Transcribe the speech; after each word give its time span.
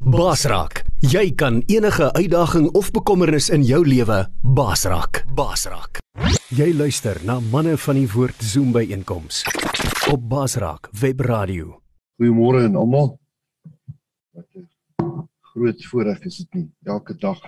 Basraak, 0.00 0.80
jy 1.04 1.26
kan 1.36 1.58
enige 1.68 2.06
uitdaging 2.16 2.70
of 2.72 2.88
bekommernis 2.90 3.50
in 3.52 3.60
jou 3.68 3.82
lewe 3.84 4.22
basraak. 4.40 5.26
Basraak. 5.36 6.00
Jy 6.56 6.70
luister 6.72 7.18
na 7.28 7.36
manne 7.52 7.74
van 7.76 7.98
die 8.00 8.06
woord 8.08 8.40
Zoom 8.40 8.70
by 8.72 8.86
einkoms 8.96 9.42
op 10.08 10.22
Basraak 10.24 10.88
Webradio. 10.96 11.82
Goeiemôre 12.16 12.62
aan 12.64 12.78
almal. 12.80 13.18
Wat 14.32 14.48
'n 14.56 15.28
groot 15.52 15.84
voorreg 15.84 16.24
is 16.24 16.36
dit 16.36 16.54
nie 16.54 16.68
elke 16.84 17.14
dag 17.14 17.40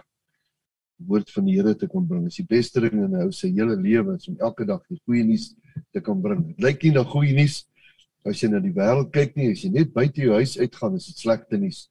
die 0.98 1.06
woord 1.08 1.30
van 1.30 1.44
die 1.44 1.56
Here 1.56 1.74
te 1.74 1.86
kon 1.86 2.06
bring. 2.06 2.22
Dit 2.24 2.32
is 2.32 2.36
die 2.36 2.56
beste 2.56 2.80
ding 2.80 2.92
in 2.92 3.16
'n 3.16 3.22
ou 3.22 3.32
se 3.32 3.48
hele 3.48 3.76
lewe 3.76 4.18
om 4.28 4.36
elke 4.38 4.66
dag 4.66 4.82
die 4.90 5.00
goeie 5.06 5.24
nuus 5.24 5.54
te 5.90 6.00
kan 6.00 6.20
bring. 6.20 6.46
Dit 6.46 6.60
lyk 6.60 6.82
nie 6.82 6.92
na 6.92 7.02
goeie 7.02 7.32
nuus 7.32 7.64
as 8.24 8.42
jy 8.42 8.48
na 8.48 8.60
die 8.60 8.74
wêreld 8.74 9.10
kyk 9.10 9.36
nie, 9.36 9.50
as 9.52 9.64
jy 9.64 9.70
net 9.70 9.92
buite 9.94 10.20
jou 10.20 10.34
huis 10.34 10.58
uitgaan, 10.58 10.94
is 10.94 11.06
dit 11.06 11.16
slegte 11.16 11.56
nuus. 11.56 11.88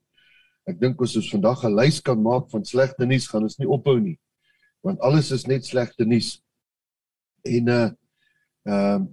Ek 0.68 0.78
dink 0.78 1.00
as 1.02 1.16
ons 1.18 1.30
vandag 1.30 1.64
'n 1.64 1.74
lys 1.74 2.00
kan 2.00 2.20
maak 2.22 2.50
van 2.50 2.64
slegte 2.64 3.06
nuus, 3.06 3.26
gaan 3.26 3.42
ons 3.42 3.58
nie 3.58 3.66
ophou 3.68 3.98
nie. 3.98 4.18
Want 4.82 5.00
alles 5.00 5.32
is 5.32 5.46
net 5.46 5.66
slegte 5.66 6.04
nuus. 6.04 6.42
En 7.42 7.68
uh 7.68 7.90
ehm 8.62 9.02
uh, 9.02 9.06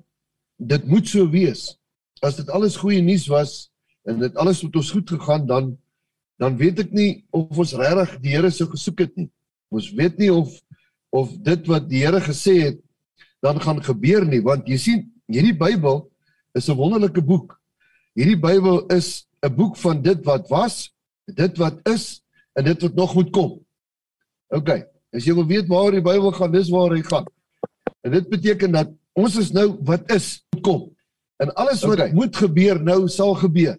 dit 0.59 0.85
moet 0.85 1.07
so 1.07 1.25
wees. 1.31 1.79
As 2.21 2.35
dit 2.35 2.49
alles 2.49 2.75
goeie 2.77 3.01
nuus 3.01 3.27
was 3.31 3.71
en 4.03 4.19
dit 4.19 4.35
alles 4.35 4.61
het 4.61 4.75
ons 4.75 4.91
goed 4.91 5.09
gegaan 5.09 5.47
dan 5.47 5.77
dan 6.39 6.57
weet 6.57 6.79
ek 6.79 6.91
nie 6.91 7.25
of 7.35 7.57
ons 7.57 7.73
regtig 7.73 8.19
die 8.23 8.35
Here 8.35 8.51
sou 8.51 8.67
gesoek 8.69 8.99
het 8.99 9.15
nie. 9.17 9.29
Ons 9.71 9.89
weet 9.95 10.19
nie 10.19 10.29
of 10.31 10.53
of 11.09 11.33
dit 11.41 11.65
wat 11.67 11.89
die 11.89 12.03
Here 12.05 12.21
gesê 12.21 12.59
het 12.69 12.79
dan 13.41 13.59
gaan 13.59 13.81
gebeur 13.83 14.27
nie 14.27 14.43
want 14.43 14.67
jy 14.67 14.77
sien 14.77 15.01
hierdie 15.31 15.57
Bybel 15.57 16.05
is 16.53 16.69
'n 16.69 16.77
wonderlike 16.77 17.21
boek. 17.21 17.57
Hierdie 18.15 18.39
Bybel 18.39 18.85
is 18.93 19.25
'n 19.41 19.55
boek 19.55 19.77
van 19.77 20.01
dit 20.01 20.23
wat 20.25 20.47
was 20.49 20.91
dit 21.35 21.57
wat 21.57 21.79
is 21.89 22.21
en 22.57 22.65
dit 22.65 22.81
wat 22.81 22.95
nog 22.95 23.15
moet 23.17 23.31
kom. 23.35 23.51
OK. 24.55 24.69
As 25.15 25.25
jy 25.25 25.33
wil 25.37 25.47
weet 25.49 25.69
waar 25.69 25.91
die 25.95 26.05
Bybel 26.05 26.31
gaan, 26.35 26.53
dis 26.53 26.69
waar 26.73 26.93
hy 26.93 27.01
gaan. 27.05 27.27
En 28.05 28.13
dit 28.13 28.29
beteken 28.29 28.73
dat 28.73 28.91
ons 29.17 29.35
is 29.41 29.51
nou 29.51 29.73
wat 29.87 30.11
is 30.13 30.39
kom. 30.61 30.87
En 31.39 31.53
alles 31.55 31.83
wat 31.87 31.99
okay. 31.99 32.11
moet 32.15 32.35
gebeur 32.35 32.81
nou 32.83 33.07
sal 33.11 33.35
gebeur. 33.39 33.77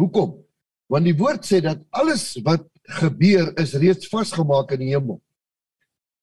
Hoekom? 0.00 0.36
Want 0.92 1.08
die 1.08 1.16
woord 1.16 1.46
sê 1.48 1.62
dat 1.64 1.80
alles 1.90 2.34
wat 2.44 2.66
gebeur 3.00 3.52
is 3.60 3.74
reeds 3.80 4.10
vasgemaak 4.12 4.74
in 4.76 4.84
die 4.84 4.92
hemel. 4.92 5.20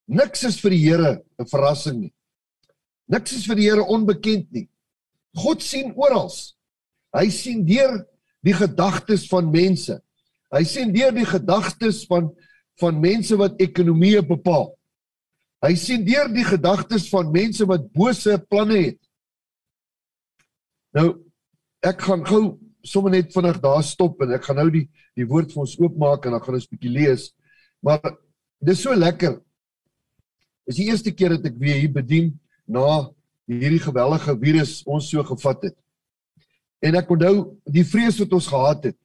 Niks 0.10 0.44
is 0.48 0.58
vir 0.62 0.74
die 0.74 0.84
Here 0.84 1.12
'n 1.40 1.46
verrassing 1.46 2.00
nie. 2.00 2.14
Niks 3.08 3.34
is 3.34 3.46
vir 3.46 3.56
die 3.56 3.70
Here 3.70 3.86
onbekend 3.86 4.52
nie. 4.52 4.68
God 5.36 5.62
sien 5.62 5.94
oral. 5.96 6.30
Hy 7.14 7.30
sien 7.30 7.66
deur 7.66 8.06
die 8.46 8.54
gedagtes 8.54 9.28
van 9.30 9.52
mense. 9.52 10.02
Hy 10.54 10.64
sien 10.66 10.94
deur 10.94 11.14
die 11.16 11.28
gedagtes 11.28 12.06
van 12.10 12.32
van 12.80 12.96
mense 12.96 13.36
wat 13.36 13.60
ekonomie 13.60 14.22
bepaal. 14.24 14.70
Hy 15.60 15.74
sien 15.76 16.06
deur 16.08 16.30
die 16.32 16.46
gedagtes 16.48 17.10
van 17.12 17.28
mense 17.34 17.66
wat 17.68 17.90
bose 17.92 18.38
planne 18.48 18.78
het. 18.86 19.00
Nou 20.96 21.10
ek 21.84 22.00
gaan 22.08 22.24
gou 22.28 22.42
sommer 22.88 23.12
net 23.18 23.34
vinnig 23.36 23.60
daar 23.64 23.84
stop 23.84 24.24
en 24.24 24.32
ek 24.38 24.48
gaan 24.48 24.62
nou 24.62 24.70
die 24.72 24.86
die 25.20 25.28
woord 25.28 25.52
vir 25.52 25.66
ons 25.66 25.76
oopmaak 25.82 26.26
en 26.26 26.38
dan 26.38 26.44
gaan 26.46 26.56
ons 26.56 26.68
'n 26.70 26.76
bietjie 26.76 26.96
lees. 26.96 27.24
Maar 27.84 28.16
dis 28.64 28.82
so 28.82 28.96
lekker. 28.96 29.42
Dis 30.66 30.80
die 30.80 30.88
eerste 30.88 31.12
keer 31.12 31.36
dat 31.36 31.46
ek 31.46 31.60
weer 31.60 31.76
hier 31.76 31.92
bedien 31.92 32.40
na 32.66 33.12
hierdie 33.48 33.84
geweldige 33.84 34.38
virus 34.40 34.84
ons 34.86 35.10
so 35.10 35.24
gevat 35.24 35.64
het. 35.64 35.78
En 36.80 36.96
ek 36.96 37.10
onthou 37.10 37.60
die 37.66 37.84
vrees 37.84 38.20
wat 38.20 38.34
ons 38.34 38.48
gehad 38.48 38.84
het. 38.84 38.98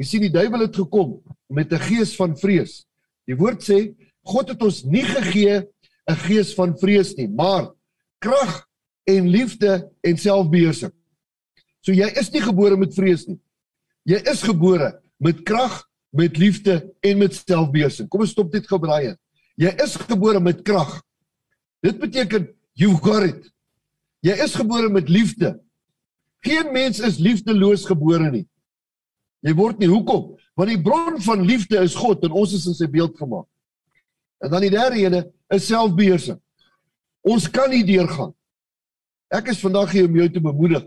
Jy 0.00 0.06
sien 0.08 0.22
die 0.24 0.32
duiwel 0.32 0.64
het 0.64 0.78
gekom 0.80 1.18
met 1.52 1.72
'n 1.72 1.84
gees 1.84 2.16
van 2.16 2.32
vrees. 2.36 2.86
Die 3.28 3.36
woord 3.36 3.60
sê 3.60 3.92
God 4.24 4.48
het 4.48 4.62
ons 4.62 4.84
nie 4.84 5.04
gegee 5.04 5.68
'n 6.08 6.16
gees 6.26 6.54
van 6.54 6.72
vrees 6.78 7.14
nie, 7.16 7.28
maar 7.28 7.72
krag 8.18 8.66
en 9.04 9.28
liefde 9.28 9.90
en 10.02 10.16
selfbeheersing. 10.16 10.92
So 11.84 11.92
jy 11.92 12.08
is 12.18 12.30
nie 12.32 12.40
gebore 12.40 12.76
met 12.76 12.94
vrees 12.94 13.26
nie. 13.26 13.38
Jy 14.04 14.20
is 14.30 14.42
gebore 14.42 15.00
met 15.18 15.42
krag, 15.44 15.84
met 16.12 16.36
liefde 16.36 16.94
en 17.00 17.18
met 17.18 17.34
selfbeheersing. 17.34 18.08
Kom 18.08 18.20
ons 18.20 18.30
stop 18.30 18.50
dit 18.52 18.66
gou 18.66 18.80
braai. 18.80 19.16
Jy 19.56 19.72
is 19.84 19.96
gebore 19.96 20.40
met 20.40 20.62
krag. 20.62 21.02
Dit 21.82 21.98
beteken 21.98 22.48
you 22.72 22.96
got 22.96 23.22
it. 23.22 23.52
Jy 24.20 24.32
is 24.44 24.54
gebore 24.54 24.88
met 24.88 25.08
liefde. 25.08 25.60
Geen 26.40 26.72
mens 26.72 27.00
is 27.00 27.18
liefdeloos 27.18 27.84
gebore 27.84 28.30
nie. 28.30 28.46
Jy 29.46 29.54
word 29.56 29.80
nie 29.80 29.88
hoekom? 29.88 30.34
Want 30.58 30.72
die 30.72 30.82
bron 30.82 31.16
van 31.24 31.44
liefde 31.48 31.80
is 31.80 31.96
God 31.96 32.24
en 32.26 32.36
ons 32.36 32.52
is 32.56 32.66
in 32.68 32.76
sy 32.76 32.88
beeld 32.90 33.16
gemaak. 33.18 33.46
En 34.44 34.52
dan 34.52 34.64
die 34.64 34.72
derde 34.72 35.00
ene 35.00 35.22
is 35.52 35.66
selfbeheersing. 35.68 36.38
Ons 37.28 37.48
kan 37.52 37.70
nie 37.72 37.84
deurgaan. 37.84 38.32
Ek 39.32 39.52
is 39.52 39.60
vandag 39.62 39.92
hier 39.94 40.08
om 40.08 40.16
jou 40.16 40.28
te 40.32 40.42
bemoedig. 40.42 40.86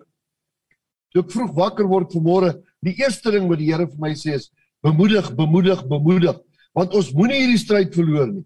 Toe 1.14 1.22
ek 1.24 1.32
vroeg 1.34 1.54
wakker 1.58 1.88
word 1.90 2.14
vanmôre, 2.14 2.56
die 2.84 2.96
eerste 3.00 3.32
ding 3.32 3.46
wat 3.50 3.62
die 3.62 3.70
Here 3.70 3.86
vir 3.88 4.02
my 4.02 4.12
sê 4.18 4.36
is 4.40 4.50
bemoedig, 4.84 5.30
bemoedig, 5.38 5.86
bemoedig, 5.88 6.40
want 6.76 6.96
ons 6.98 7.14
moenie 7.16 7.44
hierdie 7.44 7.62
stryd 7.62 7.94
verloor 7.96 8.32
nie. 8.32 8.46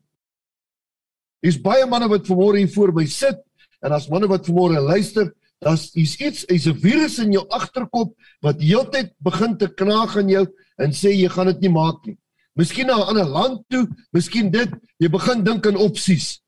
Daar's 1.41 1.57
baie 1.63 1.85
manne 1.89 2.09
wat 2.12 2.28
vanmôre 2.28 2.59
hier 2.59 2.72
voor 2.74 2.91
my 2.94 3.06
sit 3.09 3.39
en 3.85 3.95
as 3.95 4.09
manne 4.12 4.29
wat 4.29 4.45
vanmôre 4.50 4.81
luister 4.84 5.31
Daar's 5.59 5.90
iets 5.95 6.16
iets, 6.22 6.44
is 6.45 6.68
'n 6.68 6.78
virus 6.78 7.19
in 7.19 7.31
jou 7.31 7.45
agterkop 7.50 8.16
wat 8.41 8.62
heeltyd 8.62 9.13
begin 9.18 9.57
te 9.57 9.68
knaag 9.68 10.18
aan 10.18 10.29
jou 10.29 10.45
en 10.78 10.91
sê 10.91 11.09
jy 11.09 11.29
gaan 11.29 11.47
dit 11.47 11.59
nie 11.62 11.69
maak 11.69 12.06
nie. 12.06 12.18
Miskien 12.53 12.88
na 12.88 12.97
'n 12.97 13.07
ander 13.09 13.25
land 13.25 13.63
toe, 13.69 13.88
miskien 14.12 14.51
dit, 14.51 14.69
jy 15.00 15.09
begin 15.09 15.44
dink 15.44 15.66
aan 15.68 15.75
opsies. 15.75 16.41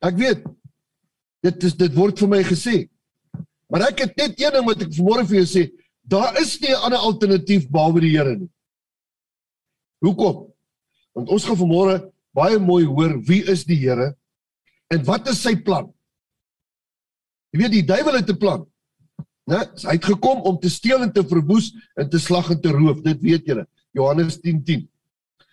Ek 0.00 0.16
weet 0.16 0.44
dit 1.42 1.64
is 1.64 1.74
dit 1.74 1.94
word 1.94 2.18
vir 2.18 2.28
my 2.28 2.42
gesê. 2.42 2.88
Maar 3.68 3.88
ek 3.88 3.98
het 3.98 4.16
net 4.16 4.40
een 4.40 4.52
ding 4.52 4.66
wat 4.66 4.82
ek 4.82 4.92
vanmôre 4.92 5.26
vir 5.26 5.36
jou 5.36 5.46
sê, 5.46 5.72
daar 6.02 6.36
is 6.40 6.60
nie 6.60 6.70
'n 6.70 6.84
ander 6.84 6.98
alternatief 6.98 7.70
behalwe 7.70 8.00
die 8.00 8.16
Here 8.16 8.36
nie. 8.36 8.50
Hoekom? 10.00 10.52
Want 11.14 11.28
ons 11.28 11.44
gaan 11.44 11.56
vanmôre 11.56 12.12
baie 12.34 12.58
mooi 12.58 12.84
hoor 12.84 13.20
wie 13.22 13.42
is 13.42 13.64
die 13.64 13.76
Here 13.76 14.16
en 14.90 15.04
wat 15.04 15.28
is 15.28 15.40
sy 15.40 15.56
plan? 15.56 15.93
Jy 17.54 17.60
weet 17.60 17.76
die 17.76 17.86
duiwel 17.86 18.18
het 18.18 18.30
'n 18.30 18.36
plan. 18.36 18.66
Né? 19.46 19.60
Hy 19.86 19.94
het 19.94 20.04
gekom 20.04 20.40
om 20.42 20.58
te 20.58 20.68
steel 20.68 21.02
en 21.02 21.12
te 21.12 21.22
verwoes 21.22 21.70
en 21.94 22.08
te 22.10 22.18
slag 22.18 22.50
en 22.50 22.60
te 22.60 22.68
roof. 22.68 23.00
Dit 23.02 23.20
weet 23.20 23.46
julle. 23.46 23.68
Johannes 23.92 24.40
10:10. 24.40 24.64
10. 24.64 24.88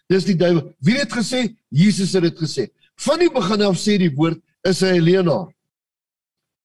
Dis 0.09 0.25
die 0.25 0.35
duiwel. 0.35 0.73
Wie 0.79 0.97
het 0.97 1.13
gesê? 1.13 1.53
Jesus 1.69 2.13
het 2.13 2.23
dit 2.23 2.39
gesê. 2.39 2.69
Van 2.95 3.19
die 3.19 3.29
begin 3.31 3.61
af 3.61 3.77
sê 3.77 3.97
die 4.01 4.11
woord 4.15 4.41
is 4.67 4.81
hy 4.81 4.97
'n 4.97 5.03
leienaar. 5.03 5.53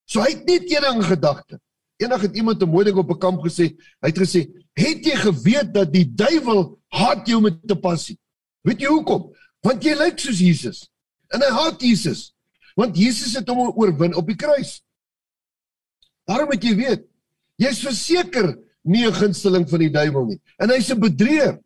So 0.06 0.20
hy 0.20 0.30
het 0.30 0.44
net 0.46 0.70
een 0.70 0.82
ding 0.82 1.04
gedagte. 1.04 1.60
Eendag 1.96 2.20
het 2.22 2.36
iemand 2.36 2.62
'n 2.62 2.68
mooi 2.68 2.84
ding 2.84 2.96
op 2.96 3.10
'n 3.10 3.18
kamp 3.18 3.40
gesê. 3.44 3.76
Hy 4.00 4.08
het 4.08 4.18
gesê: 4.18 4.48
"Het 4.72 5.04
jy 5.04 5.16
geweet 5.16 5.74
dat 5.74 5.92
die 5.92 6.14
duiwel 6.14 6.78
haat 6.88 7.26
jou 7.26 7.40
met 7.40 7.54
'n 7.62 7.80
passie?" 7.80 8.18
Weet 8.62 8.80
jy 8.80 8.88
hoekom? 8.88 9.34
Want 9.60 9.82
jy 9.82 9.94
lyk 9.94 10.18
soos 10.18 10.38
Jesus. 10.38 10.90
En 11.28 11.40
hy 11.40 11.50
haat 11.50 11.80
Jesus. 11.80 12.34
Want 12.74 12.96
Jesus 12.96 13.34
het 13.34 13.48
hom 13.48 13.72
oorwin 13.76 14.14
op 14.14 14.26
die 14.26 14.36
kruis. 14.36 14.82
Daarom 16.26 16.50
moet 16.50 16.64
jy 16.64 16.74
weet, 16.78 17.04
jy's 17.62 17.82
verseker 17.84 18.56
nie 18.86 19.06
'n 19.06 19.14
gunsteling 19.14 19.68
van 19.68 19.80
die 19.80 19.90
duiwel 19.90 20.26
nie. 20.26 20.40
En 20.58 20.70
hy's 20.70 20.90
'n 20.90 21.00
bedrieger. 21.00 21.60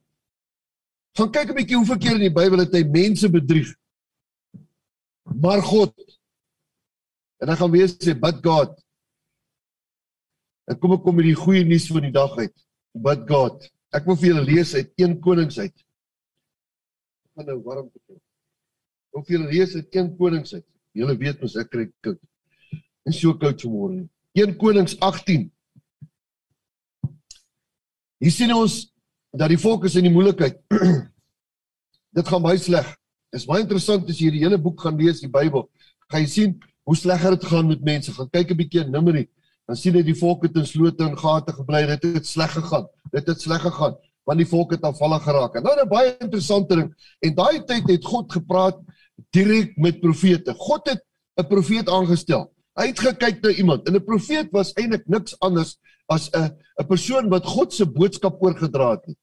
Gaan 1.17 1.33
kyk 1.33 1.51
'n 1.51 1.57
bietjie 1.57 1.77
hoeveel 1.77 1.99
keer 1.99 2.17
in 2.17 2.29
die 2.29 2.39
Bybel 2.39 2.59
het 2.59 2.73
hy 2.73 2.85
mense 2.85 3.29
bedrieg. 3.29 3.75
Maar 5.25 5.63
God. 5.63 5.95
En 7.41 7.47
dan 7.47 7.57
gaan 7.57 7.71
wees 7.71 7.97
sê, 7.97 8.19
"But 8.19 8.45
God." 8.45 8.85
En 10.67 10.79
kom 10.79 10.93
ek 10.93 11.03
kom 11.03 11.17
met 11.17 11.25
die 11.25 11.35
goeie 11.35 11.65
nuus 11.65 11.87
van 11.87 12.03
die 12.03 12.13
dag 12.15 12.37
uit. 12.37 12.55
But 12.93 13.29
God. 13.29 13.71
Ek 13.93 14.05
wil 14.05 14.17
vir 14.17 14.29
julle 14.29 14.45
lees 14.45 14.75
uit 14.75 14.93
1 14.97 15.21
Konings 15.21 15.59
uit. 15.59 15.75
Ek 17.25 17.31
gaan 17.35 17.47
nou 17.47 17.63
warm 17.63 17.91
te 17.91 17.99
kry. 18.07 18.15
Ek 18.15 19.13
wil 19.13 19.25
vir 19.25 19.37
julle 19.37 19.51
lees 19.51 19.75
uit 19.75 19.95
1 19.95 20.17
Konings 20.17 20.55
uit. 20.55 20.67
Julle 20.93 21.17
weet 21.17 21.41
mos 21.41 21.57
ek 21.57 21.71
kry 21.71 21.91
koud. 22.01 22.21
En 23.07 23.13
so 23.13 23.35
koud 23.35 23.63
vanmôre 23.63 23.95
nie. 23.97 24.09
1 24.33 24.57
Konings 24.57 24.97
18. 25.01 25.49
Hier 28.21 28.35
sien 28.35 28.53
ons 28.55 28.83
dat 29.33 29.51
die 29.51 29.59
volk 29.59 29.87
is 29.89 29.97
in 29.99 30.07
die 30.07 30.13
moeilikheid. 30.13 30.61
Dit 32.17 32.29
gaan 32.29 32.43
baie 32.43 32.59
sleg. 32.59 32.89
Dit 33.31 33.43
is 33.43 33.49
baie 33.49 33.63
interessant 33.63 34.09
as 34.11 34.19
jy 34.19 34.33
die 34.35 34.43
hele 34.43 34.59
boek 34.59 34.83
gaan 34.83 34.99
lees, 34.99 35.23
die 35.23 35.31
Bybel. 35.31 35.69
Gaan 36.11 36.25
jy 36.25 36.31
sien 36.31 36.57
hoe 36.89 36.97
sleg 36.99 37.23
dit 37.37 37.45
gaan 37.47 37.69
met 37.71 37.83
mense. 37.87 38.13
Gaan 38.17 38.31
kyk 38.35 38.51
'n 38.51 38.59
bietjie 38.59 38.83
in 38.83 38.91
Numeri. 38.91 39.29
Dan 39.71 39.79
sien 39.79 39.95
jy 39.95 40.03
die 40.03 40.19
volk 40.19 40.43
het 40.43 40.57
in 40.59 40.67
slote 40.67 41.07
en 41.07 41.17
gate 41.17 41.53
gebly. 41.55 41.87
Dit 41.87 42.03
het 42.19 42.27
sleg 42.27 42.51
gegaan. 42.51 42.89
Dit 43.13 43.29
het 43.31 43.41
sleg 43.41 43.63
gegaan 43.63 43.99
want 44.31 44.39
die 44.39 44.49
volk 44.49 44.77
het 44.77 44.85
afvallig 44.87 45.23
geraak. 45.27 45.59
Nou 45.63 45.75
'n 45.75 45.89
baie 45.89 46.17
interessante 46.21 46.77
ding. 46.77 46.91
En 47.21 47.35
daai 47.35 47.65
tyd 47.65 47.89
het 47.89 48.05
God 48.05 48.33
gepraat 48.33 48.79
direk 49.31 49.77
met 49.77 50.01
profete. 50.01 50.55
God 50.55 50.89
het 50.89 51.03
'n 51.37 51.47
profeet 51.47 51.89
aangestel. 51.89 52.53
Hy 52.81 52.87
het 52.89 53.01
gekyk 53.05 53.43
na 53.45 53.51
iemand. 53.61 53.87
En 53.89 53.97
'n 53.97 54.05
profeet 54.05 54.49
was 54.51 54.73
eintlik 54.73 55.07
niks 55.07 55.37
anders 55.41 55.77
as 56.09 56.31
'n 56.33 56.57
'n 56.81 56.87
persoon 56.87 57.29
wat 57.29 57.47
God 57.47 57.73
se 57.73 57.85
boodskap 57.85 58.43
oorgedra 58.43 58.91
het. 58.91 59.17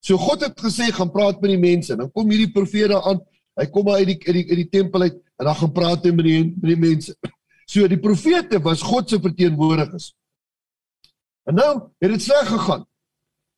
So 0.00 0.16
God 0.16 0.40
het 0.40 0.60
gesê 0.60 0.92
gaan 0.92 1.10
praat 1.10 1.40
met 1.40 1.50
die 1.50 1.58
mense. 1.58 1.96
Dan 1.96 2.10
kom 2.12 2.30
hierdie 2.30 2.52
profeet 2.52 2.88
daar 2.88 3.02
aan. 3.02 3.20
Hy 3.58 3.66
kom 3.66 3.88
uit 3.88 4.06
die 4.06 4.18
uit 4.26 4.34
die, 4.34 4.46
uit 4.48 4.56
die 4.56 4.68
tempel 4.68 5.02
uit 5.02 5.14
en 5.36 5.44
dan 5.44 5.54
gaan 5.54 5.72
praat 5.72 6.04
hy 6.04 6.12
met 6.14 6.24
die 6.24 6.44
met 6.44 6.70
die 6.74 6.80
mense. 6.80 7.16
So 7.68 7.84
die 7.84 8.00
profete 8.00 8.62
was 8.64 8.82
God 8.82 9.10
se 9.10 9.20
verteenwoordigers. 9.20 10.14
En 11.44 11.54
nou 11.54 11.72
het 12.00 12.10
dit 12.10 12.22
sleg 12.22 12.48
gegaan. 12.48 12.86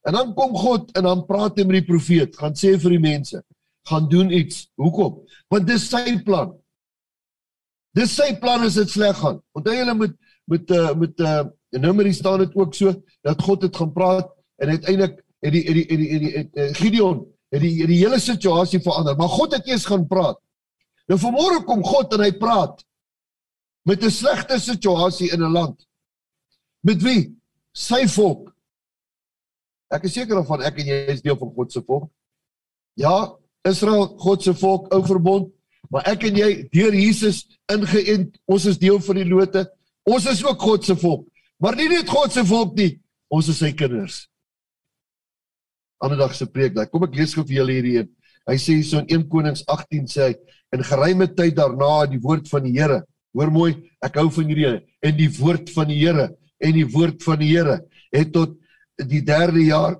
En 0.02 0.12
dan 0.12 0.34
kom 0.34 0.56
God 0.56 0.90
en 0.96 1.02
dan 1.02 1.26
praat 1.26 1.58
hy 1.58 1.64
met 1.64 1.78
die 1.78 1.86
profeet, 1.86 2.36
gaan 2.36 2.56
sê 2.58 2.72
vir 2.80 2.96
die 2.96 3.02
mense, 3.02 3.42
gaan 3.86 4.08
doen 4.08 4.30
iets. 4.34 4.64
Hoekom? 4.80 5.20
Want 5.48 5.68
dis 5.68 5.86
sy 5.90 6.16
plan. 6.24 6.56
Dis 7.96 8.12
sy 8.14 8.34
plan 8.38 8.62
as 8.66 8.78
dit 8.78 8.90
sleg 8.90 9.16
gaan. 9.18 9.40
Onthou 9.56 9.74
julle 9.74 9.94
met 9.94 10.18
met 10.50 10.70
uh, 10.70 10.92
met 10.98 11.20
uh 11.20 11.42
en 11.70 11.84
nou 11.84 11.92
maar 11.94 12.04
hier 12.04 12.14
staan 12.14 12.38
dit 12.42 12.54
ook 12.58 12.74
so 12.74 12.90
dat 13.22 13.42
God 13.42 13.62
het 13.62 13.76
gaan 13.76 13.92
praat 13.92 14.32
en 14.58 14.68
uiteindelik 14.68 15.20
het 15.38 15.52
die 15.52 15.62
het 15.62 15.74
die 15.74 15.84
het 15.86 15.98
die, 15.98 16.10
het 16.10 16.20
die, 16.20 16.32
het 16.38 16.52
die 16.54 16.74
Gideon 16.74 17.20
het 17.50 17.62
die, 17.62 17.76
het 17.80 17.90
die 17.90 17.98
hele 17.98 18.18
situasie 18.18 18.80
verander, 18.82 19.16
maar 19.16 19.28
God 19.28 19.54
het 19.54 19.66
eers 19.66 19.86
gaan 19.86 20.06
praat. 20.06 20.38
Nou 21.10 21.18
vanmôre 21.18 21.62
kom 21.66 21.84
God 21.86 22.14
en 22.14 22.24
hy 22.24 22.32
praat 22.38 22.82
met 23.86 24.02
'n 24.04 24.10
slegte 24.10 24.58
situasie 24.58 25.30
in 25.30 25.42
'n 25.42 25.52
land. 25.52 25.86
Met 26.80 27.02
wie? 27.02 27.36
Sy 27.72 28.06
volk. 28.06 28.50
Ek 29.90 30.04
is 30.04 30.12
seker 30.12 30.38
of 30.38 30.46
van 30.46 30.62
ek 30.62 30.78
en 30.78 30.86
jy 30.86 30.98
is 31.10 31.22
deel 31.22 31.36
van 31.36 31.52
God 31.54 31.72
se 31.72 31.82
volk. 31.82 32.10
Ja, 32.94 33.36
Israel, 33.62 34.06
God 34.18 34.42
se 34.42 34.54
volk, 34.54 34.92
ou 34.94 35.02
verbond, 35.06 35.52
maar 35.90 36.06
ek 36.10 36.28
en 36.30 36.38
jy 36.40 36.50
deur 36.72 36.94
Jesus 36.94 37.44
ingeënt, 37.72 38.36
ons 38.46 38.66
is 38.70 38.78
deel 38.78 39.00
van 39.04 39.20
die 39.20 39.28
lote. 39.28 39.64
Ons 40.08 40.26
is 40.30 40.42
ook 40.46 40.62
God 40.62 40.86
se 40.86 40.96
volk. 40.98 41.26
Maar 41.60 41.76
nie 41.76 41.90
net 41.92 42.08
God 42.08 42.32
se 42.32 42.44
volk 42.46 42.76
nie, 42.78 42.94
ons 43.28 43.50
is 43.52 43.58
sy 43.60 43.72
kinders. 43.76 44.24
Ander 46.00 46.18
dag 46.22 46.32
se 46.34 46.46
preek, 46.48 46.72
daai 46.76 46.88
kom 46.88 47.04
ek 47.04 47.18
lees 47.18 47.34
gou 47.36 47.44
vir 47.44 47.60
julle 47.60 47.76
hierdie 47.76 47.98
een. 47.98 48.10
Hy 48.48 48.56
sê 48.56 48.78
so 48.86 49.02
in 49.02 49.10
1 49.20 49.28
Konings 49.30 49.66
18 49.68 50.08
sê 50.08 50.30
hy 50.30 50.34
in 50.78 50.86
geruime 50.86 51.26
tyd 51.36 51.58
daarna 51.58 52.06
die 52.08 52.22
woord 52.22 52.48
van 52.48 52.64
die 52.64 52.72
Here 52.78 53.02
Hoor 53.36 53.50
mooi, 53.54 53.74
ek 54.02 54.18
hou 54.18 54.28
van 54.34 54.48
hierdie 54.50 54.80
en 55.06 55.18
die 55.18 55.28
woord 55.36 55.70
van 55.74 55.90
die 55.90 56.00
Here 56.00 56.30
en 56.60 56.72
die 56.74 56.86
woord 56.90 57.22
van 57.22 57.38
die 57.40 57.52
Here 57.52 57.76
het 58.10 58.32
tot 58.34 58.56
die 58.98 59.22
3de 59.26 59.66
jaar 59.68 59.96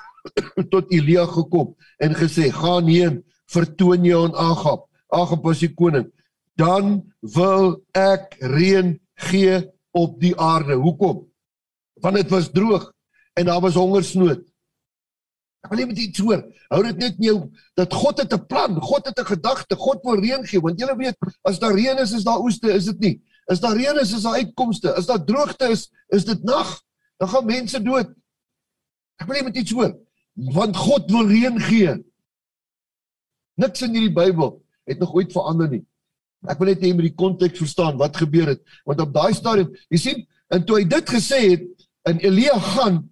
tot 0.72 0.92
Elia 0.94 1.26
gekom 1.28 1.74
en 1.98 2.14
gesê: 2.16 2.48
"Gaan 2.54 2.86
heen, 2.88 3.22
vertoon 3.50 4.04
jou 4.04 4.24
aan 4.28 4.36
Agab. 4.36 4.87
Agab 5.08 5.44
was 5.44 5.62
die 5.64 5.72
koning. 5.74 6.08
Dan 6.58 7.00
wil 7.34 7.78
ek 7.96 8.36
reën 8.40 8.96
gee 9.28 9.62
op 9.96 10.18
die 10.20 10.34
aarde. 10.36 10.76
Hoekom? 10.78 11.24
Want 12.02 12.20
dit 12.20 12.30
was 12.30 12.50
droog 12.52 12.90
en 13.38 13.46
daar 13.46 13.62
was 13.62 13.78
hongersnood. 13.78 14.44
Ek 15.64 15.72
wil 15.72 15.80
net 15.80 15.90
met 15.90 16.02
iets 16.02 16.22
hoor. 16.22 16.42
Hou 16.70 16.82
dit 16.86 17.00
net 17.00 17.16
in 17.18 17.26
jou 17.26 17.38
dat 17.78 17.94
God 17.94 18.20
het 18.22 18.34
'n 18.34 18.46
plan, 18.46 18.80
God 18.80 19.06
het 19.06 19.18
'n 19.18 19.32
gedagte, 19.34 19.76
God 19.76 20.02
wil 20.02 20.20
reën 20.20 20.44
gee 20.46 20.60
want 20.60 20.80
jy 20.80 20.96
weet 20.96 21.16
as 21.42 21.58
daar 21.58 21.74
reën 21.74 21.98
is, 21.98 22.12
is 22.12 22.24
daar 22.24 22.40
oeste, 22.40 22.72
is 22.72 22.84
dit 22.84 23.00
nie? 23.00 23.22
As 23.46 23.60
daar 23.60 23.76
reën 23.76 24.00
is, 24.00 24.12
is 24.12 24.22
daar 24.22 24.34
uitkomste. 24.34 24.94
As 24.94 25.06
daar 25.06 25.24
droogte 25.24 25.68
is, 25.68 25.90
is 26.08 26.24
dit 26.24 26.42
nag. 26.44 26.82
Dan 27.16 27.28
gaan 27.28 27.46
mense 27.46 27.82
dood. 27.82 28.08
Ek 29.16 29.26
wil 29.26 29.34
net 29.34 29.44
met 29.44 29.56
iets 29.56 29.72
hoor. 29.72 29.96
Want 30.34 30.76
God 30.76 31.10
wil 31.10 31.26
reën 31.26 31.60
gee. 31.60 32.04
Niks 33.54 33.82
in 33.82 33.96
hierdie 33.96 34.12
Bybel 34.14 34.62
het 34.88 34.98
nog 35.02 35.14
ooit 35.14 35.32
verander 35.32 35.70
nie. 35.70 35.84
Ek 36.48 36.58
wil 36.60 36.70
net 36.70 36.82
hê 36.82 36.90
jy 36.90 36.96
moet 36.96 37.08
die 37.08 37.18
konteks 37.18 37.60
verstaan 37.60 37.98
wat 38.00 38.16
gebeur 38.16 38.52
het 38.54 38.62
want 38.86 39.00
op 39.02 39.14
daai 39.14 39.34
stadium, 39.34 39.70
jy 39.90 40.00
sien, 40.02 40.26
en 40.54 40.64
toe 40.64 40.80
hy 40.80 40.84
dit 40.88 41.14
gesê 41.14 41.40
het 41.52 41.86
in 42.08 42.20
Elia 42.24 42.56
gaan, 42.74 43.02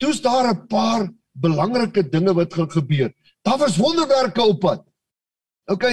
toe's 0.00 0.22
daar 0.24 0.52
'n 0.52 0.66
paar 0.68 1.08
belangrike 1.32 2.02
dinge 2.10 2.32
wat 2.34 2.54
gaan 2.54 2.70
gebeur. 2.70 3.12
Daar 3.42 3.58
was 3.58 3.76
wonderwerke 3.76 4.42
op 4.42 4.60
pad. 4.60 4.84
OK, 5.66 5.84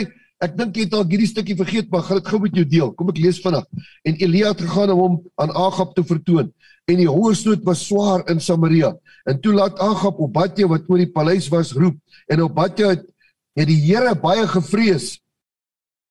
ek 0.44 0.58
dink 0.58 0.76
jy 0.76 0.86
het 0.88 0.94
al 0.94 1.06
hierdie 1.10 1.28
stukkie 1.28 1.58
vergeet, 1.58 1.90
maar 1.92 2.04
gaan 2.04 2.20
dit 2.22 2.28
gou 2.28 2.40
met 2.40 2.56
jou 2.56 2.66
deel. 2.66 2.92
Kom 2.94 3.10
ek 3.10 3.18
lees 3.18 3.42
vinnig. 3.42 3.66
En 4.04 4.16
Elia 4.16 4.48
het 4.54 4.62
gegaan 4.62 4.92
om 4.92 5.00
hom 5.00 5.16
aan 5.36 5.52
Agab 5.52 5.96
te 5.96 6.04
vertoon. 6.04 6.54
En 6.86 7.00
die 7.00 7.08
hongersnood 7.08 7.64
was 7.64 7.86
swaar 7.88 8.26
in 8.30 8.40
Samaria. 8.40 8.94
En 9.26 9.40
toe 9.42 9.54
laat 9.54 9.80
Agab 9.80 10.20
Obadja 10.20 10.68
wat 10.68 10.90
oor 10.90 10.98
die 10.98 11.12
paleis 11.12 11.48
was 11.50 11.72
roep 11.74 11.98
en 12.28 12.44
Obadja 12.44 12.90
het 12.96 13.06
het 13.54 13.70
die 13.70 13.80
Here 13.86 14.16
baie 14.18 14.48
gevrees. 14.50 15.20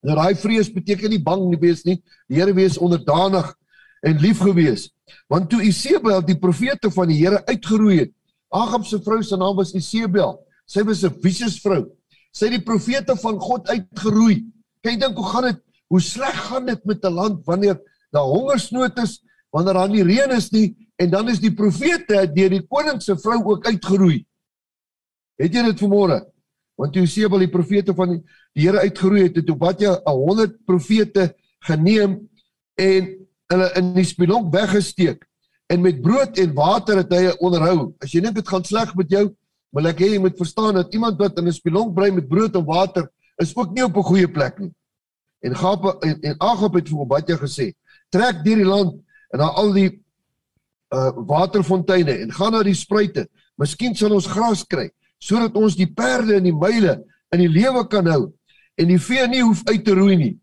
Nou 0.02 0.16
daai 0.19 0.34
vrees 0.34 0.70
beteken 0.72 1.10
nie 1.10 1.22
bang 1.22 1.44
nie 1.50 1.60
wees 1.62 1.84
nie. 1.87 2.00
Die 2.28 2.40
Here 2.40 2.54
wees 2.54 2.78
onderdanig 2.78 3.52
en 4.02 4.19
lief 4.19 4.43
gewees. 4.43 4.88
Want 5.31 5.50
toe 5.50 5.62
Isebel 5.62 6.25
die 6.26 6.38
profete 6.38 6.90
van 6.90 7.08
die 7.08 7.20
Here 7.20 7.43
uitgeroei 7.46 7.99
het, 8.00 8.12
Agab 8.52 8.84
se 8.84 8.99
vrou 9.00 9.22
se 9.25 9.37
naam 9.40 9.56
was 9.56 9.72
Isebel. 9.72 10.37
Sy 10.66 10.82
was 10.84 11.04
'n 11.04 11.14
vicious 11.22 11.60
vrou. 11.60 11.88
Sy 12.32 12.46
het 12.46 12.58
die 12.58 12.64
profete 12.64 13.16
van 13.16 13.38
God 13.40 13.69
uitgeroei. 13.69 14.44
Kyk 14.82 15.00
dink 15.00 15.16
hoe 15.16 15.25
gaan 15.25 15.44
dit? 15.44 15.60
Hoe 15.88 16.00
sleg 16.00 16.37
gaan 16.49 16.66
dit 16.66 16.84
met 16.84 17.04
'n 17.04 17.14
land 17.14 17.46
wanneer 17.46 17.81
daar 18.10 18.28
hongersnood 18.28 18.99
is, 18.99 19.22
wanneer 19.50 19.75
daar 19.75 19.88
nie 19.88 20.02
reën 20.02 20.31
is 20.31 20.50
nie 20.50 20.76
en 20.96 21.10
dan 21.10 21.28
is 21.28 21.40
die 21.40 21.54
profete 21.54 22.32
deur 22.34 22.50
die 22.50 22.66
koning 22.66 23.02
se 23.02 23.16
vrou 23.16 23.43
ook 23.44 23.66
uitgeroei. 23.66 24.25
Het 25.37 25.54
jy 25.54 25.62
dit 25.62 25.81
vanmôre? 25.81 26.31
Want 26.82 26.96
toe 26.96 27.05
Isebel 27.06 27.44
die 27.44 27.50
profete 27.50 27.94
van 27.94 28.17
die, 28.17 28.23
Here 28.58 28.82
uitgeroei 28.82 29.29
het, 29.29 29.37
het 29.38 29.50
Obadja 29.52 29.94
100 30.05 30.58
profete 30.69 31.31
geneem 31.64 32.19
en 32.76 33.06
hulle 33.52 33.69
in 33.79 33.93
die 33.94 34.05
spilonk 34.05 34.50
weggesteek 34.52 35.23
en 35.73 35.81
met 35.84 36.02
brood 36.05 36.37
en 36.43 36.52
water 36.56 36.99
het 37.00 37.14
hy 37.14 37.31
onderhou. 37.38 37.93
As 38.02 38.12
jy 38.12 38.20
dink 38.25 38.37
dit 38.37 38.50
gaan 38.50 38.67
sleg 38.67 38.93
met 38.99 39.14
jou, 39.14 39.23
wil 39.73 39.88
ek 39.88 40.02
hê 40.05 40.11
jy 40.12 40.20
moet 40.20 40.37
verstaan 40.37 40.76
dat 40.76 40.93
iemand 40.93 41.17
wat 41.23 41.38
in 41.40 41.49
'n 41.49 41.55
spilonk 41.55 41.94
bly 41.94 42.11
met 42.11 42.29
brood 42.29 42.56
en 42.58 42.67
water 42.67 43.08
is 43.40 43.55
ook 43.56 43.73
nie 43.73 43.85
op 43.85 43.96
'n 43.96 44.11
goeie 44.11 44.28
plek 44.28 44.58
nie. 44.58 44.73
En 45.40 45.56
Gap 45.56 46.02
en, 46.05 46.20
en 46.20 46.37
Agap 46.38 46.75
het 46.75 46.88
vir 46.88 46.99
Obadja 46.99 47.37
gesê: 47.37 47.73
"Trek 48.11 48.44
deur 48.44 48.56
die 48.56 48.69
land 48.69 49.00
en 49.32 49.38
na 49.38 49.49
al 49.49 49.73
die 49.73 50.02
uh 50.93 51.12
waterfonteine 51.26 52.12
en 52.12 52.32
gaan 52.32 52.52
na 52.52 52.62
die 52.62 52.75
spruite. 52.75 53.28
Miskien 53.56 53.94
sal 53.94 54.12
ons 54.12 54.26
gras 54.26 54.64
kry 54.67 54.90
sodat 55.22 55.56
ons 55.58 55.76
die 55.78 55.86
perde 55.86 56.40
en 56.40 56.46
die 56.48 56.56
myle 56.56 56.98
in 57.32 57.44
die 57.44 57.52
lewe 57.52 57.86
kan 57.88 58.08
hou 58.10 58.22
en 58.80 58.90
die 58.90 59.00
vee 59.00 59.26
nie 59.30 59.42
hoef 59.44 59.62
uit 59.70 59.84
te 59.86 59.94
roei 59.94 60.16
nie." 60.19 60.34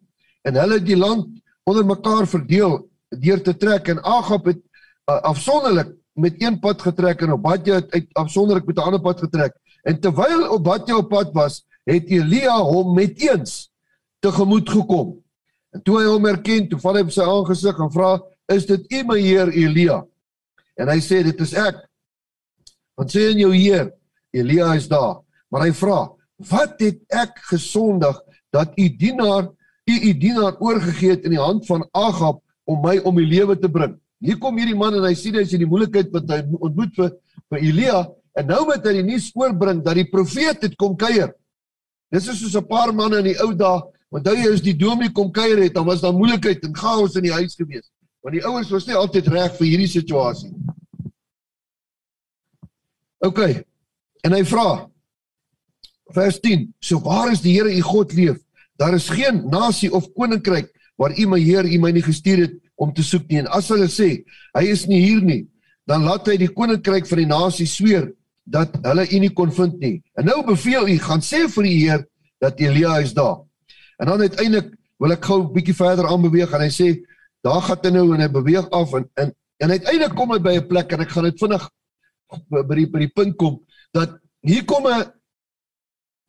En 0.47 0.55
hulle 0.55 0.79
het 0.79 0.87
die 0.87 0.97
land 0.97 1.27
onder 1.67 1.85
mekaar 1.85 2.27
verdeel 2.27 2.79
deur 3.09 3.41
te 3.43 3.55
trek 3.57 3.89
en 3.91 4.03
Agap 4.03 4.45
het 4.45 4.61
uh, 5.09 5.19
afsonderlik 5.27 5.95
met 6.19 6.41
een 6.41 6.59
pad 6.59 6.81
getrek 6.81 7.21
en 7.21 7.35
Obadja 7.35 7.79
het 7.79 7.91
uit 7.91 8.07
afsonderlik 8.13 8.65
met 8.65 8.77
'n 8.77 8.87
ander 8.87 9.01
pad 9.01 9.19
getrek. 9.19 9.53
En 9.83 9.99
terwyl 9.99 10.47
Obadja 10.51 10.97
op 10.97 11.09
pad 11.09 11.33
was, 11.33 11.65
het 11.83 12.09
Elia 12.09 12.57
hom 12.57 12.93
met 12.93 13.21
eens 13.21 13.71
tegemoet 14.19 14.69
gekom. 14.69 15.23
En 15.69 15.81
toe 15.81 15.99
hy 15.99 16.05
hom 16.05 16.25
herken, 16.25 16.67
toe 16.69 16.79
val 16.79 16.95
hy 16.95 17.01
op 17.01 17.11
sy 17.11 17.21
aangesig 17.21 17.77
en 17.77 17.91
vra: 17.91 18.21
"Is 18.45 18.65
dit 18.65 18.91
u, 18.91 19.03
my 19.03 19.19
heer 19.19 19.49
Elia?" 19.49 20.05
En 20.75 20.87
hy 20.87 20.99
sê: 20.99 21.23
"Dit 21.23 21.39
is 21.41 21.53
ek." 21.53 21.87
Want 22.95 23.11
sê 23.11 23.29
in 23.31 23.37
jou 23.37 23.53
heer, 23.53 23.93
Elia 24.31 24.73
is 24.75 24.87
daar. 24.87 25.21
Maar 25.49 25.67
hy 25.67 25.73
vra: 25.73 26.09
"Wat 26.49 26.79
het 26.79 26.99
ek 27.07 27.39
gesondig 27.49 28.19
dat 28.51 28.73
u 28.77 28.89
dienaar 28.89 29.49
u 29.89 29.95
u 30.09 30.13
dienaar 30.17 30.59
oorgegee 30.59 31.09
het 31.09 31.23
in 31.23 31.31
die 31.31 31.41
hand 31.41 31.65
van 31.65 31.87
Agab 31.91 32.41
om 32.63 32.81
my 32.81 32.97
om 32.97 33.15
die 33.15 33.25
lewe 33.25 33.57
te 33.59 33.69
bring?" 33.69 33.97
Hier 34.19 34.37
kom 34.37 34.57
hierdie 34.57 34.75
man 34.75 34.93
en 34.95 35.03
hy 35.03 35.13
sien 35.15 35.35
hy 35.35 35.41
is 35.41 35.53
in 35.55 35.63
die 35.63 35.69
moeilikheid 35.69 36.11
wat 36.11 36.27
hy 36.29 36.41
ontmoet 36.59 36.95
vir 36.95 37.13
vir 37.49 37.59
Elia 37.59 37.99
en 38.39 38.47
nou 38.47 38.65
moet 38.67 38.85
hy 38.85 38.93
die 38.99 39.05
nuus 39.07 39.29
oorbring 39.35 39.79
dat 39.83 39.95
die 39.95 40.09
profeet 40.11 40.61
het 40.61 40.75
kom 40.79 40.97
kuier. 40.99 41.31
Dis 42.11 42.27
is 42.27 42.39
soos 42.41 42.55
'n 42.55 42.67
paar 42.67 42.93
manne 42.93 43.19
in 43.19 43.31
die 43.31 43.39
ou 43.41 43.53
dae, 43.53 43.81
onthou 44.11 44.35
jy 44.35 44.53
as 44.53 44.61
die 44.61 44.73
dominee 44.73 45.11
kom 45.13 45.31
kuier 45.31 45.61
het, 45.63 45.73
dan 45.73 45.85
was 45.85 46.01
daar 46.01 46.13
moeilikheid 46.13 46.63
en 46.63 46.75
chaos 46.75 47.15
in 47.15 47.23
die 47.23 47.33
huis 47.33 47.55
gewees. 47.55 47.89
Want 48.21 48.33
die 48.35 48.45
ouers 48.45 48.69
was 48.69 48.87
nie 48.87 48.95
altyd 48.95 49.27
reg 49.27 49.55
vir 49.57 49.67
hierdie 49.67 49.87
situasie. 49.87 50.51
OK. 53.19 53.63
En 54.25 54.35
hy 54.35 54.43
vra 54.45 54.89
vers 56.15 56.39
10: 56.39 56.73
"So 56.79 56.99
waar 56.99 57.31
is 57.31 57.41
die 57.41 57.53
Here 57.53 57.71
u 57.71 57.81
God 57.81 58.13
leef? 58.13 58.37
Daar 58.75 58.93
is 58.93 59.09
geen 59.09 59.49
nasie 59.49 59.91
of 59.91 60.11
koninkryk 60.13 60.71
waar 60.95 61.17
u 61.19 61.27
my 61.27 61.39
Heer 61.39 61.65
u 61.65 61.79
my 61.79 61.91
nie 61.91 62.03
gestuur 62.03 62.37
het 62.37 62.55
om 62.75 62.93
te 62.93 63.03
soek 63.03 63.27
nie. 63.27 63.39
En 63.39 63.47
as 63.47 63.69
hulle 63.69 63.87
sê 63.91 64.23
hy 64.55 64.63
is 64.71 64.85
nie 64.87 65.01
hier 65.03 65.21
nie, 65.21 65.47
dan 65.87 66.03
laat 66.07 66.27
hy 66.27 66.37
die 66.37 66.51
koninkryk 66.51 67.07
van 67.07 67.21
die 67.23 67.29
nasie 67.29 67.67
sweer 67.67 68.09
dat 68.49 68.75
hulle 68.83 69.05
u 69.11 69.19
nie 69.19 69.33
kon 69.35 69.51
vind 69.51 69.79
nie. 69.79 69.95
En 70.17 70.25
nou 70.25 70.41
beveel 70.47 70.87
u 70.87 70.97
gaan 70.97 71.23
sê 71.23 71.45
vir 71.47 71.67
die 71.67 71.77
Heer 71.83 72.05
dat 72.39 72.59
Elia 72.59 72.99
is 73.03 73.13
daar. 73.13 73.43
En 73.99 74.07
dan 74.07 74.21
uiteindelik 74.21 74.71
wil 74.99 75.11
ek 75.15 75.25
gou 75.25 75.43
'n 75.43 75.53
bietjie 75.53 75.75
verder 75.75 76.07
aanbeweeg 76.07 76.51
en 76.53 76.61
hy 76.61 76.71
sê 76.71 76.87
daar 77.43 77.61
gaan 77.61 77.79
hy 77.83 77.91
nou 77.91 78.13
en 78.15 78.21
hy 78.21 78.27
beweeg 78.27 78.69
af 78.71 78.93
en 78.93 79.05
en 79.15 79.33
en 79.59 79.71
uiteindelik 79.71 80.15
kom 80.15 80.31
hy 80.31 80.39
by 80.39 80.55
'n 80.55 80.67
plek 80.67 80.91
en 80.93 81.01
ek 81.01 81.09
gaan 81.09 81.23
dit 81.23 81.39
vinnig 81.39 81.69
by 82.49 82.75
die 82.75 82.87
by 82.87 82.99
die 82.99 83.13
punt 83.15 83.35
kom 83.35 83.59
dat 83.91 84.19
hier 84.41 84.65
kom 84.65 84.87
'n 84.87 85.11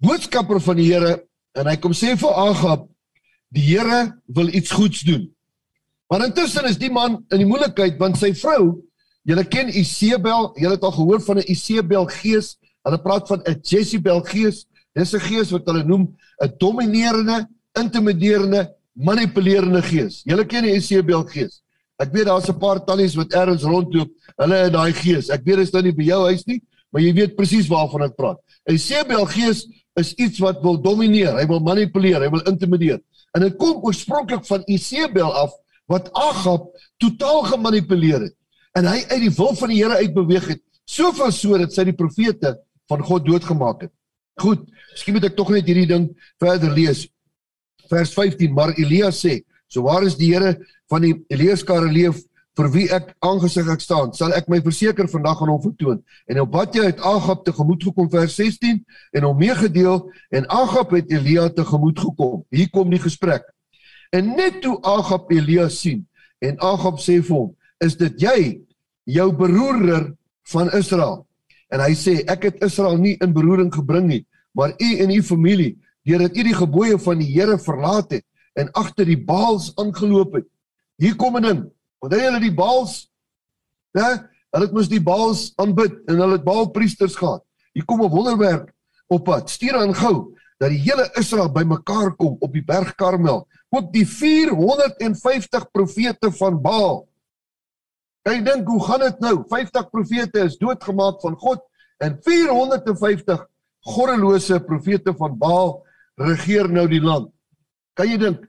boodskapper 0.01 0.61
van 0.61 0.77
die 0.77 0.93
Here 0.93 1.27
en 1.55 1.67
hy 1.67 1.77
kom 1.77 1.93
sê 1.93 2.17
vir 2.17 2.35
Agab 2.35 2.89
die 3.49 3.63
Here 3.63 4.21
wil 4.27 4.49
iets 4.49 4.71
goeds 4.71 5.01
doen. 5.01 5.35
Maar 6.09 6.25
intussen 6.25 6.65
is 6.65 6.79
die 6.79 6.91
man 6.91 7.25
in 7.31 7.39
die 7.39 7.47
moeilikheid 7.47 7.99
want 7.99 8.17
sy 8.17 8.35
vrou, 8.35 8.83
julle 9.23 9.45
ken 9.45 9.69
Isebel, 9.69 10.53
julle 10.57 10.75
het 10.75 10.83
al 10.83 10.93
gehoor 10.93 11.21
van 11.21 11.39
'n 11.39 11.51
Isebel 11.51 12.07
gees 12.07 12.57
Hulle 12.87 13.01
praat 13.05 13.29
van 13.29 13.43
'n 13.45 13.61
Jezebel 13.63 14.21
gees. 14.25 14.67
Dis 14.95 15.15
'n 15.15 15.21
gees 15.21 15.51
wat 15.51 15.67
hulle 15.67 15.85
noem 15.85 16.17
'n 16.43 16.53
dominerende, 16.59 17.49
intimiderende, 17.79 18.75
manipulerende 18.93 19.83
gees. 19.83 20.23
Julle 20.25 20.45
ken 20.47 20.65
die 20.65 20.73
Jezebel 20.73 21.25
gees. 21.25 21.63
Ek 21.99 22.13
weet 22.13 22.27
daar's 22.27 22.49
'n 22.49 22.59
paar 22.59 22.85
tannies 22.85 23.15
wat 23.15 23.33
ergens 23.33 23.63
rondloop. 23.63 24.11
Hulle 24.37 24.55
het 24.55 24.73
daai 24.73 24.93
gees. 24.93 25.29
Ek 25.29 25.45
weet 25.45 25.57
dit 25.57 25.67
is 25.67 25.73
nou 25.73 25.83
nie 25.83 25.93
by 25.93 26.03
jou 26.03 26.25
huis 26.25 26.45
nie, 26.47 26.63
maar 26.91 27.03
jy 27.03 27.13
weet 27.15 27.37
presies 27.39 27.69
waarvan 27.71 28.09
ek 28.09 28.17
praat. 28.17 28.39
'n 28.69 28.77
Jezebel 28.77 29.27
gees 29.27 29.67
is 29.99 30.15
iets 30.15 30.39
wat 30.39 30.63
wil 30.63 30.81
domineer, 30.81 31.37
hy 31.39 31.47
wil 31.47 31.61
manipuleer, 31.61 32.23
hy 32.23 32.31
wil 32.31 32.45
intimideer. 32.47 33.01
En 33.35 33.43
dit 33.43 33.57
kom 33.57 33.83
oorspronklik 33.87 34.47
van 34.47 34.63
Jezebel 34.67 35.33
af 35.33 35.55
wat 35.91 36.11
Agab 36.15 36.71
totaal 37.03 37.43
gemanipuleer 37.51 38.29
het 38.29 38.37
en 38.79 38.87
hy 38.87 39.01
uit 39.11 39.23
die 39.25 39.35
wil 39.35 39.55
van 39.59 39.73
die 39.73 39.81
Here 39.83 39.99
uitbeweeg 39.99 40.47
het 40.55 40.61
soveel 40.87 41.33
so 41.35 41.59
dat 41.59 41.75
sy 41.75 41.85
die 41.89 41.97
profete 41.97 42.57
van 42.91 43.03
God 43.07 43.27
doodgemaak 43.27 43.87
het. 43.87 43.93
Goed, 44.41 44.63
miskien 44.95 45.17
moet 45.17 45.29
ek 45.31 45.37
tog 45.39 45.51
net 45.55 45.67
hierdie 45.67 45.89
ding 45.91 46.09
verder 46.43 46.73
lees. 46.75 47.05
Vers 47.91 48.15
15, 48.15 48.55
maar 48.55 48.73
Elia 48.79 49.11
sê, 49.15 49.41
so 49.71 49.87
waar 49.87 50.07
is 50.07 50.17
die 50.19 50.33
Here 50.33 50.57
van 50.91 51.05
die 51.07 51.15
Eliaskare 51.31 51.91
leef 51.91 52.23
vir 52.59 52.69
wie 52.75 52.87
ek 52.93 53.13
aangesig 53.25 53.69
ek 53.71 53.83
staan, 53.85 54.13
sal 54.17 54.35
ek 54.37 54.49
my 54.51 54.59
verseker 54.65 55.09
vandag 55.11 55.43
aan 55.43 55.53
hom 55.53 55.63
vertoon. 55.63 56.01
En 56.27 56.43
op 56.43 56.55
wat 56.55 56.75
jy 56.75 56.91
uit 56.91 57.01
Agab 57.07 57.45
te 57.47 57.55
gemoed 57.55 57.85
gekom 57.87 58.11
vers 58.11 58.35
16 58.37 58.81
en 59.17 59.27
hom 59.29 59.39
meegedeel 59.39 60.03
en 60.35 60.49
Agab 60.51 60.95
het 60.97 61.13
Elia 61.15 61.49
te 61.55 61.65
gemoed 61.65 61.99
gekom. 61.99 62.43
Hier 62.51 62.71
kom 62.75 62.91
die 62.91 63.03
gesprek. 63.03 63.47
En 64.11 64.35
net 64.35 64.61
toe 64.65 64.77
Agab 64.83 65.31
Elia 65.31 65.69
sien 65.71 66.05
en 66.43 66.59
Agab 66.59 66.99
sê 67.03 67.21
vir 67.23 67.37
hom, 67.37 67.51
is 67.81 67.97
dit 68.01 68.23
jy, 68.27 68.39
jou 69.09 69.29
beroerder 69.37 70.11
van 70.53 70.73
Israel? 70.77 71.25
En 71.71 71.83
hy 71.85 71.95
sê, 71.95 72.21
ek 72.29 72.49
het 72.49 72.65
Israel 72.67 72.99
nie 72.99 73.15
in 73.23 73.33
beroering 73.35 73.71
gebring 73.73 74.09
nie, 74.11 74.25
maar 74.57 74.75
u 74.75 74.89
en 75.05 75.13
u 75.15 75.21
familie, 75.23 75.77
deurdat 76.05 76.37
u 76.37 76.45
die 76.49 76.57
gebooie 76.57 76.99
van 76.99 77.21
die 77.23 77.31
Here 77.31 77.59
verlaat 77.63 78.17
het 78.19 78.27
en 78.59 78.73
agter 78.75 79.07
die 79.07 79.21
Baals 79.21 79.71
aangeloop 79.79 80.41
het. 80.41 80.49
Hier 80.99 81.15
kom 81.17 81.37
'n 81.39 81.43
ding. 81.43 81.61
Want 82.01 82.17
hulle 82.17 82.41
die 82.43 82.55
Baals, 82.55 83.05
né? 83.97 84.09
Hulle 84.51 84.67
het 84.67 84.75
mos 84.75 84.89
die 84.91 85.03
Baals 85.03 85.51
aanbid 85.63 86.01
en 86.11 86.19
hulle 86.19 86.39
het 86.39 86.47
Baalpriesters 86.47 87.15
gehad. 87.21 87.45
Hier 87.73 87.85
kom 87.85 88.03
'n 88.03 88.11
wonderwerk 88.11 88.73
op 89.09 89.25
pad. 89.25 89.51
Stuur 89.51 89.77
aan 89.77 89.95
gou 89.95 90.35
dat 90.59 90.71
die 90.71 90.83
hele 90.83 91.11
Israel 91.15 91.53
bymekaar 91.53 92.17
kom 92.17 92.37
op 92.41 92.53
die 92.53 92.65
berg 92.65 92.95
Karmel. 92.95 93.47
Ook 93.71 93.93
die 93.93 94.07
450 94.07 95.71
profete 95.71 96.33
van 96.33 96.61
Baal 96.61 97.11
Jy 98.29 98.41
dink 98.45 98.69
hoe 98.69 98.81
gaan 98.85 99.01
dit 99.07 99.23
nou? 99.25 99.35
50 99.49 99.89
profete 99.93 100.45
is 100.45 100.59
doodgemaak 100.61 101.21
van 101.23 101.37
God 101.41 101.63
en 102.05 102.19
450 102.25 103.47
goddelose 103.95 104.61
profete 104.67 105.15
van 105.17 105.39
Baal 105.41 105.79
regeer 106.21 106.69
nou 106.69 106.85
die 106.89 107.01
land. 107.01 107.31
Kan 107.97 108.11
jy 108.11 108.19
dink? 108.21 108.45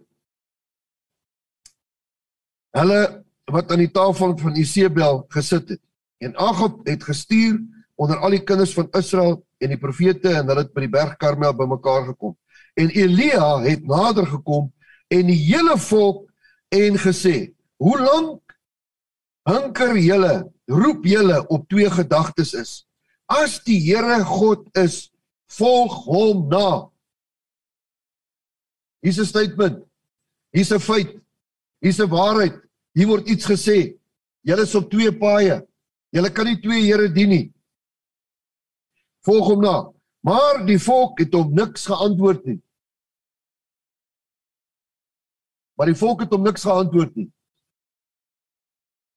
Hulle 2.75 3.20
wat 3.51 3.71
aan 3.71 3.83
die 3.83 3.91
tafel 3.91 4.37
van 4.37 4.55
Isebel 4.55 5.25
gesit 5.29 5.69
het 5.69 5.81
en 6.21 6.35
Agab 6.37 6.85
het 6.87 7.03
gestuur 7.03 7.59
onder 7.95 8.17
al 8.17 8.37
die 8.37 8.43
kinders 8.43 8.73
van 8.73 8.89
Israel 8.97 9.41
en 9.61 9.73
die 9.73 9.79
profete 9.79 10.29
en 10.29 10.47
hulle 10.47 10.65
het 10.65 10.73
by 10.73 10.85
die 10.85 10.93
berg 10.93 11.17
Karmel 11.21 11.53
bymekaar 11.53 12.05
gekom. 12.13 12.35
En 12.73 12.89
Elia 12.89 13.59
het 13.65 13.83
nader 13.85 14.27
gekom 14.27 14.71
en 15.11 15.27
die 15.27 15.39
hele 15.49 15.77
volk 15.77 16.29
en 16.69 16.97
gesê: 16.97 17.51
"Hoe 17.77 17.99
lank 17.99 18.41
Hanker 19.47 19.97
julle, 19.97 20.51
roep 20.69 21.05
julle 21.09 21.39
op 21.49 21.65
twee 21.69 21.89
gedagtes 21.89 22.53
is. 22.53 22.73
As 23.25 23.57
die 23.65 23.79
Here 23.81 24.21
God 24.27 24.67
is, 24.77 25.09
volg 25.57 26.03
hom 26.05 26.45
na. 26.51 26.89
Hier's 29.01 29.19
'n 29.19 29.25
statement. 29.25 29.81
Hier's 30.53 30.71
'n 30.71 30.79
feit. 30.79 31.17
Hier's 31.81 31.99
'n 31.99 32.09
waarheid. 32.09 32.61
Hier 32.93 33.07
word 33.07 33.29
iets 33.29 33.47
gesê. 33.47 33.97
Julle 34.47 34.65
is 34.67 34.75
op 34.75 34.89
twee 34.91 35.11
paaie. 35.17 35.61
Julle 36.11 36.31
kan 36.33 36.49
nie 36.49 36.59
twee 36.61 36.83
Here 36.87 37.07
dien 37.13 37.29
nie. 37.29 37.45
Volg 39.25 39.51
hom 39.53 39.61
na. 39.63 39.75
Maar 40.25 40.65
die 40.65 40.79
volk 40.81 41.21
het 41.23 41.33
hom 41.33 41.53
niks 41.55 41.85
geantwoord 41.89 42.45
nie. 42.45 42.59
Maar 45.77 45.89
die 45.89 45.97
volk 45.97 46.25
het 46.25 46.33
hom 46.33 46.43
niks 46.45 46.65
geantwoord 46.67 47.15
nie. 47.15 47.29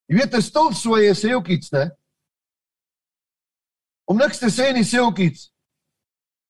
Jy 0.09 0.17
weet 0.21 0.35
'n 0.35 0.43
stil 0.43 0.73
sweye 0.73 1.15
sê 1.15 1.35
ook 1.35 1.49
iets, 1.49 1.71
né? 1.73 1.91
Om 4.05 4.17
niks 4.17 4.39
te 4.39 4.51
sê 4.53 4.73
nie 4.73 4.85
sê 4.85 5.01
ook 5.01 5.19
iets. 5.19 5.53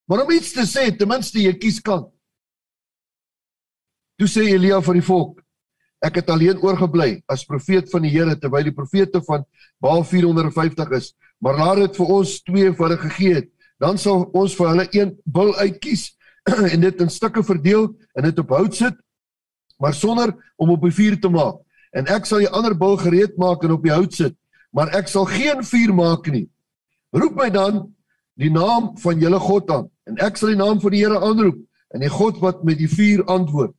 Maar 0.05 0.25
om 0.25 0.31
iets 0.31 0.53
te 0.53 0.67
sê, 0.67 0.97
ten 0.97 1.09
minste 1.09 1.39
jy 1.41 1.55
kies 1.59 1.81
kant. 1.81 2.11
Toe 4.19 4.29
sê 4.29 4.45
Elia 4.53 4.81
vir 4.81 4.95
die 4.95 5.07
volk: 5.07 5.44
Ek 6.05 6.21
het 6.21 6.29
alleen 6.31 6.61
oorgebly 6.61 7.23
as 7.33 7.47
profeet 7.49 7.89
van 7.93 8.05
die 8.05 8.13
Here 8.13 8.37
terwyl 8.37 8.67
die 8.69 8.77
profete 8.77 9.23
van 9.25 9.47
Baal 9.81 10.05
450 10.05 10.93
is, 10.99 11.13
maar 11.41 11.57
laat 11.57 11.81
dit 11.87 11.97
vir 12.01 12.13
ons 12.19 12.35
twee 12.45 12.73
vir 12.73 12.87
hulle 12.87 13.01
gegee 13.07 13.39
het. 13.41 13.49
Dan 13.81 13.99
sal 13.99 14.27
ons 14.37 14.55
vir 14.59 14.71
hulle 14.73 14.87
een 14.93 15.15
bil 15.25 15.55
uitkies 15.57 16.11
en 16.73 16.81
dit 16.85 17.01
in 17.01 17.11
stukke 17.11 17.43
verdeel 17.45 17.89
en 18.15 18.29
dit 18.29 18.43
op 18.43 18.53
hout 18.53 18.77
sit, 18.77 18.97
maar 19.81 19.97
sonder 19.97 20.35
om 20.61 20.71
op 20.77 20.85
die 20.85 20.95
vuur 20.95 21.17
te 21.21 21.31
maak 21.33 21.63
en 21.95 22.09
ek 22.11 22.27
sal 22.27 22.43
die 22.43 22.51
ander 22.51 22.75
bil 22.75 22.97
gereed 22.99 23.37
maak 23.39 23.63
en 23.65 23.77
op 23.77 23.85
die 23.87 23.95
hout 23.95 24.15
sit, 24.15 24.35
maar 24.75 24.91
ek 24.99 25.07
sal 25.11 25.29
geen 25.31 25.63
vuur 25.63 25.93
maak 25.95 26.27
nie. 26.33 26.49
Roep 27.15 27.37
my 27.39 27.47
dan 27.55 27.85
die 28.41 28.51
naam 28.51 28.93
van 28.99 29.23
julle 29.23 29.39
God 29.39 29.71
aan 29.71 29.87
en 30.11 30.19
ek 30.27 30.41
sal 30.41 30.51
die 30.51 30.59
naam 30.59 30.81
van 30.83 30.95
die 30.95 31.05
Here 31.05 31.21
aanroep 31.23 31.61
en 31.95 32.03
die 32.03 32.11
God 32.11 32.41
wat 32.43 32.65
met 32.67 32.81
die 32.83 32.91
vuur 32.91 33.23
antwoord. 33.31 33.73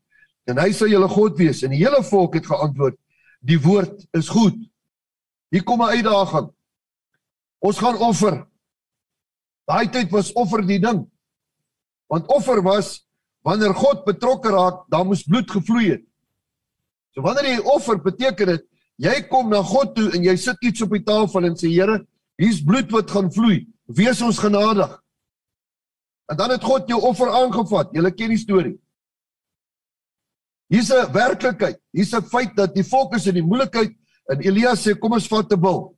En 0.45 0.59
hy 0.61 0.71
sal 0.73 0.91
julle 0.91 1.09
God 1.09 1.37
wees 1.41 1.63
en 1.65 1.73
die 1.73 1.81
hele 1.81 2.03
volk 2.05 2.37
het 2.37 2.45
geantwoord: 2.45 2.97
Die 3.41 3.57
woord 3.61 4.05
is 4.17 4.29
goed. 4.29 4.57
Hier 5.53 5.63
kom 5.63 5.81
'n 5.81 5.97
uitdaging. 5.97 6.49
Ons 7.59 7.77
gaan 7.77 7.97
offer. 7.97 8.45
Daai 9.65 9.89
tyd 9.89 10.11
was 10.11 10.33
offer 10.33 10.61
die 10.61 10.79
ding. 10.79 11.05
Want 12.07 12.27
offer 12.27 12.61
was 12.61 13.05
wanneer 13.41 13.73
God 13.73 14.05
betrokke 14.05 14.49
raak, 14.49 14.85
dan 14.89 15.07
moes 15.07 15.23
bloed 15.23 15.51
gevloei 15.51 15.89
het. 15.89 16.03
So 17.13 17.21
wanneer 17.21 17.45
jy 17.45 17.59
offer, 17.59 17.97
beteken 18.01 18.47
dit 18.47 18.65
jy 18.97 19.15
kom 19.27 19.49
na 19.49 19.61
God 19.63 19.95
toe 19.95 20.11
en 20.15 20.23
jy 20.23 20.35
sit 20.35 20.61
iets 20.63 20.81
op 20.81 20.93
die 20.95 21.03
tafel 21.03 21.45
en 21.45 21.55
sê 21.55 21.69
Here, 21.69 22.05
hier's 22.37 22.63
bloed 22.63 22.91
wat 22.91 23.11
gaan 23.11 23.31
vloei. 23.31 23.65
Wees 23.85 24.21
ons 24.21 24.39
genadig. 24.39 24.91
En 26.31 26.37
dan 26.37 26.49
het 26.55 26.63
God 26.63 26.89
jou 26.89 27.01
offer 27.01 27.29
aangevat. 27.29 27.91
Jy 27.93 28.11
ken 28.11 28.33
die 28.33 28.41
storie. 28.41 28.75
Hier's 30.67 30.89
'n 30.89 31.11
werklikheid. 31.13 31.77
Hier's 31.91 32.13
'n 32.13 32.23
feit 32.23 32.55
dat 32.55 32.73
die 32.73 32.83
volk 32.83 33.15
is 33.15 33.27
in 33.27 33.35
die 33.35 33.43
moeilikheid 33.43 33.93
en 34.31 34.41
Elia 34.41 34.75
sê 34.75 34.97
kom 34.97 35.13
ons 35.13 35.27
vat 35.27 35.51
'n 35.51 35.61
bil. 35.61 35.95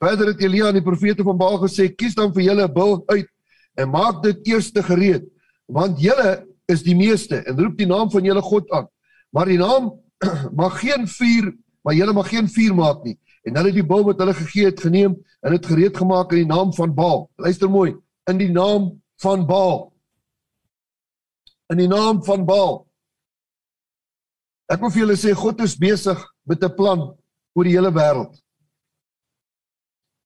Verder 0.00 0.26
het 0.26 0.40
Elia 0.40 0.66
aan 0.66 0.80
die 0.80 0.82
profete 0.82 1.22
van 1.22 1.36
Baal 1.36 1.58
gesê 1.58 1.94
kies 1.94 2.14
dan 2.14 2.32
vir 2.32 2.42
julle 2.42 2.64
'n 2.68 2.74
bil 2.74 3.04
uit 3.06 3.28
en 3.76 3.90
maak 3.90 4.22
dit 4.22 4.46
eers 4.46 4.72
te 4.72 4.82
gereed 4.82 5.24
want 5.66 6.00
julle 6.00 6.46
is 6.68 6.82
die 6.82 6.96
meeste 6.96 7.42
en 7.44 7.58
roep 7.58 7.76
die 7.76 7.86
naam 7.86 8.10
van 8.10 8.24
julle 8.24 8.42
God 8.42 8.70
aan. 8.70 8.88
Maar 9.30 9.46
die 9.46 9.58
naam 9.58 9.92
mag 10.62 10.80
geen 10.80 11.08
vuur, 11.08 11.52
maar 11.82 11.94
julle 11.94 12.12
mag 12.12 12.28
geen 12.28 12.48
vuur 12.48 12.74
maak 12.74 13.04
nie. 13.04 13.18
En 13.44 13.56
hulle 13.56 13.72
het 13.72 13.80
die 13.80 13.86
bil 13.86 14.04
wat 14.04 14.20
hulle 14.22 14.34
gegee 14.34 14.70
het 14.70 14.80
geneem 14.80 15.16
en 15.44 15.52
dit 15.52 15.66
gereed 15.66 15.96
gemaak 15.96 16.32
in 16.32 16.44
die 16.44 16.52
naam 16.52 16.72
van 16.72 16.94
Baal. 16.94 17.28
Luister 17.36 17.70
mooi, 17.70 17.94
in 18.30 18.38
die 18.38 18.50
naam 18.52 19.02
van 19.20 19.46
Baal. 19.46 19.92
In 21.72 21.82
die 21.82 21.88
naam 21.88 22.22
van 22.24 22.44
Baal. 22.44 22.83
Ek 24.72 24.80
wil 24.80 24.90
vir 24.90 25.02
julle 25.04 25.16
sê 25.20 25.34
God 25.36 25.60
is 25.60 25.76
besig 25.76 26.20
met 26.48 26.62
'n 26.64 26.76
plan 26.76 27.00
oor 27.54 27.64
die 27.64 27.76
hele 27.76 27.92
wêreld. 27.92 28.34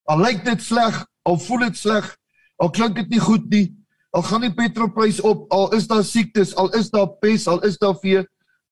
Al 0.09 0.23
lyk 0.23 0.45
dit 0.45 0.63
sleg, 0.63 1.05
al 1.25 1.39
voel 1.39 1.69
dit 1.69 1.77
sleg, 1.77 2.17
al 2.59 2.71
klink 2.71 2.97
dit 2.97 3.09
nie 3.11 3.21
goed 3.21 3.51
nie, 3.51 3.75
al 4.13 4.23
gaan 4.23 4.41
die 4.41 4.55
petrolprys 4.55 5.21
op, 5.21 5.51
al 5.53 5.75
is 5.75 5.87
daar 5.87 6.05
siektes, 6.05 6.55
al 6.57 6.71
is 6.75 6.91
daar 6.91 7.09
pes, 7.21 7.47
al 7.47 7.61
is 7.67 7.77
daar 7.79 7.99
vee, 8.01 8.25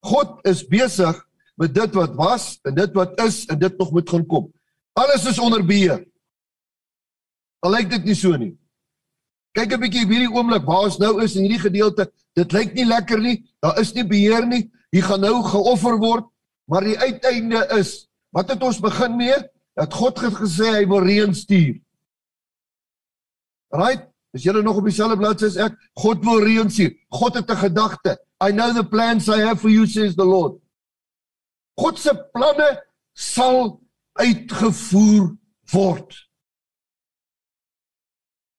God 0.02 0.40
is 0.46 0.64
besig 0.64 1.18
met 1.56 1.74
dit 1.74 1.94
wat 1.94 2.14
was 2.16 2.58
en 2.64 2.74
dit 2.74 2.94
wat 2.94 3.20
is 3.20 3.44
en 3.46 3.58
dit 3.58 3.78
nog 3.78 3.92
moet 3.92 4.08
gaan 4.08 4.26
kom. 4.26 4.52
Alles 4.96 5.26
is 5.26 5.38
onder 5.38 5.64
beheer. 5.64 6.04
Al 7.60 7.74
lyk 7.74 7.90
dit 7.90 8.04
nie 8.04 8.14
so 8.14 8.36
nie. 8.36 8.54
Kyk 9.56 9.72
'n 9.72 9.80
bietjie 9.80 10.06
hierdie 10.06 10.32
oomblik 10.32 10.64
waar 10.64 10.84
ons 10.88 10.98
nou 10.98 11.22
is 11.24 11.36
in 11.36 11.48
hierdie 11.48 11.64
gedeelte. 11.68 12.10
Dit 12.36 12.52
lyk 12.52 12.74
nie 12.74 12.84
lekker 12.84 13.18
nie. 13.20 13.44
Daar 13.60 13.80
is 13.80 13.94
nie 13.94 14.04
beheer 14.04 14.46
nie. 14.46 14.70
Hier 14.96 15.04
gaan 15.04 15.20
nou 15.20 15.42
geoffer 15.44 15.98
word, 16.00 16.28
maar 16.72 16.86
die 16.86 16.96
uiteinde 16.96 17.66
is 17.76 18.06
wat 18.32 18.48
het 18.48 18.62
ons 18.64 18.78
begin 18.80 19.18
mee? 19.18 19.36
Dat 19.76 19.92
God 19.92 20.22
het 20.24 20.38
gesê 20.38 20.70
hy 20.72 20.84
wil 20.88 21.04
reën 21.04 21.34
stuur. 21.36 21.74
Right? 23.76 24.06
Is 24.32 24.46
julle 24.46 24.62
nog 24.64 24.80
op 24.80 24.88
dieselfde 24.88 25.18
bladsy 25.20 25.50
as 25.50 25.58
ek? 25.66 25.76
God 26.00 26.24
wil 26.24 26.40
reën 26.44 26.72
stuur. 26.72 26.94
God 27.12 27.36
het 27.36 27.50
'n 27.50 27.60
gedagte. 27.60 28.16
I 28.40 28.52
know 28.52 28.72
the 28.72 28.84
plans 28.84 29.28
I 29.28 29.44
have 29.44 29.60
for 29.60 29.68
you 29.70 29.86
says 29.86 30.16
the 30.16 30.24
Lord. 30.24 30.56
God 31.76 31.98
se 31.98 32.16
planne 32.32 32.80
sal 33.12 33.80
uitgevoer 34.12 35.36
word. 35.72 36.28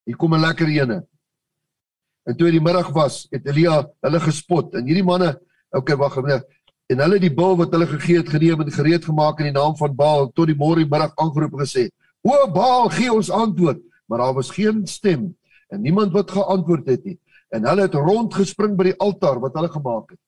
Hier 0.06 0.16
kom 0.16 0.34
'n 0.34 0.42
lekker 0.42 0.68
ene. 0.68 1.08
En 2.26 2.38
toe 2.38 2.52
die 2.52 2.62
middag 2.62 2.90
was, 2.90 3.26
het 3.32 3.46
Elia 3.48 3.90
hulle 4.02 4.20
gespot. 4.20 4.74
En 4.76 4.86
hierdie 4.86 5.04
manne, 5.04 5.40
okay, 5.72 5.96
wag, 5.96 6.16
nee. 6.24 6.40
En 6.88 7.02
hulle 7.04 7.20
die 7.20 7.34
bil 7.34 7.58
wat 7.60 7.74
hulle 7.76 7.88
gegee 7.88 8.22
het 8.22 8.30
geneem 8.32 8.62
en 8.64 8.72
gereed 8.72 9.06
gemaak 9.06 9.40
in 9.40 9.50
die 9.50 9.58
naam 9.58 9.76
van 9.76 9.96
Baal 9.96 10.30
tot 10.32 10.48
die 10.48 10.56
môre 10.56 10.86
middag 10.88 11.16
aangeroep 11.20 11.60
gesê: 11.60 11.90
"O 12.24 12.48
Baal, 12.52 12.90
gee 12.90 13.12
ons 13.12 13.30
antwoord." 13.30 13.82
Maar 14.08 14.24
daar 14.24 14.34
was 14.34 14.52
geen 14.52 14.88
stem 14.88 15.36
en 15.68 15.82
niemand 15.82 16.12
wat 16.12 16.32
geantwoord 16.32 16.88
het 16.88 17.04
nie. 17.04 17.20
En 17.50 17.68
hulle 17.68 17.82
het 17.82 17.94
rondgespring 17.94 18.78
by 18.78 18.84
die 18.84 19.00
altaar 19.04 19.40
wat 19.44 19.54
hulle 19.54 19.68
gemaak 19.68 20.14
het. 20.16 20.20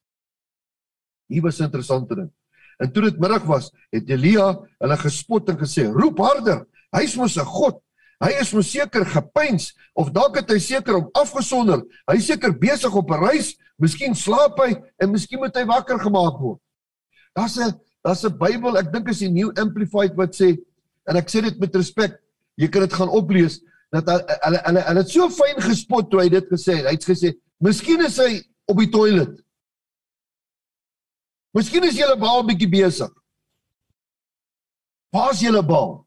Hier 1.28 1.42
was 1.42 1.60
'n 1.60 1.64
interessante 1.64 2.16
ding. 2.16 2.32
En 2.78 2.92
toe 2.92 3.04
dit 3.04 3.20
middag 3.20 3.44
was, 3.44 3.72
het 3.90 4.10
Elia 4.10 4.60
hulle 4.80 4.98
gespot 4.98 5.50
en 5.50 5.58
gesê: 5.58 5.88
"Roep 5.92 6.18
harder. 6.18 6.66
Hy's 6.92 7.16
mos 7.16 7.38
'n 7.38 7.46
god. 7.46 7.82
Hy 8.20 8.36
is 8.42 8.54
mos 8.54 8.72
seker 8.72 9.06
gepeins 9.06 9.78
of 9.94 10.12
dalk 10.12 10.36
het 10.36 10.50
hy 10.52 10.60
seker 10.60 10.96
om 10.96 11.10
afgesonder. 11.14 11.86
Hy's 12.12 12.26
seker 12.26 12.52
besig 12.58 12.96
op 12.96 13.12
'n 13.12 13.24
reis. 13.24 13.56
Miskien 13.80 14.16
slaap 14.16 14.60
hy 14.60 14.74
en 15.00 15.12
miskien 15.12 15.40
moet 15.40 15.56
hy 15.56 15.66
wakker 15.66 16.00
gemaak 16.00 16.40
word." 16.40 16.60
Daar's 17.36 17.58
'n 17.58 17.74
daar's 18.04 18.24
'n 18.26 18.38
Bybel, 18.38 18.78
ek 18.78 18.92
dink 18.94 19.10
is 19.10 19.20
die 19.20 19.30
New 19.30 19.52
Amplified 19.58 20.16
wat 20.16 20.36
sê 20.36 20.58
en 21.08 21.16
ek 21.16 21.30
sê 21.30 21.42
dit 21.42 21.60
met 21.60 21.76
respek. 21.76 22.20
Jy 22.58 22.68
kan 22.68 22.82
dit 22.82 22.94
gaan 22.94 23.10
oplees 23.10 23.62
dat 23.92 24.06
hulle 24.08 24.60
hulle 24.66 24.82
hulle 24.82 25.02
het 25.02 25.10
so 25.10 25.30
fyn 25.30 25.62
gespot 25.62 26.10
toe 26.12 26.22
hy 26.22 26.30
dit 26.30 26.50
gesê 26.50 26.76
het. 26.78 26.86
Hy 26.86 26.96
het 26.98 27.06
gesê, 27.06 27.34
"Miskien 27.60 28.02
is 28.06 28.18
hy 28.18 28.44
op 28.68 28.78
die 28.78 28.92
toilet." 28.92 29.42
Miskien 31.54 31.84
is 31.84 31.98
julle 31.98 32.18
baal 32.20 32.44
bietjie 32.46 32.70
besig. 32.70 33.10
Waar 35.12 35.32
is 35.34 35.42
julle 35.42 35.64
baal? 35.66 36.06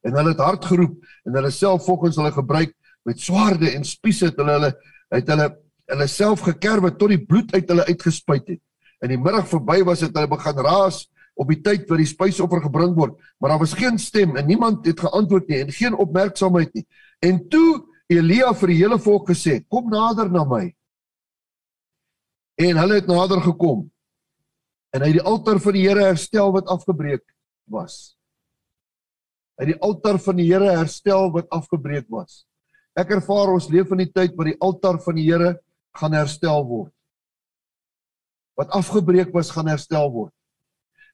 En 0.00 0.16
hulle 0.16 0.32
het 0.32 0.40
hard 0.40 0.64
geroep 0.64 0.96
en 1.26 1.36
hulle 1.36 1.50
self 1.50 1.84
volgens 1.84 2.16
hulle 2.16 2.32
gebruik 2.32 2.72
met 3.04 3.20
swaarde 3.20 3.74
en 3.74 3.84
spiese 3.84 4.30
het 4.30 4.40
hulle 4.40 4.54
hulle 4.56 4.70
het 5.10 5.28
hulle 5.32 5.50
hulle 5.90 6.06
self 6.06 6.44
gekerwe 6.46 6.92
tot 6.94 7.10
die 7.10 7.24
bloed 7.26 7.50
uit 7.50 7.66
hulle 7.66 7.86
uitgespuit 7.88 8.52
het. 8.52 8.60
In 9.02 9.10
die 9.10 9.18
middag 9.18 9.48
verby 9.50 9.80
was 9.82 10.04
dit 10.04 10.14
hulle 10.14 10.30
begin 10.30 10.60
raas 10.62 11.00
op 11.40 11.48
die 11.50 11.58
tyd 11.64 11.88
wat 11.88 11.98
die 11.98 12.06
spysoffer 12.06 12.60
gebring 12.62 12.92
word, 12.94 13.16
maar 13.40 13.54
daar 13.54 13.62
was 13.62 13.74
geen 13.74 13.98
stem 13.98 14.36
en 14.36 14.46
niemand 14.46 14.86
het 14.86 15.00
geantwoord 15.00 15.48
nie 15.48 15.62
en 15.64 15.72
geen 15.72 15.96
opmerksaamheid 15.96 16.74
nie. 16.76 16.84
En 17.26 17.40
toe 17.50 17.80
Elia 18.10 18.52
vir 18.58 18.72
die 18.72 18.78
hele 18.82 18.98
volk 18.98 19.30
gesê: 19.30 19.60
"Kom 19.68 19.90
nader 19.90 20.30
na 20.30 20.44
my." 20.44 20.74
En 22.60 22.76
hulle 22.76 22.94
het 22.94 23.06
nader 23.06 23.40
gekom. 23.40 23.90
En 24.92 25.02
hy 25.02 25.12
die 25.12 25.22
altaar 25.22 25.60
van 25.62 25.72
die 25.72 25.86
Here 25.88 26.02
herstel 26.02 26.52
wat 26.52 26.66
afgebreek 26.66 27.24
was. 27.70 28.16
Hy 29.60 29.70
die 29.70 29.80
altaar 29.80 30.18
van 30.18 30.36
die 30.36 30.48
Here 30.50 30.72
herstel 30.74 31.30
wat 31.32 31.48
afgebreek 31.48 32.08
was. 32.10 32.44
Ek 32.98 33.12
ervaar 33.14 33.52
ons 33.54 33.68
leef 33.70 33.92
in 33.94 34.02
die 34.04 34.10
tyd 34.10 34.34
waar 34.36 34.50
die 34.50 34.58
altaar 34.60 34.98
van 35.04 35.18
die 35.18 35.28
Here 35.28 35.54
gaan 35.98 36.16
herstel 36.16 36.64
word. 36.66 36.92
Wat 38.58 38.72
afgebreek 38.76 39.30
was 39.34 39.52
gaan 39.54 39.70
herstel 39.70 40.10
word. 40.12 40.32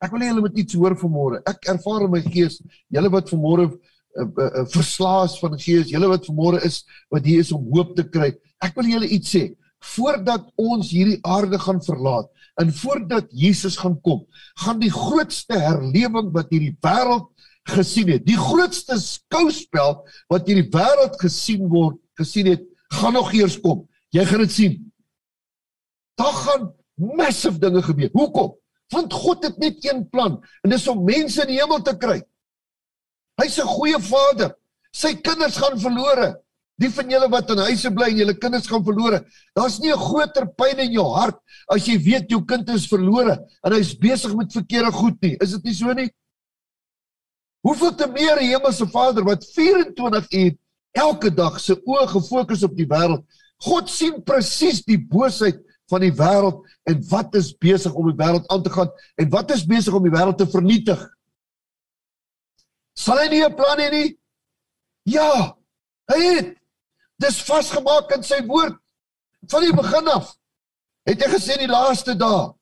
Ek 0.02 0.12
wil 0.12 0.24
hê 0.24 0.30
julle 0.30 0.44
moet 0.44 0.58
iets 0.60 0.76
hoor 0.76 0.96
vanmôre. 0.98 1.42
Ek 1.48 1.68
ervaar 1.72 2.04
in 2.06 2.12
my 2.12 2.22
gees, 2.24 2.58
julle 2.92 3.10
wat 3.12 3.30
vanmôre 3.32 3.68
uh, 3.68 3.76
uh, 4.24 4.48
uh, 4.48 4.64
verslaas 4.72 5.36
van 5.40 5.56
gees, 5.60 5.92
julle 5.92 6.10
wat 6.10 6.26
vanmôre 6.28 6.60
is 6.66 6.82
wat 7.12 7.24
hier 7.28 7.44
is 7.44 7.52
om 7.56 7.64
hoop 7.72 7.94
te 7.96 8.04
kry. 8.08 8.32
Ek 8.64 8.76
wil 8.76 8.90
julle 8.96 9.08
iets 9.16 9.32
sê 9.36 9.48
voordat 9.94 10.46
ons 10.58 10.88
hierdie 10.90 11.20
aarde 11.28 11.58
gaan 11.62 11.78
verlaat 11.84 12.30
en 12.60 12.72
voordat 12.72 13.28
Jesus 13.30 13.76
gaan 13.78 13.98
kom, 14.02 14.24
gaan 14.64 14.80
die 14.80 14.90
grootste 14.90 15.58
herlewing 15.60 16.32
wat 16.34 16.48
hierdie 16.50 16.72
wêreld 16.82 17.28
gesien 17.66 18.10
het, 18.14 18.24
die 18.26 18.38
grootste 18.38 18.98
skouspel 19.00 20.00
wat 20.30 20.46
hierdie 20.46 20.68
wêreld 20.70 21.16
gesien 21.20 21.66
word, 21.70 21.98
gesien 22.18 22.50
het, 22.52 22.62
gaan 22.94 23.16
nog 23.18 23.32
eers 23.34 23.58
kom. 23.60 23.84
Jy 24.14 24.24
gaan 24.28 24.44
dit 24.44 24.54
sien. 24.54 24.76
Daar 26.16 26.36
gaan 26.44 26.70
massive 26.96 27.58
dinge 27.60 27.82
gebeur. 27.82 28.10
Hoekom? 28.14 28.54
Want 28.94 29.12
God 29.12 29.44
het 29.44 29.58
net 29.58 29.84
een 29.84 30.04
plan 30.08 30.38
en 30.62 30.70
dis 30.70 30.86
om 30.88 31.02
mense 31.04 31.42
in 31.42 31.50
die 31.50 31.60
hemel 31.60 31.82
te 31.82 31.96
kry. 31.98 32.20
Hy's 33.42 33.58
'n 33.58 33.66
goeie 33.68 33.98
Vader. 34.00 34.54
Sy 34.92 35.14
kinders 35.14 35.56
gaan 35.56 35.78
verlore. 35.78 36.36
Die 36.78 36.90
van 36.90 37.10
julle 37.10 37.28
wat 37.28 37.50
in 37.50 37.58
huise 37.58 37.90
bly 37.90 38.10
en 38.12 38.16
julle 38.20 38.34
kinders 38.36 38.66
gaan 38.68 38.84
verlore, 38.84 39.24
daar's 39.56 39.78
nie 39.80 39.92
'n 39.92 39.98
groter 39.98 40.46
pyn 40.46 40.78
in 40.78 40.92
jou 40.92 41.08
hart 41.14 41.38
as 41.68 41.86
jy 41.86 41.98
weet 41.98 42.30
jou 42.30 42.44
kind 42.44 42.68
is 42.68 42.86
verlore 42.86 43.38
en 43.64 43.72
hy's 43.72 43.94
besig 43.98 44.34
met 44.36 44.52
verkeerde 44.52 44.92
goed 44.92 45.20
nie. 45.22 45.36
Is 45.40 45.50
dit 45.52 45.64
nie 45.64 45.74
so 45.74 45.92
nie? 45.92 46.10
Hoeveel 47.66 47.94
te 47.98 48.06
meer 48.14 48.38
Hemelse 48.38 48.86
Vader 48.92 49.26
wat 49.26 49.46
24 49.54 50.28
uur 50.30 50.52
elke 50.96 51.32
dag 51.34 51.58
se 51.60 51.74
oë 51.76 52.06
gefokus 52.14 52.62
op 52.66 52.76
die 52.78 52.86
wêreld. 52.88 53.24
God 53.66 53.90
sien 53.90 54.20
presies 54.24 54.82
die 54.86 54.98
boosheid 55.00 55.58
van 55.90 56.04
die 56.04 56.12
wêreld 56.14 56.62
en 56.86 57.00
wat 57.10 57.34
is 57.38 57.52
besig 57.58 57.94
om 57.94 58.10
die 58.10 58.18
wêreld 58.18 58.46
aan 58.52 58.62
te 58.62 58.72
gaan 58.72 58.92
en 59.18 59.30
wat 59.32 59.50
is 59.54 59.66
besig 59.66 59.94
om 59.94 60.06
die 60.06 60.14
wêreld 60.14 60.38
te 60.38 60.46
vernietig. 60.50 61.00
Sal 62.96 63.18
hy 63.18 63.28
nie 63.28 63.42
'n 63.44 63.56
plan 63.56 63.78
hê 63.78 63.90
nie? 63.90 64.18
Ja, 65.04 65.56
hy 66.08 66.20
het 66.34 66.56
Dis 67.22 67.38
vasgemaak 67.48 68.12
in 68.16 68.24
sy 68.26 68.42
woord 68.44 68.76
van 69.50 69.64
die 69.64 69.74
begin 69.76 70.08
af. 70.12 70.34
Het 71.08 71.22
hy 71.24 71.32
gesê 71.32 71.56
die 71.60 71.70
laaste 71.70 72.16
dae 72.18 72.52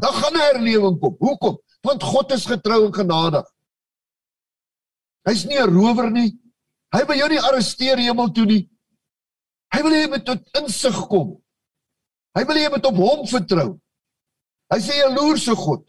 dan 0.00 0.14
gaan 0.14 0.36
'n 0.36 0.40
herlewing 0.40 1.00
kom. 1.00 1.16
Hoekom? 1.18 1.58
Want 1.82 2.02
God 2.02 2.32
is 2.32 2.46
getrou 2.46 2.86
en 2.86 2.94
genadig. 2.94 3.44
Hy's 5.30 5.46
nie 5.46 5.58
'n 5.58 5.70
rower 5.70 6.10
nie. 6.10 6.34
Hy 6.90 7.04
wil 7.06 7.16
jou 7.16 7.28
nie 7.30 7.38
arresteer 7.38 7.98
hemel 8.02 8.32
toe 8.34 8.46
nie. 8.46 8.64
Hy 9.70 9.82
wil 9.82 9.94
hê 9.94 10.02
jy 10.02 10.10
moet 10.10 10.26
tot 10.26 10.58
insig 10.58 10.98
kom. 11.06 11.38
Hy 12.34 12.42
wil 12.44 12.58
hê 12.58 12.64
jy 12.66 12.72
moet 12.74 12.86
op 12.90 12.98
hom 12.98 13.26
vertrou. 13.30 13.70
Hy 14.74 14.78
sê 14.78 14.92
'n 14.94 15.02
jaloerse 15.04 15.54
God. 15.54 15.84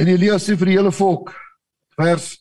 En 0.00 0.08
Elias 0.08 0.48
sê 0.48 0.56
vir 0.56 0.66
die 0.72 0.78
hele 0.78 0.92
volk 0.92 1.34
vers 1.98 2.40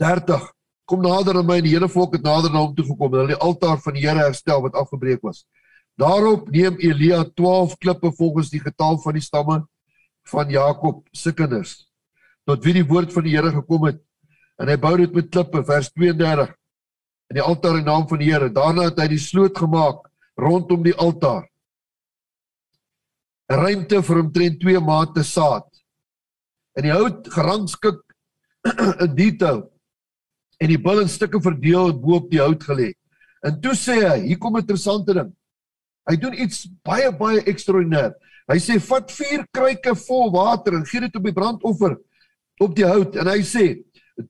30 0.00 0.40
kom 0.88 1.02
nader 1.02 1.36
aan 1.36 1.46
my 1.46 1.58
en 1.60 1.64
die 1.64 1.74
hele 1.76 1.88
volk 1.88 2.14
het 2.16 2.24
nader 2.24 2.50
na 2.50 2.64
hom 2.64 2.74
toe 2.74 2.86
gekom 2.86 3.12
en 3.12 3.20
hulle 3.20 3.34
die 3.34 3.44
altaar 3.46 3.76
van 3.84 3.94
die 3.94 4.06
Here 4.06 4.24
herstel 4.24 4.62
wat 4.62 4.74
afgebreek 4.74 5.20
was. 5.22 5.44
Daarop 6.00 6.48
neem 6.48 6.78
Elia 6.80 7.24
12 7.24 7.76
klippe 7.76 8.12
volgens 8.16 8.48
die 8.48 8.60
getal 8.60 8.96
van 8.98 9.12
die 9.12 9.22
stamme 9.22 9.60
van 10.30 10.50
Jakob 10.50 11.04
se 11.12 11.32
kinders 11.32 11.76
tot 12.48 12.64
wie 12.64 12.74
die 12.80 12.86
woord 12.86 13.12
van 13.14 13.26
die 13.26 13.36
Here 13.36 13.52
gekom 13.54 13.86
het 13.88 14.00
en 14.60 14.68
hy 14.68 14.76
bou 14.80 14.96
dit 15.00 15.12
met 15.16 15.30
klippe 15.32 15.62
vers 15.66 15.90
32 15.92 16.50
in 17.30 17.38
die 17.38 17.44
altaar 17.44 17.78
in 17.78 17.86
naam 17.86 18.08
van 18.10 18.20
die 18.20 18.30
Here. 18.32 18.50
Daarna 18.50 18.88
het 18.88 18.98
hy 18.98 19.06
die 19.12 19.22
sloot 19.22 19.56
gemaak 19.58 20.02
rondom 20.40 20.82
die 20.82 20.96
altaar. 20.98 21.46
'n 23.50 23.58
Ruimte 23.58 24.02
vir 24.02 24.20
omtrent 24.22 24.60
2 24.62 24.80
mate 24.80 25.24
saad. 25.26 25.66
En 26.78 26.86
die 26.86 26.94
hout 26.94 27.26
gerangskik 27.34 28.02
in 29.04 29.14
detail 29.14 29.64
en 30.60 30.68
die 30.68 30.78
bil 30.78 31.00
in 31.02 31.08
stukke 31.08 31.40
verdeel 31.40 31.94
bo 31.98 32.18
op 32.20 32.30
die 32.30 32.42
hout 32.42 32.62
gelê. 32.62 32.92
En 33.42 33.56
toe 33.60 33.72
sê 33.74 33.96
hy, 34.04 34.18
hier 34.28 34.38
kom 34.38 34.56
'n 34.56 34.62
interessante 34.62 35.14
ding. 35.14 35.32
Hy 36.10 36.16
doen 36.16 36.34
iets 36.34 36.68
baie 36.84 37.10
baie 37.12 37.40
ekstraordinêr. 37.46 38.12
Hy 38.50 38.58
sê 38.58 38.78
vat 38.82 39.12
vier 39.14 39.44
kruike 39.54 39.94
vol 40.06 40.32
water 40.34 40.74
en 40.74 40.86
gee 40.86 41.04
dit 41.04 41.16
op 41.16 41.26
die 41.28 41.34
brandoffer 41.34 41.94
op 42.60 42.72
die 42.76 42.86
hout 42.86 43.14
en 43.16 43.30
hy 43.30 43.40
sê 43.46 43.66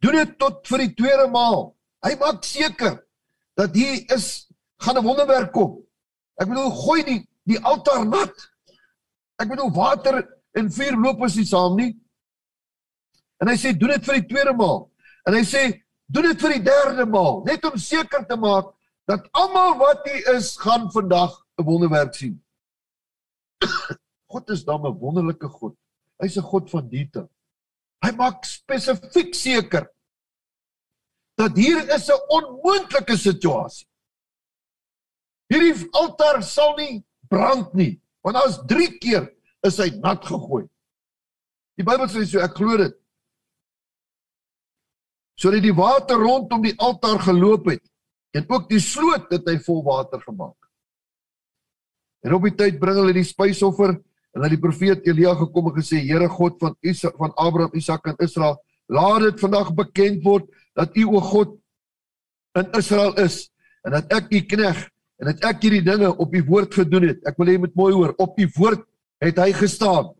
doen 0.02 0.18
dit 0.20 0.34
tot 0.38 0.60
vir 0.68 0.84
die 0.84 0.94
tweede 0.98 1.26
maal. 1.32 1.72
Hy 2.04 2.12
maak 2.20 2.44
seker 2.44 2.98
dat 3.58 3.74
hier 3.74 4.04
is 4.14 4.46
gaan 4.80 4.98
'n 4.98 5.04
wonderwerk 5.04 5.52
kom. 5.52 5.80
Ek 6.40 6.48
bedoel 6.48 6.70
gooi 6.70 7.02
die 7.04 7.20
die 7.48 7.58
altaar 7.58 8.04
nat. 8.04 8.34
Ek 9.40 9.48
bedoel 9.48 9.72
water 9.74 10.22
en 10.54 10.70
vuur 10.70 10.96
loop 10.96 11.22
as 11.22 11.36
nie 11.36 11.46
saam 11.48 11.76
nie. 11.76 11.96
En 13.40 13.48
hy 13.48 13.56
sê 13.56 13.72
doen 13.72 13.90
dit 13.96 14.04
vir 14.04 14.20
die 14.20 14.28
tweede 14.28 14.52
maal. 14.52 14.90
En 15.26 15.34
hy 15.34 15.44
sê 15.44 15.82
doen 16.06 16.28
dit 16.28 16.40
vir 16.40 16.52
die 16.58 16.64
derde 16.66 17.06
maal, 17.06 17.42
net 17.46 17.64
om 17.64 17.76
seker 17.78 18.26
te 18.28 18.36
maak 18.36 18.74
dat 19.08 19.26
almal 19.32 19.78
wat 19.78 20.06
hier 20.06 20.34
is 20.36 20.56
gaan 20.58 20.90
vandag 20.90 21.32
'n 21.58 21.64
wonderwerk 21.64 22.14
sien. 22.14 22.40
God 24.30 24.50
is 24.50 24.64
dan 24.64 24.86
'n 24.86 24.98
wonderlike 24.98 25.48
God. 25.48 25.74
Hy's 26.22 26.36
'n 26.36 26.42
God 26.42 26.70
van 26.70 26.88
detail. 26.88 27.28
Hy 28.04 28.10
maak 28.16 28.44
spesifiek 28.44 29.34
seker 29.34 29.90
dat 31.36 31.56
hier 31.56 31.82
is 31.96 32.08
'n 32.08 32.20
onmoontlike 32.28 33.16
situasie. 33.16 33.88
Hierdie 35.50 35.88
altaar 35.92 36.42
sal 36.42 36.76
nie 36.76 37.04
brand 37.28 37.74
nie, 37.74 38.00
want 38.22 38.36
as 38.36 38.60
3 38.66 38.98
keer 38.98 39.34
is 39.66 39.78
hy 39.78 39.90
nat 39.98 40.24
gegooi. 40.24 40.68
Die 41.76 41.84
Bybel 41.84 42.08
sê 42.08 42.24
so, 42.26 42.38
ek 42.38 42.54
glo 42.54 42.76
dit 42.76 42.96
sodat 45.40 45.62
die 45.64 45.72
water 45.72 46.20
rondom 46.20 46.60
die 46.62 46.76
altaar 46.76 47.18
geloop 47.24 47.70
het 47.72 47.84
en 48.36 48.44
ook 48.44 48.68
die 48.68 48.80
sloot 48.80 49.30
het 49.32 49.46
hy 49.48 49.56
vol 49.64 49.80
water 49.86 50.20
gemaak. 50.20 50.68
En 52.20 52.34
op 52.36 52.44
die 52.44 52.54
tyd 52.54 52.76
bring 52.82 52.98
hulle 53.00 53.14
die 53.16 53.24
spysoffer 53.24 53.94
En 54.30 54.44
dan 54.44 54.52
die 54.52 54.60
profeet 54.62 55.06
Elia 55.06 55.34
gekom 55.34 55.70
en 55.70 55.76
gesê: 55.78 56.00
"Here 56.06 56.28
God 56.28 56.58
van 56.58 56.76
Isak 56.80 57.16
van 57.16 57.32
Abraham, 57.34 57.74
Isak 57.74 58.06
en 58.06 58.16
Israel, 58.18 58.60
laat 58.86 59.20
dit 59.20 59.40
vandag 59.40 59.74
bekend 59.74 60.22
word 60.24 60.46
dat 60.74 60.96
U 60.96 61.04
o 61.06 61.20
God 61.20 61.58
in 62.58 62.70
Israel 62.78 63.14
is 63.18 63.50
en 63.82 63.92
dat 63.98 64.12
ek 64.12 64.30
U 64.30 64.40
knegg 64.46 64.88
en 65.20 65.30
dat 65.30 65.44
ek 65.44 65.62
hierdie 65.62 65.84
dinge 65.84 66.10
op 66.16 66.34
U 66.34 66.44
woord 66.44 66.74
gedoen 66.74 67.08
het. 67.10 67.20
Ek 67.26 67.36
wil 67.38 67.46
hê 67.46 67.58
jy 67.58 67.64
moet 67.66 67.74
mooi 67.74 67.92
hoor, 67.94 68.14
op 68.18 68.38
U 68.38 68.48
woord 68.56 68.86
het 69.20 69.38
hy 69.38 69.52
gestaan. 69.52 70.14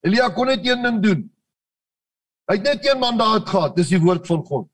Elia 0.00 0.30
kon 0.32 0.48
net 0.48 0.64
een 0.64 0.82
ding 0.82 1.00
doen. 1.04 1.24
Hy 2.50 2.56
het 2.58 2.66
net 2.66 2.86
een 2.86 2.98
mandaat 2.98 3.48
gehad, 3.48 3.76
dis 3.76 3.92
die 3.92 4.00
woord 4.00 4.26
van 4.26 4.40
God. 4.44 4.66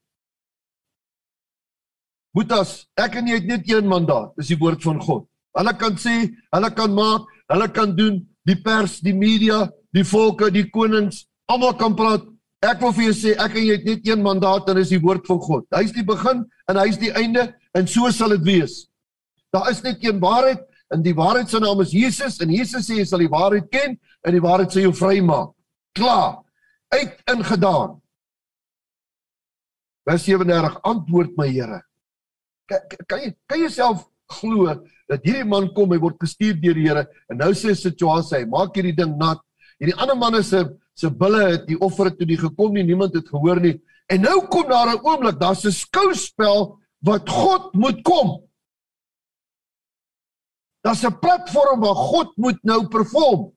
Boetas, 2.37 2.87
ek 2.97 3.19
en 3.21 3.29
jy 3.29 3.41
het 3.41 3.49
net 3.51 3.69
een 3.69 3.89
mandaat, 3.89 4.33
dis 4.39 4.55
die 4.55 4.61
woord 4.61 4.83
van 4.85 5.01
God. 5.03 5.27
Hulle 5.57 5.73
kan 5.81 5.97
sê, 6.01 6.17
hulle 6.53 6.71
kan 6.77 6.95
maak, 6.95 7.29
hulle 7.53 7.69
kan 7.73 7.93
doen, 7.97 8.21
die 8.47 8.57
pers, 8.63 9.01
die 9.05 9.15
media, 9.17 9.65
die 9.97 10.05
volke, 10.05 10.51
die 10.53 10.67
konings, 10.71 11.25
almal 11.51 11.77
kan 11.79 11.97
praat. 11.97 12.27
Ek 12.67 12.81
wil 12.83 12.95
vir 12.97 13.09
jou 13.09 13.17
sê, 13.17 13.35
ek 13.41 13.57
en 13.57 13.67
jy 13.67 13.77
het 13.77 13.87
net 13.87 14.09
een 14.09 14.23
mandaat 14.25 14.69
en 14.71 14.81
dis 14.81 14.95
die 14.95 15.03
woord 15.03 15.27
van 15.29 15.41
God. 15.45 15.67
Hy 15.75 15.83
is 15.87 15.95
die 15.95 16.07
begin 16.07 16.45
en 16.71 16.81
hy 16.81 16.87
is 16.91 17.01
die 17.01 17.13
einde 17.15 17.49
en 17.77 17.89
so 17.91 18.11
sal 18.15 18.35
dit 18.35 18.47
wees. 18.47 18.87
Daar 19.55 19.71
is 19.71 19.83
net 19.85 20.03
een 20.05 20.19
waarheid 20.23 20.65
en 20.95 21.03
die 21.05 21.15
waarheid 21.17 21.51
se 21.51 21.61
naam 21.63 21.81
is 21.85 21.95
Jesus 21.95 22.41
en 22.43 22.53
Jesus 22.55 22.89
sê 22.89 23.01
jy 23.01 23.07
sal 23.09 23.23
die 23.23 23.31
waarheid 23.33 23.69
ken 23.73 23.97
en 23.97 24.35
die 24.35 24.43
waarheid 24.43 24.73
sal 24.73 24.87
jou 24.87 24.95
vrymaak. 24.97 25.53
Klaar. 25.97 26.43
Uit 26.95 27.33
in 27.33 27.45
gedaan. 27.45 27.97
Vers 30.07 30.27
37 30.27 30.81
antwoord 30.87 31.33
my 31.39 31.49
Here. 31.51 31.81
Kan, 32.71 32.85
kan 33.07 33.23
jy 33.25 33.33
kan 33.47 33.63
jy 33.63 33.71
self 33.71 34.05
glo 34.29 34.67
dat 35.09 35.23
hierdie 35.25 35.45
man 35.45 35.69
kom 35.75 35.93
hy 35.93 35.99
word 35.99 36.19
gestuur 36.21 36.55
deur 36.61 36.75
die 36.75 36.89
Here 36.89 37.07
en 37.31 37.39
nou 37.39 37.53
sê 37.55 37.71
'n 37.71 37.75
situasie 37.75 38.39
hy 38.39 38.45
maak 38.47 38.75
hierdie 38.75 38.97
ding 38.97 39.17
nat. 39.17 39.39
Hierdie 39.79 39.97
ander 39.97 40.17
manne 40.17 40.43
se 40.43 40.65
se 40.95 41.11
bulle 41.11 41.53
het 41.53 41.67
die 41.69 41.79
offer 41.79 42.11
toe 42.11 42.27
die 42.27 42.41
gekom 42.41 42.73
nie 42.73 42.83
niemand 42.83 43.15
het 43.15 43.29
gehoor 43.29 43.61
nie. 43.61 43.81
En 44.09 44.23
nou 44.23 44.47
kom 44.49 44.69
daar 44.69 44.95
'n 44.95 45.05
oomblik, 45.05 45.39
daar's 45.39 45.65
'n 45.65 45.73
skouspel 45.73 46.79
wat 47.01 47.29
God 47.29 47.75
moet 47.75 48.03
kom. 48.03 48.43
Daar's 50.83 51.05
'n 51.05 51.19
platform 51.19 51.81
waar 51.81 51.95
God 51.95 52.37
moet 52.37 52.59
nou 52.63 52.89
perform. 52.89 53.53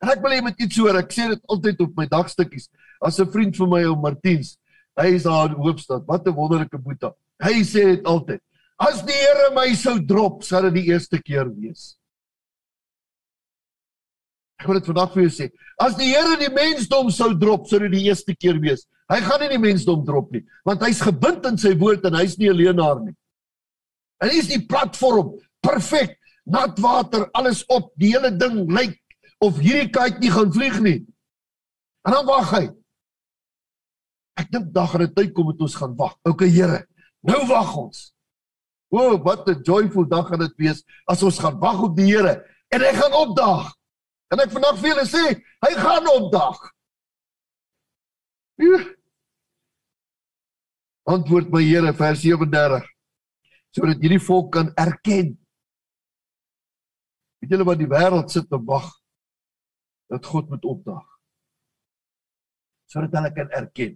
En 0.00 0.08
ek 0.08 0.22
wil 0.22 0.30
hê 0.30 0.42
met 0.42 0.60
iets 0.60 0.78
hoor, 0.78 0.96
ek 0.96 1.12
sê 1.12 1.28
dit 1.28 1.42
altyd 1.46 1.80
op 1.80 1.96
my 1.96 2.06
dagstukkies. 2.06 2.70
As 3.00 3.20
'n 3.20 3.30
vriend 3.30 3.56
van 3.56 3.68
my, 3.68 3.84
ou 3.84 3.96
Martiens, 3.96 4.56
hy 4.96 5.14
is 5.14 5.22
daar 5.22 5.50
in 5.50 5.60
Hoopstad. 5.60 6.06
Wat 6.06 6.26
'n 6.26 6.34
wonderlike 6.34 6.78
boetie. 6.78 7.12
Hy 7.42 7.62
sê 7.64 7.84
dit 7.96 8.04
altyd. 8.04 8.40
As 8.80 9.02
die 9.04 9.16
Here 9.16 9.50
my 9.52 9.68
sou 9.76 9.98
drop, 10.00 10.44
sou 10.46 10.62
dit 10.68 10.78
die 10.80 10.86
eerste 10.88 11.20
keer 11.20 11.50
wees. 11.52 11.94
Ek 14.60 14.68
wil 14.68 14.80
dit 14.80 14.88
vandag 14.88 15.12
vir 15.12 15.26
jou 15.26 15.32
sê. 15.36 15.48
As 15.80 15.96
die 15.98 16.10
Here 16.12 16.38
die 16.40 16.52
mensdom 16.52 17.10
sou 17.12 17.34
drop, 17.36 17.66
sou 17.68 17.80
dit 17.84 17.92
die 17.92 18.06
eerste 18.08 18.36
keer 18.36 18.60
wees. 18.60 18.86
Hy 19.10 19.18
gaan 19.24 19.42
nie 19.42 19.50
die 19.52 19.60
mensdom 19.60 20.04
drop 20.06 20.30
nie, 20.32 20.44
want 20.64 20.84
hy's 20.86 21.00
gebind 21.02 21.46
in 21.48 21.56
sy 21.58 21.72
woord 21.78 22.04
en 22.06 22.14
hy's 22.14 22.36
nie 22.38 22.48
'n 22.48 22.56
leenaar 22.56 23.00
nie. 23.02 23.16
En 24.22 24.30
hier 24.30 24.42
is 24.44 24.52
die 24.52 24.66
platform, 24.66 25.32
perfek, 25.60 26.16
nat 26.46 26.78
water, 26.78 27.28
alles 27.34 27.64
op, 27.68 27.90
die 27.96 28.12
hele 28.12 28.30
ding 28.30 28.70
lyk 28.70 28.96
of 29.40 29.58
hierdie 29.58 29.90
kite 29.90 30.20
nie 30.20 30.30
gaan 30.30 30.52
vlieg 30.52 30.80
nie. 30.80 31.06
En 32.06 32.12
dan 32.12 32.26
wag 32.26 32.50
hy. 32.54 32.64
Ek 34.36 34.50
dink 34.52 34.72
dag 34.72 34.94
en 34.94 35.14
tyd 35.14 35.34
kom 35.34 35.50
dit 35.52 35.60
ons 35.60 35.74
gaan 35.74 35.96
wag. 35.96 36.16
OK 36.24 36.46
Here, 36.46 36.86
nou 37.22 37.46
wag 37.48 37.76
ons. 37.76 38.12
O, 38.90 38.98
oh, 38.98 39.22
wat 39.24 39.48
'n 39.48 39.62
joyful 39.62 40.06
dag 40.08 40.26
gaan 40.28 40.42
dit 40.42 40.56
wees 40.56 40.84
as 41.06 41.22
ons 41.22 41.38
gaan 41.38 41.58
wag 41.58 41.82
op 41.82 41.96
die 41.96 42.10
Here 42.10 42.42
en 42.74 42.80
hy 42.80 42.92
gaan 42.94 43.14
opdaag. 43.14 43.70
En 44.30 44.40
ek 44.40 44.50
vandag 44.50 44.78
vir 44.78 44.88
julle 44.90 45.06
sê, 45.06 45.24
hy 45.66 45.72
gaan 45.78 46.06
opdaag. 46.10 46.58
Antwoord 51.06 51.50
my 51.50 51.62
Here 51.62 51.94
vers 51.94 52.20
37 52.22 52.86
sodat 53.70 54.02
hierdie 54.02 54.22
volk 54.22 54.52
kan 54.56 54.72
erken. 54.74 55.36
Weet 57.38 57.54
julle 57.54 57.66
wat 57.68 57.78
die 57.78 57.90
wêreld 57.90 58.32
sit 58.34 58.48
te 58.50 58.58
wag 58.58 58.90
dat 60.10 60.26
God 60.26 60.50
moet 60.50 60.64
opdaag. 60.66 61.06
Sodat 62.90 63.14
hulle 63.14 63.30
kan 63.36 63.52
erken. 63.54 63.94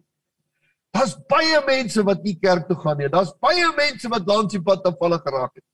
Daar's 0.95 1.15
baie 1.29 1.61
mense 1.67 2.05
wat 2.07 2.23
nie 2.23 2.37
kerk 2.39 2.69
toe 2.69 2.77
gaan 2.79 3.01
nie. 3.01 3.11
Daar's 3.11 3.33
baie 3.43 3.67
mense 3.77 4.11
wat 4.13 4.29
langs 4.31 4.55
die 4.55 4.63
pad 4.63 4.85
afvalle 4.87 5.19
geraak 5.25 5.55
het. 5.55 5.65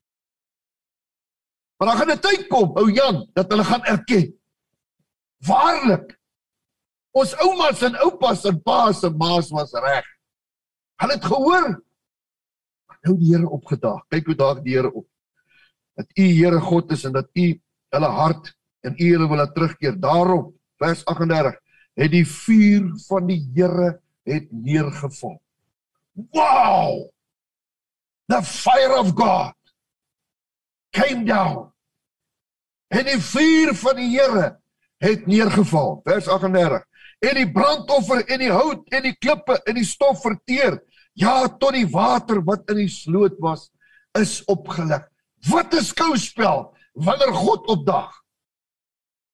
Maar 1.77 1.89
dan 1.89 1.99
gaan 1.99 2.13
'n 2.13 2.21
tyd 2.21 2.49
kom, 2.49 2.77
ou 2.77 2.89
Jan, 2.93 3.29
dat 3.35 3.51
hulle 3.51 3.65
gaan 3.65 3.85
erken. 3.85 4.33
Waarlik. 5.47 6.19
Ons 7.11 7.35
oumas 7.37 7.83
en 7.83 7.97
oupas 7.97 8.45
en 8.45 8.63
paas 8.63 9.03
en 9.03 9.17
maas 9.17 9.51
was 9.51 9.73
reg. 9.73 10.07
Hulle 11.01 11.13
het 11.13 11.25
gehoor 11.25 11.83
nou 13.03 13.17
die 13.17 13.33
Here 13.33 13.49
opgedaag. 13.49 14.05
Kyk 14.13 14.27
hoe 14.27 14.37
daag 14.37 14.63
die 14.65 14.77
Here 14.77 14.93
op. 14.93 15.07
Dat 15.97 16.07
U 16.17 16.23
Here 16.23 16.61
God 16.61 16.93
is 16.93 17.05
en 17.05 17.13
dat 17.17 17.29
U 17.33 17.47
hulle 17.91 18.11
hart 18.21 18.53
en 18.87 18.95
U 18.97 19.11
hulle 19.13 19.29
wil 19.29 19.37
laat 19.37 19.55
terugkeer. 19.55 19.99
Daarop 20.01 20.55
vers 20.81 21.05
38 21.05 21.59
het 22.01 22.13
die 22.13 22.27
vuur 22.27 22.93
van 23.09 23.27
die 23.27 23.41
Here 23.55 24.01
het 24.23 24.53
neergeval. 24.53 25.41
Wow! 26.13 27.11
The 28.27 28.43
fire 28.43 28.99
of 28.99 29.15
God 29.15 29.55
came 30.91 31.25
down. 31.25 31.73
En 32.89 33.05
die 33.07 33.19
vuur 33.23 33.75
van 33.75 33.97
die 33.97 34.11
Here 34.19 34.61
het 34.99 35.27
neergeval. 35.27 36.01
Vers 36.05 36.29
38. 36.29 36.87
En 37.21 37.35
die 37.35 37.51
brandoffer 37.53 38.25
en 38.27 38.39
die 38.39 38.53
hout 38.53 38.89
en 38.89 39.03
die 39.03 39.17
klippe 39.19 39.61
en 39.65 39.77
die 39.77 39.87
stof 39.87 40.23
verteer 40.23 40.81
Ja, 41.19 41.49
tot 41.59 41.75
die 41.75 41.89
water 41.91 42.41
wat 42.47 42.71
in 42.71 42.85
die 42.85 42.93
sloot 42.93 43.39
was 43.43 43.69
is 44.19 44.41
opgeleg. 44.51 45.05
Wat 45.49 45.75
'n 45.75 45.85
skouspel 45.85 46.77
wanneer 46.95 47.35
God 47.35 47.67
opdag. 47.69 48.13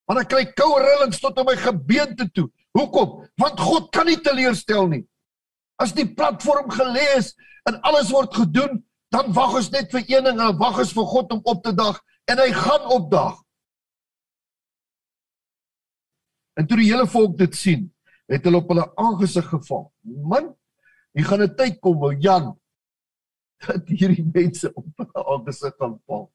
Want 0.06 0.20
ek 0.20 0.28
kry 0.28 0.44
koue 0.44 0.80
rillings 0.80 1.20
tot 1.20 1.38
in 1.38 1.44
my 1.44 1.56
gebeente 1.56 2.30
toe. 2.32 2.50
Hoekom? 2.76 3.22
Want 3.40 3.60
God 3.60 3.88
kan 3.94 4.08
nie 4.08 4.18
teleurstel 4.20 4.88
nie. 4.90 5.04
As 5.80 5.94
die 5.96 6.06
platform 6.08 6.70
gelê 6.72 7.04
is 7.16 7.32
en 7.68 7.80
alles 7.88 8.12
word 8.12 8.34
gedoen, 8.36 8.82
dan 9.12 9.32
wag 9.36 9.56
ons 9.60 9.70
net 9.72 9.90
vir 9.92 10.04
een 10.04 10.28
ding, 10.28 10.38
dan 10.38 10.58
wag 10.60 10.80
ons 10.84 10.92
vir 10.96 11.08
God 11.08 11.34
om 11.36 11.42
op 11.44 11.64
te 11.64 11.72
dag 11.76 12.00
en 12.30 12.40
hy 12.42 12.50
gaan 12.52 12.86
opdag. 12.92 13.40
En 16.56 16.66
toe 16.68 16.78
die 16.80 16.88
hele 16.88 17.06
volk 17.08 17.36
dit 17.38 17.56
sien, 17.56 17.88
het 18.30 18.44
hulle 18.48 18.62
op 18.62 18.70
hulle 18.72 18.86
aangesig 19.00 19.44
geval. 19.50 19.90
Man, 20.02 20.54
Hier 21.16 21.24
gaan 21.24 21.42
'n 21.42 21.54
tyd 21.56 21.80
kom, 21.80 22.02
ou 22.04 22.12
Jan, 22.12 22.52
dat 23.66 23.88
hierdie 23.88 24.28
mense 24.34 24.68
op 24.74 24.84
hulle 25.00 25.22
aangesig 25.32 25.72
gaan 25.80 25.96
val. 26.04 26.28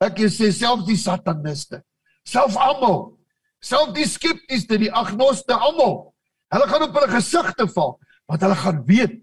Ek 0.00 0.16
sê 0.32 0.48
selfs 0.52 0.86
die 0.88 0.96
sataniste, 0.96 1.82
self 2.24 2.56
almal, 2.56 3.17
self 3.64 3.94
die 3.96 4.06
skeptiese, 4.08 4.78
die 4.78 4.92
agnoste 4.92 5.56
almal, 5.56 6.14
hulle 6.52 6.68
gaan 6.70 6.86
op 6.86 6.96
hulle 6.98 7.10
gesigte 7.16 7.66
val, 7.74 7.96
want 8.28 8.44
hulle 8.44 8.58
gaan 8.62 8.82
weet 8.88 9.18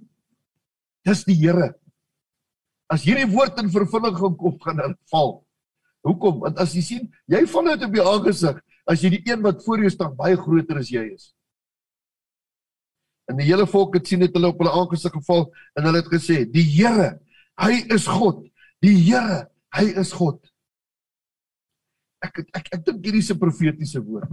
dis 1.06 1.24
die 1.28 1.38
Here. 1.38 1.74
As 2.92 3.06
hierdie 3.06 3.30
woord 3.30 3.60
in 3.62 3.72
vervulling 3.74 4.16
gaan 4.18 4.38
kom, 4.38 4.58
gaan 4.62 4.82
hulle 4.82 4.98
val. 5.12 5.32
Hoekom? 6.06 6.42
Want 6.44 6.60
as 6.62 6.76
jy 6.78 6.84
sien, 6.86 7.06
jy 7.32 7.42
val 7.50 7.72
uit 7.74 7.86
op 7.88 7.98
jou 7.98 8.06
aangesig 8.12 8.62
as 8.86 9.02
jy 9.02 9.16
die 9.16 9.24
een 9.32 9.42
wat 9.42 9.64
voor 9.66 9.82
jou 9.82 9.90
staan 9.90 10.14
baie 10.18 10.38
groter 10.38 10.78
as 10.78 10.92
jy 10.94 11.08
is. 11.16 11.32
En 13.26 13.40
die 13.40 13.48
hele 13.48 13.66
volk 13.70 13.98
het 13.98 14.06
sien 14.06 14.22
dit 14.22 14.34
hulle 14.38 14.52
op 14.54 14.60
hulle 14.62 14.74
aangesig 14.78 15.14
geval 15.16 15.48
en 15.74 15.88
hulle 15.88 16.04
het 16.04 16.12
gesê: 16.12 16.44
"Die 16.46 16.66
Here, 16.76 17.20
hy 17.58 17.82
is 17.90 18.06
God. 18.06 18.44
Die 18.86 18.94
Here, 18.94 19.48
hy 19.74 19.86
is 19.98 20.14
God." 20.14 20.38
Ek 22.26 22.40
ek 22.42 22.50
ek, 22.60 22.70
ek 22.78 22.86
dink 22.86 23.04
hierdie 23.06 23.24
is 23.24 23.32
'n 23.32 23.40
profetiese 23.40 24.02
woord. 24.02 24.32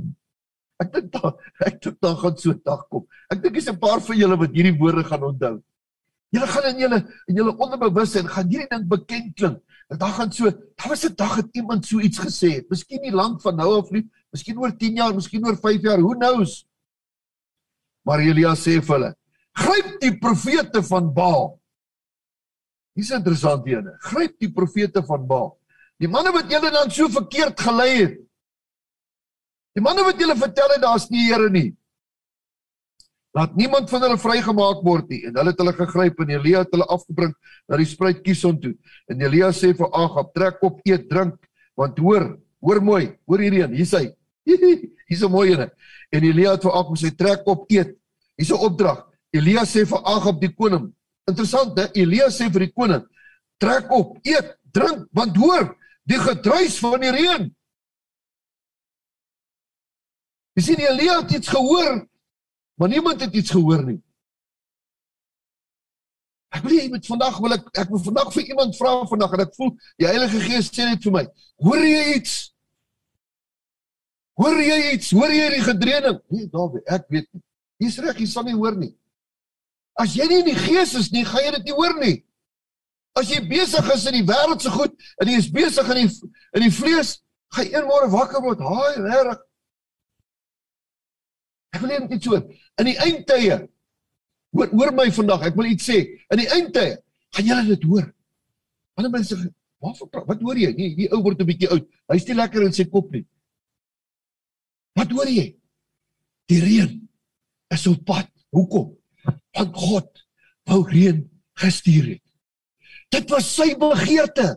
Ek 0.83 0.93
dink 0.95 1.13
daar 1.13 1.35
ek 1.69 1.81
dink 1.83 1.99
daar 2.01 2.17
gaan 2.23 2.37
so 2.39 2.51
'n 2.51 2.63
dag 2.65 2.87
kom. 2.89 3.05
Ek 3.31 3.43
dink 3.43 3.55
dis 3.55 3.69
'n 3.69 3.79
paar 3.79 4.01
van 4.01 4.17
julle 4.17 4.37
wat 4.37 4.57
hierdie 4.57 4.79
woorde 4.79 5.05
gaan 5.05 5.29
onthou. 5.31 5.57
Julle 6.33 6.49
gaan 6.49 6.67
in 6.73 6.79
julle 6.81 6.99
in 7.29 7.37
julle 7.37 7.53
onderbewussyn 7.65 8.29
gaan 8.29 8.49
hierdie 8.49 8.71
ding 8.71 8.89
bekend 8.89 9.35
klink. 9.37 9.61
En 9.93 9.99
dan 9.99 10.13
gaan 10.17 10.33
so, 10.33 10.49
daar 10.49 10.89
was 10.89 11.05
'n 11.05 11.15
dag 11.15 11.37
het 11.37 11.49
iemand 11.53 11.87
so 11.87 12.01
iets 12.01 12.19
gesê 12.19 12.49
het. 12.57 12.71
Miskien 12.71 13.01
nie 13.03 13.13
lank 13.13 13.41
van 13.43 13.57
nou 13.57 13.77
af 13.79 13.91
nie, 13.91 14.09
miskien 14.33 14.59
oor 14.59 14.73
10 14.73 14.97
jaar, 14.97 15.15
miskien 15.15 15.45
oor 15.45 15.57
5 15.57 15.83
jaar, 15.83 16.01
who 16.01 16.15
knows? 16.15 16.67
Maar 18.05 18.21
Elia 18.21 18.55
sê 18.55 18.81
vir 18.81 18.95
hulle: 18.97 19.15
"Gryp 19.53 20.01
die 20.01 20.19
profete 20.19 20.83
van 20.83 21.13
Baal." 21.13 21.61
Dis 22.97 23.11
interessant 23.11 23.67
ene. 23.67 23.97
Gryp 23.99 24.39
die 24.39 24.53
profete 24.53 25.03
van 25.03 25.27
Baal. 25.27 25.59
Die 26.03 26.11
manne 26.11 26.33
wat 26.35 26.51
julle 26.51 26.73
dan 26.75 26.91
so 26.91 27.07
verkeerd 27.13 27.61
gelei 27.63 27.93
het. 27.95 28.19
Die 29.77 29.85
manne 29.85 30.03
wat 30.05 30.19
julle 30.19 30.35
vertel 30.37 30.75
het 30.75 30.83
daar's 30.83 31.07
nie 31.13 31.29
Here 31.29 31.49
nie. 31.51 31.71
Laat 33.33 33.55
niemand 33.57 33.89
van 33.89 34.03
hulle 34.05 34.19
vrygemaak 34.21 34.83
word 34.85 35.13
nie. 35.13 35.23
En 35.29 35.39
hulle 35.39 35.55
het 35.55 35.61
hulle 35.63 35.73
gegryp 35.77 36.19
en 36.21 36.33
Elia 36.35 36.65
het 36.67 36.75
hulle 36.75 36.89
afgebring 36.93 37.31
na 37.71 37.79
die 37.81 37.89
spruit 37.89 38.21
Kison 38.27 38.59
toe. 38.61 38.75
En 39.09 39.23
Elia 39.23 39.53
sê 39.57 39.71
vir 39.79 39.89
Agab: 39.89 40.35
"Trek 40.35 40.59
op, 40.67 40.83
eet, 40.85 41.07
drink, 41.09 41.39
want 41.79 41.99
hoor, 41.99 42.27
hoor 42.61 42.83
mooi, 42.83 43.05
hoor 43.25 43.41
hierdie 43.41 43.63
een, 43.63 43.79
hier's 43.79 43.95
hy. 43.97 44.11
Hier's 45.09 45.23
'n 45.23 45.31
mooi 45.31 45.53
een." 45.55 45.71
En 46.13 46.25
Elia 46.25 46.53
het 46.59 46.67
vir 46.67 46.73
Agab 46.73 46.93
gesê: 46.97 47.15
"Trek 47.17 47.47
op, 47.47 47.65
eet." 47.71 47.97
Hier's 48.37 48.51
'n 48.51 48.61
opdrag. 48.61 49.07
Elia 49.31 49.65
sê 49.65 49.87
vir 49.87 50.03
Agab 50.05 50.41
die 50.41 50.53
koning. 50.53 50.93
Interessant, 51.25 51.79
hè? 51.79 51.89
Elia 51.95 52.29
sê 52.29 52.51
vir 52.53 52.67
die 52.67 52.73
koning: 52.73 53.07
"Trek 53.57 53.91
op, 53.91 54.19
eet, 54.27 54.59
drink, 54.73 55.09
want 55.13 55.37
hoor, 55.37 55.73
die 56.09 56.19
gedruis 56.19 56.79
van 56.83 57.01
die 57.01 57.11
reën." 57.15 57.51
Jy 60.57 60.63
sien 60.63 60.81
Elia 60.85 61.21
het 61.23 61.31
iets 61.39 61.49
gehoor 61.49 62.03
Maar 62.83 62.89
niemand 62.89 63.21
het 63.21 63.35
iets 63.35 63.51
gehoor 63.51 63.85
nie. 63.85 64.01
Ek 66.53 66.65
wil 66.67 66.75
jy 66.77 66.89
met 66.93 67.07
vandag 67.07 67.37
wil 67.41 67.55
ek 67.55 67.69
ek 67.81 67.93
wil 67.93 68.01
vandag 68.05 68.33
vir 68.35 68.49
iemand 68.51 68.75
vra 68.77 68.95
vandag 69.09 69.37
en 69.37 69.43
ek 69.45 69.53
voel 69.57 69.71
die 70.03 70.09
Heilige 70.09 70.41
Gees 70.43 70.69
sê 70.69 70.89
net 70.89 71.05
vir 71.07 71.15
my, 71.15 71.23
hoor 71.65 71.85
jy 71.87 72.03
iets? 72.17 72.35
Hoor 74.41 74.59
jy 74.61 74.79
iets? 74.97 75.13
Hoor 75.17 75.33
jy 75.33 75.47
die 75.55 75.63
gedreuning? 75.65 76.19
Nee, 76.35 76.49
Dawie, 76.53 76.83
ek 76.91 77.07
weet 77.15 77.29
nie. 77.31 77.43
Jy's 77.87 78.01
reg, 78.05 78.21
jy 78.21 78.29
sal 78.29 78.49
nie 78.49 78.59
hoor 78.59 78.77
nie. 78.81 78.91
As 80.03 80.17
jy 80.17 80.27
nie 80.29 80.43
in 80.43 80.51
die 80.51 80.59
Gees 80.59 80.97
is 80.99 81.13
nie, 81.15 81.25
gaan 81.29 81.47
jy 81.47 81.55
dit 81.61 81.71
nie 81.71 81.79
hoor 81.79 81.97
nie. 82.03 82.17
As 83.19 83.29
jy 83.29 83.41
besig 83.49 83.89
is 83.95 84.07
in 84.09 84.21
die 84.21 84.27
wêreld 84.27 84.63
se 84.65 84.71
goed 84.73 84.95
en 85.21 85.29
jy 85.29 85.39
is 85.39 85.51
besig 85.53 85.89
in 85.93 86.07
die 86.07 86.11
in 86.57 86.67
die 86.67 86.73
vlees, 86.73 87.19
gaan 87.53 87.69
een 87.69 87.89
môre 87.89 88.09
wakker 88.13 88.41
word, 88.41 88.61
haai, 88.65 89.01
reg, 89.05 89.41
Ek 91.73 91.81
wil 91.81 91.93
net 91.93 92.13
iets 92.13 92.29
hoor. 92.29 92.43
In 92.81 92.91
die 92.91 92.99
eindtye. 93.01 93.63
Hoor 94.53 94.73
hoor 94.77 94.93
my 94.97 95.09
vandag, 95.17 95.47
ek 95.49 95.57
wil 95.57 95.71
iets 95.71 95.89
sê. 95.89 96.03
In 96.33 96.43
die 96.43 96.51
eindtye 96.53 96.99
gaan 97.33 97.49
julle 97.49 97.65
dit 97.71 97.87
hoor. 97.89 98.11
Ander 99.01 99.13
mense 99.13 99.37
sê, 99.37 99.49
"Wat 99.81 99.97
vir 99.97 100.27
wat 100.29 100.43
hoor 100.43 100.57
jy? 100.57 100.73
Nee, 100.77 100.95
die 100.97 101.09
ou 101.13 101.23
word 101.23 101.41
'n 101.41 101.47
bietjie 101.47 101.71
oud. 101.71 101.89
Hy's 102.13 102.29
nie 102.29 102.35
lekker 102.35 102.63
in 102.63 102.73
sy 102.73 102.85
kop 102.85 103.11
nie." 103.11 103.25
Wat 104.95 105.11
hoor 105.11 105.27
jy? 105.27 105.57
Die 106.49 106.61
reën 106.61 107.09
is 107.71 107.87
op 107.87 108.05
pad. 108.05 108.29
Hoekom? 108.53 108.97
Want 109.55 109.77
God 109.77 110.25
wou 110.67 110.83
reën 110.85 111.31
gestuur 111.55 112.05
het. 112.05 112.23
Dit 113.13 113.29
was 113.31 113.49
sy 113.55 113.73
begeerte. 113.79 114.57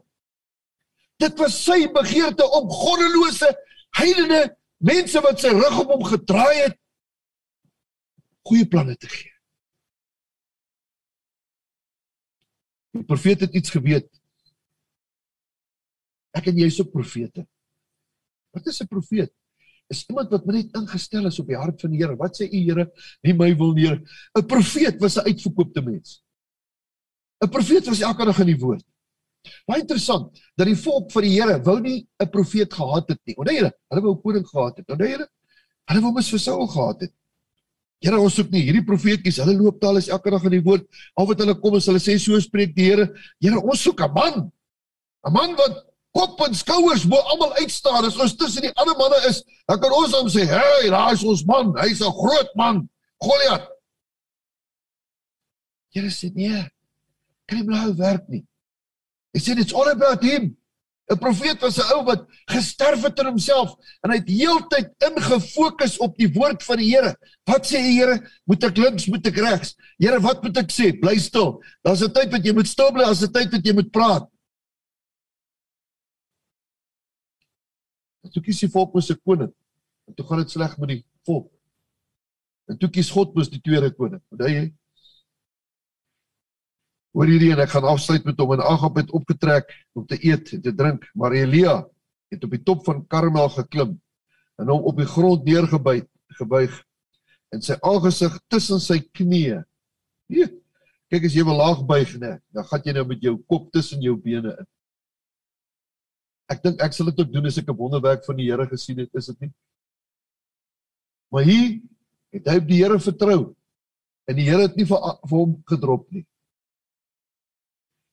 Dit 1.21 1.37
was 1.39 1.57
sy 1.63 1.85
begeerte 1.91 2.47
om 2.57 2.71
goddelose 2.71 3.51
heidene 3.99 4.41
mense 4.83 5.21
wat 5.23 5.39
sy 5.39 5.51
rug 5.55 5.77
op 5.83 5.93
hom 5.95 6.03
gedraai 6.07 6.55
het 6.63 6.79
goeie 8.45 8.67
planne 8.69 8.95
te 8.97 9.09
gee. 9.09 9.31
Die 12.95 13.03
profeet 13.07 13.41
het 13.43 13.55
iets 13.57 13.73
geweet. 13.73 14.07
Ek 16.35 16.51
en 16.51 16.59
jy 16.59 16.67
is 16.69 16.77
ook 16.81 16.93
profete. 16.93 17.45
Wat 18.55 18.67
is 18.67 18.81
'n 18.81 18.87
profeet? 18.87 19.33
Is 19.89 20.05
iemand 20.09 20.29
wat 20.29 20.45
net 20.45 20.75
ingestel 20.75 21.25
is 21.25 21.39
op 21.39 21.47
die 21.47 21.57
hart 21.57 21.81
van 21.81 21.91
die 21.91 21.99
Here. 21.99 22.15
Wat 22.15 22.37
sê 22.37 22.45
u 22.47 22.57
Here? 22.57 22.91
Nie 23.23 23.33
my 23.33 23.55
wil 23.55 23.73
nie. 23.73 23.89
'n 23.89 24.47
Profeet 24.47 24.99
was 24.99 25.17
'n 25.17 25.27
uitverkoopte 25.27 25.81
mens. 25.81 26.24
'n 27.45 27.49
Profeet 27.49 27.85
was 27.87 28.01
elke 28.01 28.25
dag 28.25 28.39
in 28.39 28.51
die 28.53 28.59
woord. 28.59 28.83
Baie 29.69 29.81
interessant 29.83 30.39
dat 30.57 30.69
die 30.69 30.77
volk 30.77 31.11
van 31.13 31.25
die 31.25 31.33
Here 31.35 31.57
wou 31.65 31.79
nie 31.79 32.07
'n 32.21 32.29
profeet 32.29 32.73
gehad 32.73 33.09
het 33.09 33.19
nie. 33.25 33.35
Onthou 33.37 33.55
julle, 33.55 33.71
hulle 33.89 34.01
wou 34.01 34.13
'n 34.15 34.21
koning 34.21 34.47
gehad 34.47 34.77
het. 34.77 34.89
Onthou 34.89 35.09
julle? 35.09 35.27
Hulle 35.89 36.01
wou 36.01 36.11
mos 36.11 36.29
vir 36.29 36.39
Saul 36.39 36.67
gehad 36.67 37.01
het. 37.01 37.13
Here 38.01 38.19
ons 38.19 38.35
soek 38.35 38.51
nie 38.51 38.61
hierdie 38.61 38.85
profeetjies, 38.85 39.37
hulle 39.37 39.55
loop 39.57 39.79
taal 39.81 39.97
is 39.97 40.09
elke 40.09 40.29
dag 40.29 40.43
in 40.43 40.51
die 40.51 40.63
woord. 40.63 40.85
Al 41.15 41.27
wat 41.27 41.39
hulle 41.39 41.55
kom 41.59 41.75
is 41.75 41.85
hulle 41.85 41.99
sê 41.99 42.17
so 42.19 42.39
spreek 42.39 42.75
die 42.75 42.89
Here. 42.89 43.09
Here 43.39 43.61
ons 43.61 43.81
soek 43.81 44.01
'n 44.01 44.13
man. 44.13 44.51
'n 45.25 45.33
Man 45.33 45.55
wat 45.55 45.85
kop 46.13 46.39
en 46.47 46.53
skouers 46.53 47.05
bo 47.05 47.17
almal 47.17 47.53
uitstaan. 47.55 48.05
As 48.05 48.17
ons 48.17 48.35
tussen 48.35 48.61
die 48.61 48.73
ander 48.75 48.95
manne 48.97 49.19
is, 49.29 49.43
dan 49.67 49.79
kan 49.79 49.91
ons 49.91 50.13
hom 50.13 50.27
sê, 50.27 50.45
"Hey, 50.45 50.89
daar 50.89 51.13
is 51.13 51.23
ons 51.23 51.45
man. 51.45 51.73
Hy's 51.77 52.01
'n 52.01 52.11
groot 52.11 52.49
man." 52.55 52.89
Goliat. 53.19 53.69
Here 55.89 56.09
sê 56.11 56.31
nee. 56.33 56.74
Kan 57.45 57.59
nie 57.59 57.67
bly 57.67 57.87
werk 57.99 58.29
nie. 58.29 58.45
Hy 59.35 59.39
sê 59.39 59.57
it's 59.59 59.73
all 59.73 59.89
about 59.89 60.23
him. 60.23 60.55
'n 61.05 61.19
Profeet 61.21 61.61
was 61.61 61.77
'n 61.77 61.91
ou 61.93 62.03
wat 62.05 62.25
gesterf 62.49 63.03
het 63.05 63.19
in 63.19 63.27
homself 63.29 63.75
en 64.01 64.09
hy 64.09 64.17
het 64.17 64.29
heeltyd 64.29 64.87
ingefokus 65.05 65.99
op 66.01 66.15
die 66.17 66.31
woord 66.33 66.63
van 66.63 66.77
die 66.81 66.89
Here. 66.89 67.13
Wat 67.45 67.67
sê 67.67 67.77
die 67.77 67.99
Here? 67.99 68.15
Moet 68.45 68.63
ek 68.63 68.77
links, 68.77 69.05
moet 69.07 69.27
ek 69.27 69.37
regs? 69.37 69.75
Here, 70.01 70.19
wat 70.19 70.41
moet 70.41 70.57
ek 70.57 70.71
sê? 70.73 70.89
Bly 70.99 71.19
stil. 71.19 71.61
Daar's 71.83 72.01
'n 72.01 72.11
tyd 72.11 72.31
wat 72.31 72.45
jy 72.45 72.53
moet 72.53 72.67
stil 72.67 72.91
bly, 72.91 73.05
daar's 73.05 73.21
'n 73.21 73.31
tyd 73.31 73.51
wat 73.51 73.65
jy 73.65 73.73
moet 73.73 73.91
praat. 73.91 74.25
Toe 78.33 78.43
kies 78.43 78.59
die 78.59 78.67
volk 78.67 78.93
mos 78.93 79.09
'n 79.09 79.21
koning. 79.23 79.53
En 80.07 80.13
toe 80.13 80.25
gaan 80.25 80.37
dit 80.37 80.51
sleg 80.51 80.77
met 80.77 80.89
die 80.89 81.05
volk. 81.23 81.51
En 82.67 82.77
toe 82.77 82.89
kies 82.89 83.09
God 83.09 83.35
mos 83.35 83.49
die 83.49 83.61
tweede 83.61 83.91
koning. 83.91 84.21
Onthou 84.31 84.49
jy? 84.49 84.73
Hoor 87.15 87.29
hierdie 87.31 87.53
en 87.53 87.61
ek 87.63 87.71
gaan 87.71 87.85
afsluit 87.87 88.25
met 88.27 88.41
hom 88.43 88.51
en 88.57 88.63
Agab 88.65 88.97
het 88.99 89.13
opgetrek 89.15 89.69
om 89.95 90.03
te 90.07 90.17
eet 90.19 90.51
en 90.57 90.63
te 90.65 90.73
drink, 90.75 91.05
maar 91.15 91.31
Elia 91.31 91.77
het 92.33 92.43
op 92.43 92.51
die 92.51 92.63
top 92.67 92.83
van 92.83 93.05
Karmel 93.07 93.47
geklim 93.53 93.93
en 94.59 94.71
hom 94.73 94.83
op 94.89 94.99
die 94.99 95.07
grond 95.07 95.47
neergebuig 95.47 96.03
gebuig 96.35 96.75
en 97.55 97.63
sy 97.63 97.77
aangesig 97.87 98.35
tussen 98.51 98.81
sy 98.83 98.99
knieë. 99.15 99.61
Nee. 100.33 100.51
Kyk 101.07 101.29
as 101.29 101.37
jy 101.37 101.45
wil 101.47 101.59
laag 101.61 101.85
buig 101.87 102.15
nê, 102.19 102.33
dan 102.51 102.67
gaan 102.67 102.83
jy 102.83 102.95
nou 102.97 103.05
met 103.07 103.23
jou 103.23 103.35
kop 103.47 103.69
tussen 103.71 104.03
jou 104.03 104.17
bene 104.19 104.51
in. 104.51 104.69
Ek 106.51 106.63
dink 106.65 106.81
ek 106.83 106.93
sal 106.93 107.13
dit 107.13 107.21
ook 107.23 107.31
doen 107.31 107.47
as 107.47 107.57
ek 107.61 107.69
'n 107.69 107.79
wonderwerk 107.79 108.25
van 108.25 108.35
die 108.35 108.51
Here 108.51 108.67
gesien 108.67 108.99
het, 108.99 109.09
is 109.15 109.31
dit 109.31 109.47
nie? 109.47 109.53
Maar 111.31 111.43
hier 111.43 111.81
het 112.33 112.47
hy 112.47 112.57
op 112.59 112.67
die 112.67 112.83
Here 112.83 112.99
vertrou 112.99 113.55
en 114.27 114.35
die 114.35 114.49
Here 114.49 114.67
het 114.67 114.75
nie 114.75 114.85
vir, 114.85 114.99
vir 115.29 115.37
hom 115.39 115.63
gedrop 115.63 116.11
nie. 116.11 116.25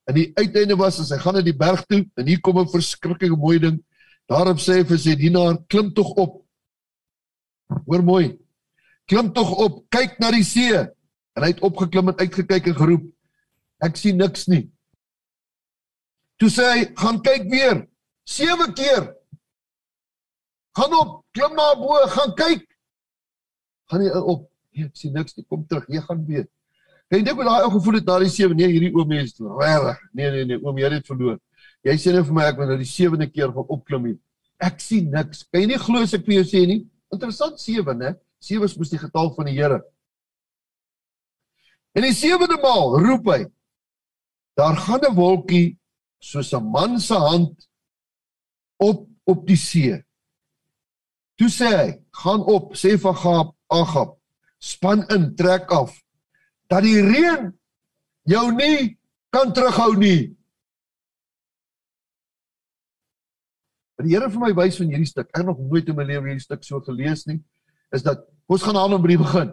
En 0.04 0.14
die 0.14 0.30
uiteinde 0.34 0.76
was 0.76 0.98
as 1.00 1.12
hy 1.14 1.18
gaan 1.22 1.38
na 1.38 1.44
die 1.46 1.56
berg 1.56 1.84
toe 1.86 2.02
en 2.18 2.26
hier 2.26 2.40
kom 2.40 2.58
'n 2.58 2.68
verskriklike 2.68 3.36
mooi 3.36 3.58
ding. 3.58 3.78
Daarop 4.28 4.58
sê 4.58 4.80
hy 4.80 4.84
vir 4.84 4.98
sy 4.98 5.14
dienaar: 5.14 5.58
"Klim 5.68 5.92
tog 5.94 6.10
op." 6.16 6.44
Hoor 7.86 8.02
mooi. 8.02 8.38
"Klim 9.06 9.32
tog 9.32 9.50
op, 9.50 9.90
kyk 9.90 10.18
na 10.18 10.30
die 10.30 10.44
see." 10.44 10.74
En 11.34 11.42
hy 11.42 11.48
het 11.48 11.60
opgeklim 11.60 12.08
en 12.08 12.18
uitgekyk 12.18 12.66
en 12.66 12.74
geroep: 12.74 13.04
"Ek 13.80 13.96
sien 13.96 14.16
niks 14.16 14.48
nie." 14.48 14.70
Toe 16.38 16.50
sê 16.50 16.64
hy: 16.72 16.94
"Gaan 16.94 17.22
kyk 17.22 17.50
weer. 17.50 17.88
7 18.24 18.74
keer." 18.74 19.14
"Gaan 20.76 20.94
op, 20.94 21.24
klim 21.32 21.54
na 21.54 21.74
bo, 21.74 21.94
gaan 22.06 22.34
kyk." 22.34 22.66
"Gaan 23.90 24.00
nie 24.00 24.10
op. 24.10 24.50
Nee, 24.72 24.84
ek 24.84 24.96
sien 24.96 25.12
niks 25.12 25.36
nie. 25.36 25.44
Kom 25.44 25.66
terug. 25.66 25.86
Jy 25.88 26.00
gaan 26.00 26.26
weer." 26.26 26.48
Jy 27.12 27.18
dink 27.20 27.36
met 27.36 27.44
daai 27.44 27.66
ou 27.66 27.72
gevoel 27.74 27.98
het 27.98 28.06
na 28.08 28.14
die 28.22 28.30
7 28.32 28.56
nee 28.56 28.70
hierdie 28.72 28.92
oom 28.96 29.10
is 29.18 29.34
reg. 29.60 29.98
Nee 30.16 30.30
nee 30.32 30.44
nee 30.48 30.60
oom 30.64 30.78
jy 30.80 30.88
het 30.94 31.08
verloor. 31.10 31.36
Jy 31.84 31.96
sê 32.00 32.12
net 32.14 32.24
vir 32.24 32.36
my 32.38 32.46
ek 32.48 32.60
moet 32.60 32.70
nou 32.72 32.78
die 32.80 32.88
7de 32.88 33.26
keer 33.28 33.52
gaan 33.52 33.72
opklim 33.76 34.06
hier. 34.08 34.18
Ek 34.62 34.80
sien 34.80 35.10
niks. 35.12 35.42
Kan 35.52 35.60
jy 35.60 35.74
nie 35.74 35.80
glo 35.82 36.00
as 36.06 36.14
ek 36.16 36.24
vir 36.24 36.38
jou 36.38 36.46
sê 36.48 36.62
nie? 36.70 36.78
Interessant 37.12 37.60
7 37.60 37.98
né? 38.00 38.14
7 38.40 38.64
is 38.64 38.76
mos 38.80 38.92
die 38.94 39.00
getal 39.02 39.28
van 39.36 39.50
die 39.50 39.58
Here. 39.58 39.82
En 41.92 42.06
die 42.06 42.16
7de 42.16 42.56
maal 42.62 42.96
roep 43.04 43.28
hy. 43.28 43.42
Daar 44.56 44.80
gaan 44.80 45.04
'n 45.04 45.14
wolkie 45.14 45.76
soos 46.18 46.54
'n 46.54 46.64
man 46.64 46.98
se 46.98 47.14
hand 47.14 47.68
op 48.80 49.04
op 49.28 49.46
die 49.46 49.56
see. 49.56 50.00
Toe 51.36 51.48
sê 51.48 51.68
hy, 51.76 51.90
gaan 52.24 52.40
op, 52.40 52.72
sê 52.72 52.96
vir 52.96 53.12
Agab, 53.12 53.54
Agab, 53.68 54.16
span 54.58 55.04
in, 55.10 55.36
trek 55.36 55.70
af 55.70 56.01
dat 56.72 56.86
die 56.86 57.00
reën 57.04 57.50
jou 58.32 58.44
nie 58.56 58.94
kan 59.32 59.52
terughou 59.52 59.92
nie. 60.00 60.32
Wat 63.98 64.06
die 64.08 64.14
Here 64.14 64.30
vir 64.32 64.40
my 64.40 64.52
wys 64.56 64.78
van 64.80 64.92
hierdie 64.92 65.10
stuk, 65.10 65.28
ek 65.28 65.42
het 65.42 65.48
nog 65.50 65.60
nooit 65.60 65.88
in 65.88 65.98
my 65.98 66.06
lewe 66.08 66.30
hierdie 66.30 66.44
stuk 66.44 66.64
so 66.64 66.80
gelees 66.86 67.26
nie, 67.28 67.42
is 67.92 68.04
dat 68.06 68.24
ons 68.48 68.64
gaan 68.64 68.78
aan 68.80 68.94
'n 68.96 69.04
brief 69.04 69.20
begin. 69.20 69.52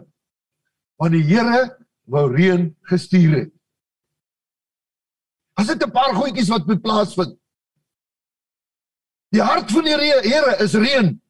Want 0.96 1.12
die 1.12 1.26
Here 1.28 1.76
wou 2.08 2.24
reën 2.32 2.74
gestuur 2.88 3.36
het. 3.36 3.52
As 5.56 5.66
dit 5.66 5.84
'n 5.84 5.92
paar 5.92 6.14
goedjies 6.14 6.48
wat 6.48 6.66
moet 6.66 6.82
plaasvind. 6.82 7.36
Die 9.30 9.42
hart 9.42 9.70
van 9.70 9.84
die 9.84 9.94
Here 9.94 10.56
is 10.64 10.74
reën. 10.74 11.20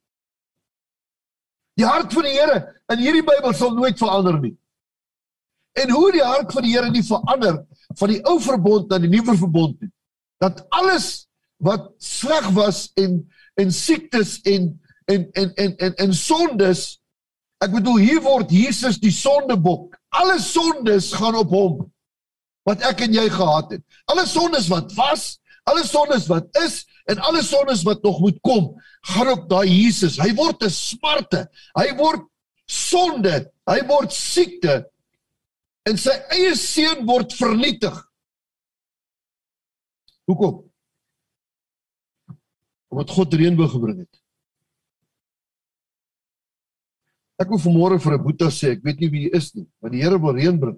Die 1.75 1.87
hart 1.87 2.13
van 2.13 2.23
die 2.23 2.39
Here 2.39 2.83
in 2.89 2.99
hierdie 2.99 3.27
Bybel 3.27 3.53
sal 3.53 3.75
nooit 3.75 3.99
verander 3.99 4.39
nie. 4.41 4.60
En 5.73 5.91
hoe 5.91 6.13
die 6.13 6.25
hart 6.25 6.53
van 6.53 6.63
die 6.63 6.75
Here 6.75 6.91
nie 6.91 7.05
verander 7.07 7.65
van 7.99 8.09
die 8.09 8.21
ou 8.27 8.39
verbond 8.43 8.91
na 8.91 8.99
die 8.99 9.11
nuwe 9.11 9.37
verbond 9.39 9.81
nie. 9.81 9.91
Dat 10.41 10.65
alles 10.69 11.29
wat 11.63 11.93
sleg 11.99 12.49
was 12.57 12.89
en 12.95 13.21
en 13.61 13.73
siektes 13.73 14.41
en 14.49 14.81
en 15.05 15.29
en 15.33 15.55
en 15.55 15.77
en, 15.77 15.95
en 15.95 16.15
sondes 16.15 17.01
Ek 17.61 17.75
bedoel 17.75 17.99
hier 18.01 18.21
word 18.25 18.53
Jesus 18.53 18.97
die 19.01 19.13
sondebok. 19.13 19.99
Alle 20.17 20.39
sondes 20.41 21.11
gaan 21.13 21.37
op 21.39 21.53
hom 21.53 21.81
wat 22.69 22.83
ek 22.89 23.05
en 23.07 23.15
jy 23.17 23.27
gehad 23.33 23.75
het. 23.75 23.83
Alle 24.13 24.27
sondes 24.29 24.69
wat 24.71 24.93
was, 24.97 25.41
alle 25.69 25.85
sondes 25.85 26.27
wat 26.31 26.49
is 26.61 26.83
en 27.11 27.21
alle 27.27 27.43
sondes 27.45 27.83
wat 27.85 28.03
nog 28.05 28.21
moet 28.23 28.39
kom, 28.47 28.73
gaan 29.13 29.33
op 29.33 29.47
daai 29.51 29.69
Jesus. 29.69 30.19
Hy 30.21 30.33
word 30.37 30.65
'n 30.65 30.73
smarte. 30.73 31.49
Hy 31.77 31.89
word 31.97 32.25
sonde. 32.67 33.51
Hy 33.69 33.81
word 33.89 34.13
siekte. 34.13 34.85
En 35.89 35.97
sy 36.01 36.13
eie 36.37 36.55
seun 36.59 37.07
word 37.09 37.33
vernietig. 37.39 37.97
Hoekom? 40.29 40.59
Omdat 42.91 43.15
God 43.17 43.37
reënboog 43.39 43.73
gebring 43.75 44.03
het. 44.03 44.21
Ek 47.41 47.49
wil 47.49 47.63
vanmôre 47.63 47.97
vir 48.03 48.15
'n 48.19 48.23
boetie 48.23 48.51
sê, 48.53 48.73
ek 48.77 48.85
weet 48.85 49.01
nie 49.01 49.11
wie 49.11 49.25
hy 49.25 49.37
is 49.37 49.55
nie, 49.55 49.67
maar 49.81 49.91
die 49.91 50.03
Here 50.03 50.19
wil 50.19 50.37
reën 50.37 50.61
bring. 50.61 50.77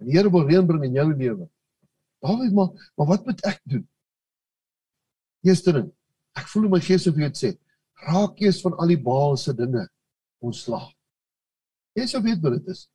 En 0.00 0.06
die 0.06 0.12
Here 0.12 0.30
wil 0.30 0.44
reën 0.44 0.66
bring 0.66 0.84
in 0.84 0.94
jou 0.94 1.06
lewe. 1.14 1.48
Dawie, 2.20 2.50
maar 2.52 2.68
maar 2.96 3.06
wat 3.06 3.24
moet 3.24 3.40
ek 3.46 3.60
doen? 3.64 3.88
Eerste 5.42 5.72
ding, 5.72 5.88
ek 6.36 6.48
voel 6.48 6.64
in 6.64 6.70
my 6.70 6.80
gees 6.80 7.06
of 7.06 7.16
jy 7.16 7.30
dit 7.32 7.40
sê, 7.40 7.58
raak 8.04 8.40
eers 8.40 8.60
van 8.60 8.76
al 8.76 8.92
die 8.92 9.00
baalse 9.00 9.54
dinge 9.56 9.88
ontslaag. 10.44 10.92
Jy 11.96 12.06
sou 12.06 12.20
weet 12.22 12.42
wat 12.44 12.58
dit 12.58 12.68
is. 12.68 12.88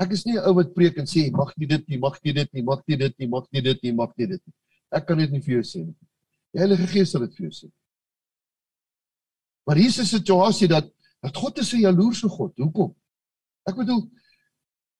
Ek 0.00 0.12
is 0.12 0.24
nie 0.26 0.38
'n 0.38 0.44
ou 0.48 0.54
wat 0.54 0.74
preek 0.74 0.98
en 0.98 1.06
sê 1.06 1.30
mag 1.30 1.52
jy 1.56 1.66
dit 1.66 1.88
nie, 1.88 1.98
mag 1.98 2.18
jy 2.22 2.32
dit 2.32 2.52
nie, 2.52 2.62
mag 2.62 2.82
jy 2.86 2.96
dit 2.96 3.18
nie, 3.18 3.28
mag 3.28 3.46
jy 3.52 3.60
dit 3.60 3.82
nie, 3.82 3.92
mag 3.92 4.12
jy 4.16 4.26
dit 4.26 4.42
nie. 4.46 4.54
Ek 4.90 5.06
kan 5.06 5.18
dit 5.18 5.30
nie 5.30 5.40
vir 5.40 5.54
jou 5.54 5.62
sê 5.62 5.84
nie. 5.84 5.96
Die 6.52 6.60
Heilige 6.60 6.86
Gees 6.86 7.10
sal 7.10 7.20
dit 7.20 7.36
vir 7.36 7.48
jou 7.48 7.52
sê. 7.52 7.70
Maar 9.66 9.76
hier 9.76 9.88
is 9.88 9.98
'n 9.98 10.04
situasie 10.04 10.68
dat 10.68 10.90
dat 11.22 11.36
God 11.36 11.58
is 11.58 11.72
'n 11.72 11.80
jaloerse 11.80 12.28
God. 12.28 12.52
Hoekom? 12.56 12.94
Ek 13.68 13.76
bedoel 13.76 14.10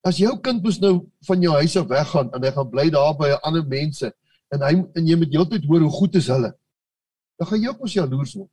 as 0.03 0.19
jou 0.19 0.41
kind 0.41 0.63
mos 0.63 0.81
nou 0.81 1.11
van 1.27 1.43
jou 1.43 1.53
huis 1.53 1.77
af 1.77 1.87
weggaan 1.87 2.31
en 2.35 2.43
hy 2.43 2.51
gaan 2.51 2.71
bly 2.71 2.91
daar 2.91 3.15
by 3.19 3.31
ander 3.43 3.67
mense 3.67 4.13
en 4.51 4.61
hy 4.61 4.73
en 4.95 5.07
jy 5.07 5.17
moet 5.17 5.33
heeltyd 5.33 5.65
hoor 5.65 5.81
hoe 5.81 5.91
goed 5.91 6.15
is 6.15 6.27
hulle. 6.27 6.53
Dan 7.39 7.47
gaan 7.47 7.61
jy 7.61 7.69
ook 7.69 7.81
mos 7.81 7.95
jaloers 7.95 8.35
word. 8.35 8.51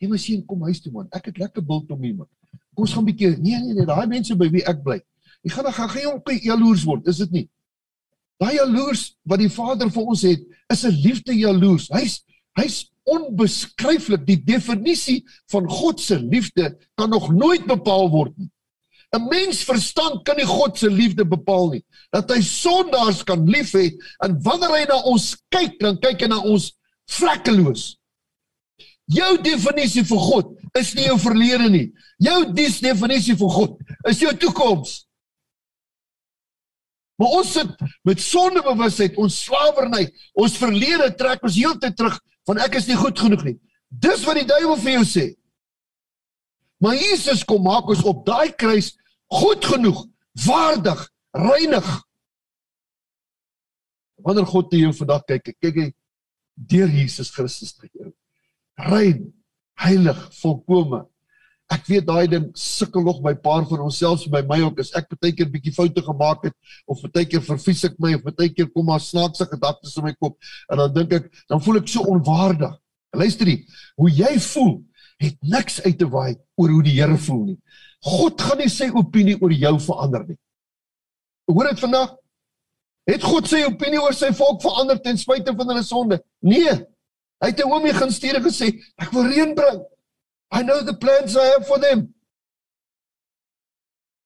Jy 0.00 0.08
moet 0.08 0.20
sien 0.20 0.44
kom 0.46 0.62
huis 0.62 0.80
toe 0.80 0.92
man. 0.92 1.08
Ek 1.12 1.26
het 1.30 1.38
lekker 1.38 1.62
bult 1.64 1.90
om 1.90 2.02
hier 2.02 2.14
man. 2.14 2.28
Kom 2.74 2.84
ons 2.84 2.94
gaan 2.94 3.04
'n 3.04 3.10
bietjie 3.12 3.36
nee 3.38 3.58
nee 3.60 3.74
nee, 3.74 3.86
daai 3.86 4.06
mense 4.06 4.34
by 4.36 4.48
wie 4.50 4.64
ek 4.64 4.82
bly. 4.82 5.00
Jy 5.44 5.52
gaan 5.52 5.68
dan 5.68 5.76
gaan 5.76 5.98
jy 5.98 6.06
ook 6.08 6.30
jaloers 6.42 6.84
word, 6.88 7.08
is 7.12 7.20
dit 7.24 7.34
nie? 7.36 7.46
Daai 8.40 8.56
jaloers 8.56 9.12
wat 9.28 9.42
die 9.42 9.52
Vader 9.52 9.90
vir 9.92 10.10
ons 10.14 10.22
het, 10.26 10.42
is 10.72 10.84
'n 10.84 10.96
liefde 11.04 11.34
jaloers. 11.36 11.88
Hy's 11.92 12.24
hy's 12.56 12.90
onbeskryflik. 13.04 14.26
Die 14.26 14.40
definisie 14.40 15.24
van 15.52 15.68
God 15.68 16.00
se 16.00 16.18
liefde 16.18 16.76
kan 16.94 17.10
nog 17.10 17.30
nooit 17.32 17.66
bepaal 17.66 18.10
word 18.10 18.36
nie. 18.38 18.50
'n 19.14 19.28
Mens 19.28 19.62
verstand 19.64 20.24
kan 20.24 20.36
nie 20.36 20.46
God 20.46 20.78
se 20.78 20.90
liefde 20.90 21.24
bepaal 21.24 21.70
nie. 21.70 21.84
Dat 22.10 22.30
hy 22.30 22.40
sondaars 22.40 23.22
kan 23.24 23.46
lief 23.46 23.72
hê 23.72 23.92
en 24.24 24.40
wanneer 24.42 24.70
hy 24.70 24.84
na 24.88 25.02
ons 25.06 25.36
kyk, 25.48 25.78
dan 25.78 25.98
kyk 25.98 26.20
hy 26.20 26.28
na 26.28 26.40
ons 26.42 26.72
vlekkeloos. 27.06 27.96
Jou 29.06 29.36
definisie 29.42 30.02
vir 30.04 30.18
God 30.18 30.46
is 30.78 30.94
nie 30.94 31.06
jou 31.06 31.18
verlede 31.20 31.68
nie. 31.70 31.92
Jou 32.18 32.52
definisie 32.52 33.36
vir 33.36 33.50
God 33.50 33.78
is 34.08 34.18
jou 34.18 34.32
toekoms. 34.32 35.04
Maar 37.20 37.36
ons 37.38 37.52
sit 37.52 37.84
met 38.06 38.20
sondebewustheid, 38.20 39.16
ons 39.22 39.36
slawerny, 39.46 40.08
ons 40.34 40.58
verlede 40.58 41.12
trek 41.18 41.44
ons 41.46 41.58
heeltyd 41.58 41.96
terug 41.98 42.18
van 42.48 42.60
ek 42.64 42.80
is 42.80 42.88
nie 42.90 42.98
goed 42.98 43.18
genoeg 43.18 43.44
nie. 43.46 43.56
Dis 43.88 44.24
wat 44.26 44.40
die 44.40 44.48
duiwel 44.48 44.80
vir 44.82 44.96
jou 44.98 45.04
sê. 45.08 45.26
Maar 46.82 46.98
Jesus 46.98 47.44
kom 47.46 47.62
maak 47.64 47.88
ons 47.88 48.02
op 48.04 48.24
daai 48.26 48.50
kruis 48.58 48.92
goed 49.34 49.64
genoeg, 49.64 50.02
waardig, 50.44 51.06
reinig. 51.32 51.86
Wanneer 54.24 54.50
God 54.50 54.70
te 54.70 54.82
jou 54.82 54.92
vandag 54.96 55.24
kyk, 55.30 55.54
kyk 55.62 55.80
hy 55.80 55.88
deur 56.54 56.90
Jesus 56.90 57.30
Christus 57.34 57.74
te 57.76 57.88
jou. 57.92 58.10
Rein, 58.90 59.30
heilig, 59.80 60.18
volkome. 60.40 61.04
Ek 61.72 61.86
weet 61.88 62.04
daai 62.06 62.26
ding 62.28 62.50
sukkel 62.58 63.04
nog 63.06 63.22
by 63.24 63.32
paar 63.40 63.64
van 63.68 63.86
onsself 63.86 64.26
by 64.30 64.42
my 64.48 64.60
ook 64.66 64.80
as 64.82 64.92
ek 64.98 65.08
baie 65.16 65.32
keer 65.32 65.48
bietjie 65.48 65.72
foute 65.72 66.02
gemaak 66.04 66.44
het 66.44 66.56
of 66.86 67.00
baie 67.08 67.24
keer 67.24 67.40
vervies 67.44 67.84
ek 67.88 67.96
my 67.98 68.12
of 68.18 68.26
baie 68.26 68.50
keer 68.52 68.68
kom 68.68 68.84
maar 68.90 69.00
snaakse 69.00 69.46
gedagtes 69.48 69.96
in 69.96 70.04
my 70.04 70.12
kop 70.20 70.36
en 70.68 70.82
dan 70.82 70.92
dink 70.92 71.14
ek 71.20 71.30
dan 71.48 71.62
voel 71.64 71.80
ek 71.80 71.88
so 71.88 72.04
onwaardig. 72.04 72.74
Luister 73.14 73.48
jy, 73.48 73.62
hoe 73.96 74.10
jy 74.10 74.34
voel 74.50 74.74
het 75.22 75.38
niks 75.40 75.80
uit 75.84 75.96
te 75.98 76.08
waai 76.10 76.34
oor 76.60 76.74
hoe 76.74 76.82
die 76.84 76.96
Here 76.98 77.16
voel 77.16 77.44
nie. 77.52 77.58
God 78.04 78.42
gaan 78.44 78.60
nie 78.60 78.68
sy 78.68 78.90
opinie 78.92 79.38
oor 79.40 79.54
jou 79.54 79.74
verander 79.86 80.26
nie. 80.28 80.38
Hoor 81.48 81.70
dit 81.70 81.80
vandag? 81.80 82.16
Het 83.08 83.24
God 83.24 83.48
sy 83.48 83.62
opinie 83.68 84.00
oor 84.02 84.16
sy 84.16 84.30
volk 84.36 84.62
verander 84.64 85.00
ten 85.00 85.18
spyte 85.20 85.54
van 85.56 85.72
hulle 85.72 85.84
sonde? 85.84 86.20
Nee. 86.44 86.74
Hy 87.40 87.50
het 87.50 87.60
'n 87.60 87.70
homie 87.70 87.92
gaan 87.92 88.10
stuur 88.10 88.36
en 88.36 88.44
gesê, 88.44 88.80
ek 88.98 89.12
wil 89.12 89.26
reën 89.28 89.54
bring. 89.54 89.80
I 90.54 90.62
know 90.62 90.80
the 90.82 90.94
plans 90.94 91.36
I 91.36 91.46
have 91.46 91.66
for 91.66 91.78
them. 91.82 92.14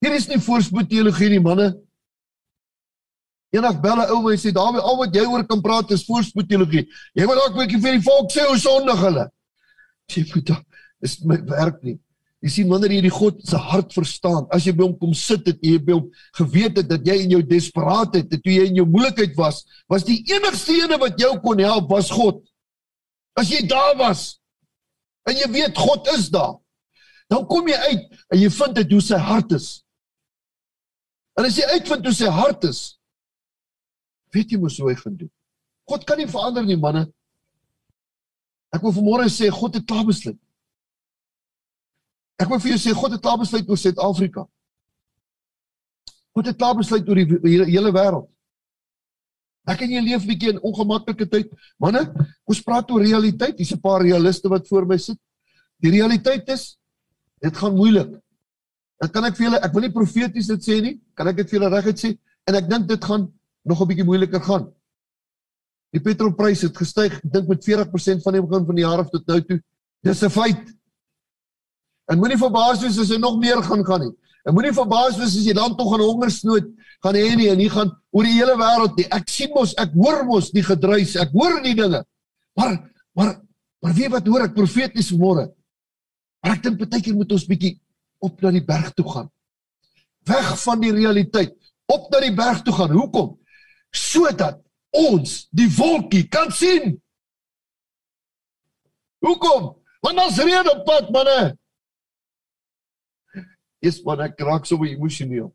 Hier 0.05 0.15
is 0.15 0.29
nie 0.29 0.39
voorspoed 0.39 0.91
teologie 0.91 1.31
nie, 1.33 1.41
manne. 1.43 1.71
Eendag 3.55 3.79
bel 3.81 4.03
'n 4.03 4.11
ou 4.13 4.21
my 4.23 4.37
sê, 4.37 4.53
"Dawie, 4.53 4.81
al 4.81 4.99
wat 4.99 5.15
jy 5.15 5.25
oor 5.25 5.45
kan 5.45 5.63
praat 5.63 5.91
is 5.91 6.05
voorspoed 6.05 6.49
teologie. 6.49 6.85
Jy 7.17 7.25
moet 7.25 7.39
dalk 7.41 7.55
'n 7.55 7.61
bietjie 7.61 7.81
vir 7.81 7.93
die 7.97 8.07
volk 8.11 8.31
sê 8.31 8.45
hoe 8.47 8.59
sondig 8.59 9.01
hulle." 9.01 9.25
Sê 10.13 10.25
puta, 10.31 10.63
dis 11.01 11.25
my 11.25 11.37
werk 11.47 11.83
nie. 11.83 11.99
Jy 12.43 12.51
sien 12.51 12.69
wanneer 12.69 12.93
jy 12.93 13.01
die 13.01 13.19
God 13.21 13.41
se 13.43 13.57
hart 13.57 13.93
verstaan, 13.93 14.47
as 14.53 14.65
jy 14.67 14.73
by 14.73 14.85
hom 14.85 14.99
kom 14.99 15.15
sit 15.15 15.47
het, 15.47 15.59
jy 15.63 15.79
by 15.79 15.93
hom 15.93 16.11
geweet 16.35 16.77
het 16.77 16.89
dat 16.89 17.05
jy 17.07 17.25
in 17.25 17.31
jou 17.31 17.43
desperaatheid, 17.43 18.31
toe 18.31 18.53
jy 18.53 18.67
in 18.67 18.77
jou 18.77 18.87
moeilikheid 18.87 19.35
was, 19.37 19.65
was 19.89 20.05
die 20.05 20.23
enigste 20.29 20.73
ene 20.73 20.99
wat 20.99 21.19
jou 21.19 21.41
kon 21.41 21.59
help 21.59 21.89
was 21.91 22.11
God. 22.11 22.45
As 23.35 23.49
jy 23.49 23.67
daar 23.67 23.97
was, 23.97 24.39
en 25.29 25.37
jy 25.37 25.49
weet 25.53 25.77
God 25.79 26.09
is 26.17 26.29
daar. 26.33 26.57
Dan 27.29 27.45
kom 27.49 27.69
jy 27.69 27.77
uit 27.77 28.05
en 28.33 28.41
jy 28.41 28.49
vind 28.55 28.79
dit 28.81 28.95
hoe 28.97 29.03
sy 29.05 29.19
hart 29.21 29.53
is. 29.57 29.69
En 31.39 31.47
as 31.47 31.59
jy 31.59 31.67
uitvind 31.77 32.07
hoe 32.09 32.15
sy 32.17 32.31
hart 32.33 32.65
is, 32.67 32.81
weet 34.35 34.53
jy 34.53 34.61
mos 34.61 34.79
hoe 34.81 34.91
hy 34.91 34.97
gaan 34.99 35.17
doen. 35.19 35.31
God 35.89 36.05
kan 36.09 36.21
nie 36.21 36.29
verander 36.29 36.67
nie, 36.67 36.77
manne. 36.81 37.07
Ek 38.75 38.83
wil 38.85 38.93
vanmôre 38.97 39.29
sê 39.33 39.49
God 39.53 39.79
het 39.79 39.87
klaar 39.89 40.07
besluit. 40.09 40.39
Ek 42.39 42.51
wil 42.51 42.61
vir 42.63 42.75
jou 42.75 42.81
sê 42.83 42.95
God 42.97 43.17
het 43.17 43.23
klaar 43.25 43.39
besluit 43.41 43.69
oor 43.69 43.81
Suid-Afrika. 43.81 44.45
God 46.37 46.51
het 46.51 46.59
klaar 46.59 46.77
besluit 46.79 47.09
oor 47.09 47.19
die 47.19 47.57
hele 47.73 47.93
wêreld. 47.95 48.29
Ek 49.69 49.83
en 49.85 49.91
jy 49.93 50.01
leef 50.01 50.23
'n 50.23 50.29
bietjie 50.29 50.53
in 50.55 50.61
ongemaklike 50.65 51.27
tyd. 51.29 51.51
Manne, 51.79 52.09
ons 52.49 52.63
praat 52.63 52.91
oor 52.91 53.03
realiteit. 53.03 53.59
Hier's 53.59 53.73
'n 53.73 53.81
paar 53.81 54.03
realiste 54.03 54.49
wat 54.49 54.67
voor 54.69 54.87
my 54.87 54.97
sit. 54.97 55.19
Die 55.81 55.91
realiteit 55.91 56.49
is 56.49 56.79
dit 57.41 57.57
gaan 57.57 57.77
moeilik. 57.77 58.11
Dit 59.01 59.13
kan 59.13 59.25
ek 59.25 59.37
vir 59.37 59.47
julle, 59.47 59.61
ek 59.63 59.73
wil 59.73 59.83
nie 59.83 59.95
profeties 59.95 60.47
dit 60.47 60.63
sê 60.63 60.81
nie, 60.83 61.01
kan 61.15 61.29
ek 61.29 61.37
dit 61.37 61.51
vir 61.51 61.61
julle 61.61 61.71
reguit 61.71 61.99
sê 61.99 62.19
en 62.49 62.55
ek 62.55 62.69
dink 62.69 62.89
dit 62.89 63.05
gaan 63.05 63.29
nog 63.65 63.81
'n 63.81 63.89
bietjie 63.89 64.05
moeiliker 64.05 64.41
gaan. 64.41 64.73
Die 65.93 66.01
petrolprys 66.01 66.63
het 66.63 66.77
gestyg, 66.77 67.21
dink 67.23 67.49
met 67.49 67.65
40% 67.65 68.23
van 68.23 68.33
die 68.33 68.43
begin 68.43 68.67
van 68.67 68.75
die 68.75 68.85
jaar 68.85 68.99
af 68.99 69.11
tot 69.11 69.27
nou 69.27 69.41
toe. 69.41 69.61
Dis 70.03 70.23
'n 70.23 70.31
feit. 70.31 70.65
En 72.11 72.19
moenie 72.19 72.39
verbaas 72.39 72.81
wees 72.81 72.99
as 72.99 73.11
hy 73.11 73.19
nog 73.19 73.39
meer 73.39 73.63
gaan 73.63 73.85
gaan 73.85 74.01
nie. 74.01 74.15
En 74.47 74.55
moenie 74.55 74.73
verbaas 74.73 75.17
wees 75.19 75.37
as 75.37 75.47
jy 75.47 75.55
dan 75.57 75.77
tog 75.77 75.95
'n 75.95 76.01
hongersnood 76.01 76.67
gaan 77.03 77.15
hê 77.15 77.37
nie 77.37 77.49
en 77.51 77.59
nie 77.59 77.71
gaan 77.71 77.91
oor 78.11 78.25
die 78.25 78.39
hele 78.39 78.57
wêreld 78.57 78.97
nie. 78.97 79.07
Ek 79.11 79.29
sien 79.29 79.51
mos, 79.55 79.75
ek 79.79 79.93
hoor 79.95 80.25
mos 80.25 80.51
die 80.51 80.63
gedruis, 80.63 81.17
ek 81.17 81.31
hoor 81.33 81.61
die 81.63 81.75
dinge. 81.75 82.05
Maar 82.57 82.91
maar 83.15 83.41
maar 83.83 83.95
wie 83.95 84.09
wat 84.09 84.27
hoor 84.27 84.43
ek 84.43 84.55
profeties 84.55 85.13
môre? 85.13 85.49
Maar 86.43 86.57
ek 86.57 86.63
dink 86.63 86.79
baie 86.79 87.03
keer 87.03 87.15
moet 87.15 87.33
ons 87.33 87.47
bietjie 87.47 87.79
op 88.19 88.41
na 88.43 88.51
die 88.51 88.65
berg 88.65 88.93
toe 88.95 89.07
gaan. 89.09 89.29
Weg 90.27 90.49
van 90.63 90.81
die 90.81 90.93
realiteit, 90.93 91.55
op 91.87 92.11
na 92.11 92.21
die 92.21 92.35
berg 92.35 92.63
toe 92.63 92.75
gaan. 92.75 92.91
Hoekom? 92.91 93.39
Sodat 93.95 94.61
ons 94.95 95.47
die 95.51 95.69
wolkie 95.77 96.27
kan 96.29 96.51
sien. 96.53 96.99
Hoekom? 99.25 99.75
Want 100.03 100.21
ons 100.23 100.39
reën 100.43 100.71
op 100.71 100.85
pad, 100.87 101.11
manne. 101.15 101.57
Is 103.81 104.01
wat 104.03 104.21
ek 104.21 104.41
raak 104.43 104.67
so 104.67 104.85
emosioneel. 104.85 105.53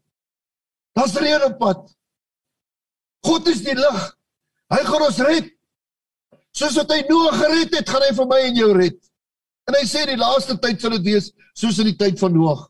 Reën 0.93 1.43
op 1.43 1.57
pad. 1.59 1.81
God 3.23 3.47
is 3.47 3.63
die 3.63 3.75
lig. 3.75 4.03
Hy 4.73 4.81
gaan 4.87 5.05
ons 5.07 5.19
red. 5.23 5.49
Soos 6.53 6.77
wat 6.77 6.91
hy 6.93 7.01
Noag 7.07 7.39
gered 7.39 7.73
het, 7.73 7.89
gaan 7.89 8.05
hy 8.05 8.11
vir 8.13 8.29
my 8.29 8.39
en 8.49 8.59
jou 8.59 8.69
red. 8.77 8.99
En 9.69 9.77
hy 9.79 9.83
sê 9.87 10.03
die 10.05 10.19
laaste 10.19 10.57
tyd 10.61 10.81
sal 10.81 10.93
dit 10.97 11.07
wees 11.07 11.31
soos 11.57 11.79
in 11.81 11.89
die 11.91 11.97
tyd 11.97 12.19
van 12.21 12.33
Noag. 12.35 12.67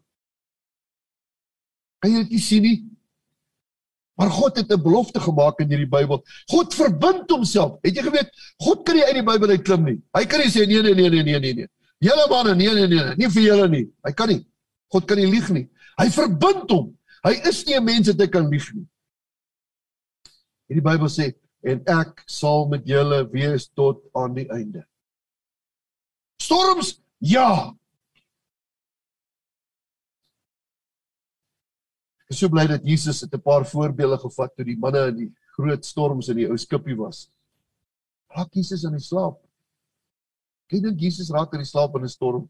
Kan 2.03 2.13
jy 2.13 2.23
dit 2.23 2.35
nie 2.35 2.43
sien 2.43 2.63
nie? 2.63 2.77
Maar 4.19 4.29
God 4.29 4.57
het 4.61 4.71
'n 4.71 4.81
belofte 4.81 5.19
gemaak 5.19 5.59
in 5.59 5.69
hierdie 5.69 5.89
Bybel. 5.89 6.21
God 6.51 6.73
verbind 6.73 7.29
homself. 7.29 7.79
Het 7.81 7.95
jy 7.97 8.03
geweet 8.03 8.29
God 8.61 8.85
kan 8.85 8.95
nie 8.95 9.05
uit 9.05 9.15
die 9.15 9.23
Bybel 9.23 9.49
uit 9.49 9.63
klim 9.63 9.83
nie. 9.83 10.01
Hy 10.13 10.25
kan 10.25 10.39
nie 10.39 10.51
sê 10.53 10.67
nee 10.67 10.81
nee 10.81 10.93
nee 10.93 11.09
nee 11.09 11.23
nee 11.23 11.39
nee 11.39 11.53
nee. 11.53 11.67
Julle 11.97 12.27
manne 12.29 12.55
nee 12.55 12.73
nee 12.73 12.87
nee, 12.87 13.15
nie 13.15 13.29
vir 13.29 13.43
julle 13.43 13.67
nie. 13.67 13.89
Hy 14.03 14.11
kan 14.11 14.29
nie. 14.29 14.45
God 14.93 15.07
kan 15.09 15.17
nie 15.17 15.29
lieg 15.29 15.49
nie. 15.49 15.67
Hy 15.97 16.09
verbind 16.13 16.69
hom. 16.69 16.91
Hy 17.25 17.33
is 17.49 17.63
nie 17.65 17.75
'n 17.75 17.85
mens 17.85 18.07
wat 18.07 18.19
hy 18.21 18.27
kan 18.27 18.49
lieg 18.49 18.67
nie. 18.73 18.87
Hierdie 20.69 20.85
Bybel 20.85 21.09
sê 21.09 21.33
en 21.63 21.83
ek 21.87 22.23
sal 22.27 22.67
met 22.69 22.85
julle 22.85 23.23
wees 23.31 23.69
tot 23.69 24.03
aan 24.15 24.35
die 24.35 24.49
einde. 24.51 24.83
Storms? 26.41 26.99
Ja. 27.19 27.71
Ek 32.23 32.35
is 32.35 32.41
so 32.41 32.49
bly 32.49 32.67
dat 32.67 32.83
Jesus 32.83 33.21
het 33.21 33.33
'n 33.33 33.41
paar 33.41 33.65
voorbeelde 33.65 34.17
gevat 34.17 34.55
toe 34.55 34.65
die 34.65 34.77
manne 34.77 35.07
in 35.07 35.17
die 35.17 35.31
groot 35.55 35.85
storms 35.85 36.29
in 36.29 36.37
die 36.37 36.49
ou 36.49 36.57
skipie 36.57 36.97
was. 36.97 37.29
Raak 38.35 38.53
Jesus 38.53 38.83
in 38.83 38.97
die 38.97 38.99
slaap. 38.99 39.39
Kyk 40.69 40.83
dink 40.83 40.99
Jesus 40.99 41.31
raak 41.31 41.53
in 41.53 41.59
die 41.59 41.69
slaap 41.69 41.95
in 41.95 42.03
'n 42.03 42.09
storm. 42.09 42.49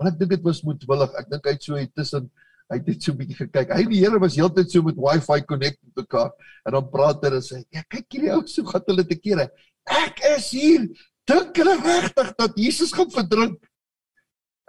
Want 0.00 0.14
ek 0.14 0.20
dink 0.22 0.32
dit 0.32 0.46
was 0.46 0.62
moedwillig. 0.64 1.16
Ek 1.20 1.28
dink 1.28 1.44
hy 1.44 1.52
het 1.52 1.66
so 1.66 1.82
tussen 2.00 2.30
hy 2.70 2.78
het 2.78 2.86
net 2.86 3.02
so 3.02 3.12
'n 3.12 3.18
bietjie 3.18 3.36
gekyk. 3.36 3.72
Hy 3.74 3.84
die 3.90 4.00
Here 4.00 4.18
was 4.18 4.36
heeltyd 4.38 4.70
so 4.70 4.82
met 4.82 4.96
wifi 4.96 5.40
connect 5.44 5.78
met 5.84 6.04
mekaar 6.04 6.30
en 6.64 6.72
dan 6.72 6.90
praat 6.90 7.24
hy 7.24 7.30
en 7.34 7.42
sê, 7.42 7.64
"Ja, 7.72 7.82
kyk 7.90 8.06
hierdie 8.08 8.32
ou 8.32 8.46
so 8.46 8.62
gaan 8.64 8.82
hulle 8.86 9.04
te 9.04 9.16
kere. 9.16 9.50
Ek 9.86 10.20
is 10.36 10.50
hier. 10.50 10.88
Dink 11.26 11.56
hulle 11.56 11.76
regtig 11.82 12.36
dat 12.38 12.52
Jesus 12.56 12.92
gaan 12.92 13.10
verdrink?" 13.10 13.58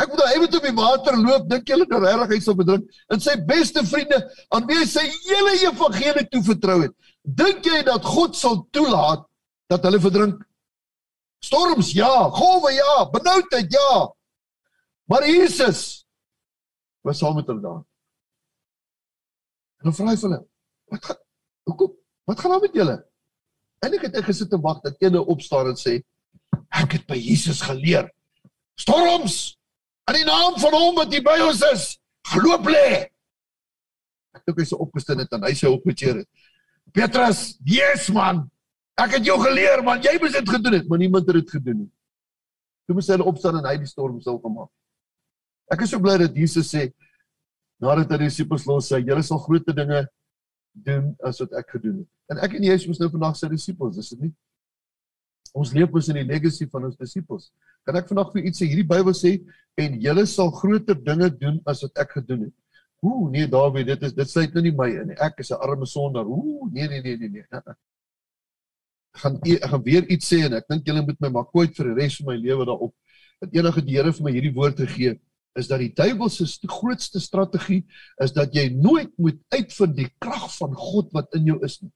Ek 0.02 0.10
bedoel 0.10 0.30
hy 0.34 0.38
moet 0.42 0.56
op 0.56 0.64
die 0.66 0.78
water 0.78 1.18
loop, 1.18 1.50
dink 1.50 1.68
julle 1.70 1.86
nou 1.90 2.00
regtig 2.02 2.32
hy 2.34 2.40
sal 2.40 2.56
bedrink? 2.56 2.86
En 3.14 3.20
sy 3.20 3.36
beste 3.46 3.84
vriende 3.86 4.18
aan 4.50 4.66
wie 4.66 4.80
hy 4.80 4.86
sy 4.86 5.04
hele 5.28 5.54
evangelie 5.62 6.28
toe 6.32 6.42
vertrou 6.42 6.82
het. 6.82 6.96
Dink 7.24 7.66
jy 7.66 7.84
dat 7.84 8.04
God 8.04 8.36
sal 8.36 8.68
toelaat 8.72 9.28
dat 9.70 9.84
hulle 9.84 10.00
verdrink? 10.00 10.42
Storms 11.46 11.94
ja, 11.94 12.30
golwe 12.34 12.74
ja, 12.74 13.06
benoudheid 13.14 13.70
ja. 13.74 14.10
Maar 15.12 15.28
Jesus 15.28 16.08
was 17.04 17.18
saam 17.18 17.36
met 17.36 17.46
hulle 17.46 17.62
daar. 17.62 17.82
En 19.82 19.90
dan 19.90 19.96
vra 19.98 20.14
hy 20.14 20.16
vir 20.22 20.30
hulle: 20.30 20.40
"Wat 20.94 21.06
gaan 21.06 21.20
hoekom? 21.68 21.92
Wat 22.30 22.40
gaan 22.40 22.54
aan 22.56 22.64
met 22.64 22.78
julle?" 22.80 22.96
En 23.84 23.98
ek 23.98 24.06
het 24.08 24.16
ek 24.22 24.30
gesit 24.30 24.56
en 24.56 24.64
wag 24.64 24.80
dat 24.86 24.96
een 25.04 25.18
opstaan 25.20 25.74
en 25.74 25.80
sê: 25.84 25.98
"Ek 26.70 26.96
het 26.96 27.06
by 27.12 27.20
Jesus 27.20 27.60
geleer. 27.68 28.08
Storms 28.80 29.58
in 30.08 30.22
die 30.22 30.26
naam 30.32 30.56
van 30.64 30.80
hom 30.80 30.96
wat 30.96 31.12
hier 31.12 31.28
by 31.28 31.38
ons 31.44 31.68
is, 31.74 32.00
geloop 32.32 32.72
lê." 32.72 33.12
Ek 34.32 34.46
dink 34.46 34.64
hy 34.64 34.66
se 34.66 34.80
opgestaan 34.80 35.20
het 35.26 35.34
en 35.36 35.44
hy 35.44 35.56
sê 35.60 35.68
op 35.68 35.86
met 35.86 36.00
Here. 36.00 36.26
Petrus, 36.94 37.58
"Yes 37.66 38.08
man. 38.10 38.46
Ek 38.96 39.18
het 39.18 39.26
jou 39.26 39.40
geleer 39.44 39.84
man, 39.84 40.00
jy 40.00 40.20
moes 40.22 40.40
dit 40.40 40.50
gedoen 40.50 40.74
het, 40.74 40.88
maar 40.88 41.00
niemand 41.00 41.28
het 41.28 41.36
dit 41.36 41.50
gedoen 41.50 41.78
nie." 41.84 41.92
Toe 42.88 42.96
moes 42.96 43.08
hy 43.08 43.20
opstaan 43.20 43.58
en 43.58 43.66
hy 43.66 43.78
die 43.78 43.92
storm 43.92 44.22
stil 44.22 44.40
gemaak. 44.40 44.72
Ek 45.72 45.86
is 45.86 45.94
so 45.94 46.04
bly 46.04 46.18
dat 46.20 46.36
Jesus 46.36 46.68
sê 46.74 46.90
nadat 47.82 48.12
hy 48.12 48.22
die 48.22 48.30
disippels 48.30 48.68
los 48.70 48.92
sê, 48.92 49.00
julle 49.02 49.24
sal 49.26 49.40
groter 49.42 49.74
dinge 49.74 50.04
doen 50.86 51.12
as 51.26 51.40
wat 51.42 51.56
ek 51.58 51.76
gedoen 51.78 52.02
het. 52.04 52.10
En 52.32 52.42
ek 52.46 52.56
en 52.60 52.66
jy 52.68 52.76
is 52.78 52.88
mos 52.90 53.00
nou 53.02 53.10
vandag 53.14 53.38
sy 53.40 53.50
disippels, 53.52 53.98
is 54.00 54.12
dit 54.14 54.28
nie? 54.28 54.32
Ons 55.58 55.74
leef 55.76 55.90
mos 55.92 56.08
in 56.12 56.20
die 56.22 56.28
legacy 56.28 56.68
van 56.72 56.86
ons 56.88 57.00
disippels. 57.00 57.50
Kan 57.88 57.98
ek 58.00 58.12
vandag 58.12 58.30
vir 58.36 58.46
iets 58.52 58.62
sê? 58.62 58.68
Hierdie 58.70 58.88
Bybel 58.88 59.16
sê 59.18 59.34
en 59.82 59.98
julle 60.04 60.26
sal 60.30 60.52
groter 60.60 61.00
dinge 61.00 61.32
doen 61.40 61.58
as 61.68 61.82
wat 61.88 62.04
ek 62.04 62.14
gedoen 62.20 62.46
het. 62.50 62.56
Ooh, 63.02 63.26
nee 63.34 63.48
Dawie, 63.50 63.84
dit 63.88 64.06
is 64.06 64.14
dit 64.14 64.30
sluit 64.30 64.54
nou 64.54 64.64
nie 64.68 64.76
my 64.78 64.88
in 64.94 65.10
nie. 65.12 65.18
Ek 65.18 65.40
is 65.42 65.50
'n 65.52 65.58
arme 65.58 65.88
sondaar. 65.90 66.28
Ooh, 66.28 66.70
nee 66.72 66.88
nee 66.88 67.02
nee 67.02 67.18
nee 67.18 67.30
nee. 67.30 67.46
Ek 67.50 69.24
gaan 69.24 69.40
e, 69.44 69.56
ek 69.58 69.70
gaan 69.72 69.84
weer 69.84 70.06
iets 70.08 70.30
sê 70.30 70.46
en 70.46 70.54
ek 70.54 70.70
dink 70.70 70.86
julle 70.86 71.02
moet 71.02 71.20
my 71.20 71.30
maar 71.30 71.50
kwyt 71.50 71.74
vir 71.76 71.90
die 71.90 72.04
res 72.04 72.20
van 72.20 72.28
my 72.30 72.38
lewe 72.38 72.66
daarop. 72.66 72.94
Dat 73.42 73.50
enige 73.58 73.82
die 73.82 73.98
Here 73.98 74.14
vir 74.14 74.24
my 74.24 74.32
hierdie 74.32 74.54
woord 74.54 74.78
gegee 74.78 75.10
het 75.16 75.22
is 75.60 75.68
dat 75.68 75.82
die 75.84 75.92
duiwel 75.94 76.30
se 76.30 76.46
grootste 76.68 77.20
strategie 77.20 77.84
is 78.24 78.34
dat 78.34 78.54
jy 78.56 78.70
nooit 78.76 79.12
moet 79.18 79.40
uitvind 79.52 79.96
die 79.98 80.10
krag 80.20 80.48
van 80.56 80.76
God 80.76 81.12
wat 81.16 81.34
in 81.36 81.50
jou 81.52 81.58
is 81.66 81.80
nie. 81.82 81.92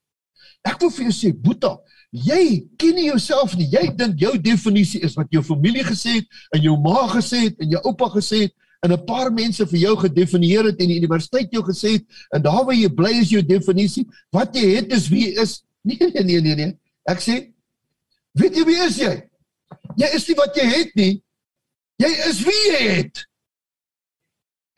Ek 0.66 0.82
wil 0.82 0.92
vir 0.94 1.08
jou 1.08 1.14
sê, 1.14 1.32
Boeta, 1.32 1.76
jy 2.12 2.66
ken 2.80 2.96
nie 2.98 3.08
jouself 3.10 3.56
nie. 3.58 3.68
Jy 3.72 3.90
dink 3.98 4.20
jou 4.22 4.34
definisie 4.42 5.02
is 5.06 5.16
wat 5.18 5.32
jou 5.34 5.44
familie 5.46 5.86
gesê 5.86 6.20
het 6.20 6.40
en 6.56 6.64
jou 6.66 6.76
ma 6.82 7.06
gesê 7.14 7.46
het 7.48 7.62
en 7.62 7.76
jou 7.76 7.82
oupa 7.92 8.10
gesê 8.16 8.46
het 8.48 8.56
en 8.86 8.94
'n 8.94 9.06
paar 9.06 9.32
mense 9.34 9.66
vir 9.66 9.80
jou 9.80 9.96
gedefinieer 9.98 10.66
het 10.66 10.80
en 10.80 10.88
die 10.88 11.00
universiteit 11.00 11.52
jou 11.52 11.64
gesê 11.64 11.98
het 11.98 12.06
en 12.36 12.42
daar 12.42 12.66
waar 12.66 12.76
jy 12.76 12.90
bly 12.90 13.14
is 13.22 13.30
jou 13.30 13.42
definisie. 13.42 14.08
Wat 14.32 14.56
jy 14.56 14.76
het 14.76 14.94
is 14.94 15.08
wie 15.10 15.30
jy 15.30 15.42
is. 15.42 15.62
Nee 15.86 15.98
nee 16.02 16.24
nee 16.24 16.42
nee 16.42 16.56
nee. 16.56 16.74
Ek 17.06 17.20
sê, 17.22 17.54
weet 18.34 18.56
jy 18.58 18.64
wie 18.66 18.80
is 18.88 18.98
jy? 18.98 19.22
Jy 19.98 20.08
is 20.16 20.28
nie 20.28 20.36
wat 20.36 20.56
jy 20.56 20.66
het 20.66 20.96
nie. 20.96 21.22
Jy 22.02 22.10
is 22.30 22.40
wie 22.42 22.64
jy 22.72 22.82
het. 22.90 23.22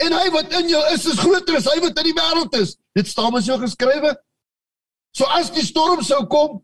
En 0.03 0.13
hy 0.13 0.29
wat 0.33 0.53
in 0.59 0.69
jou 0.69 0.81
is 0.93 1.05
is 1.09 1.19
groter 1.19 1.57
as 1.57 1.67
hy 1.71 1.79
wat 1.81 1.99
in 2.01 2.09
die 2.11 2.17
wêreld 2.17 2.57
is. 2.61 2.75
Dit 2.97 3.09
staan 3.09 3.31
mos 3.33 3.47
so 3.49 3.57
geskrywe. 3.61 4.13
So 5.17 5.25
as 5.33 5.49
die 5.53 5.65
storm 5.65 6.03
sou 6.05 6.21
kom, 6.29 6.61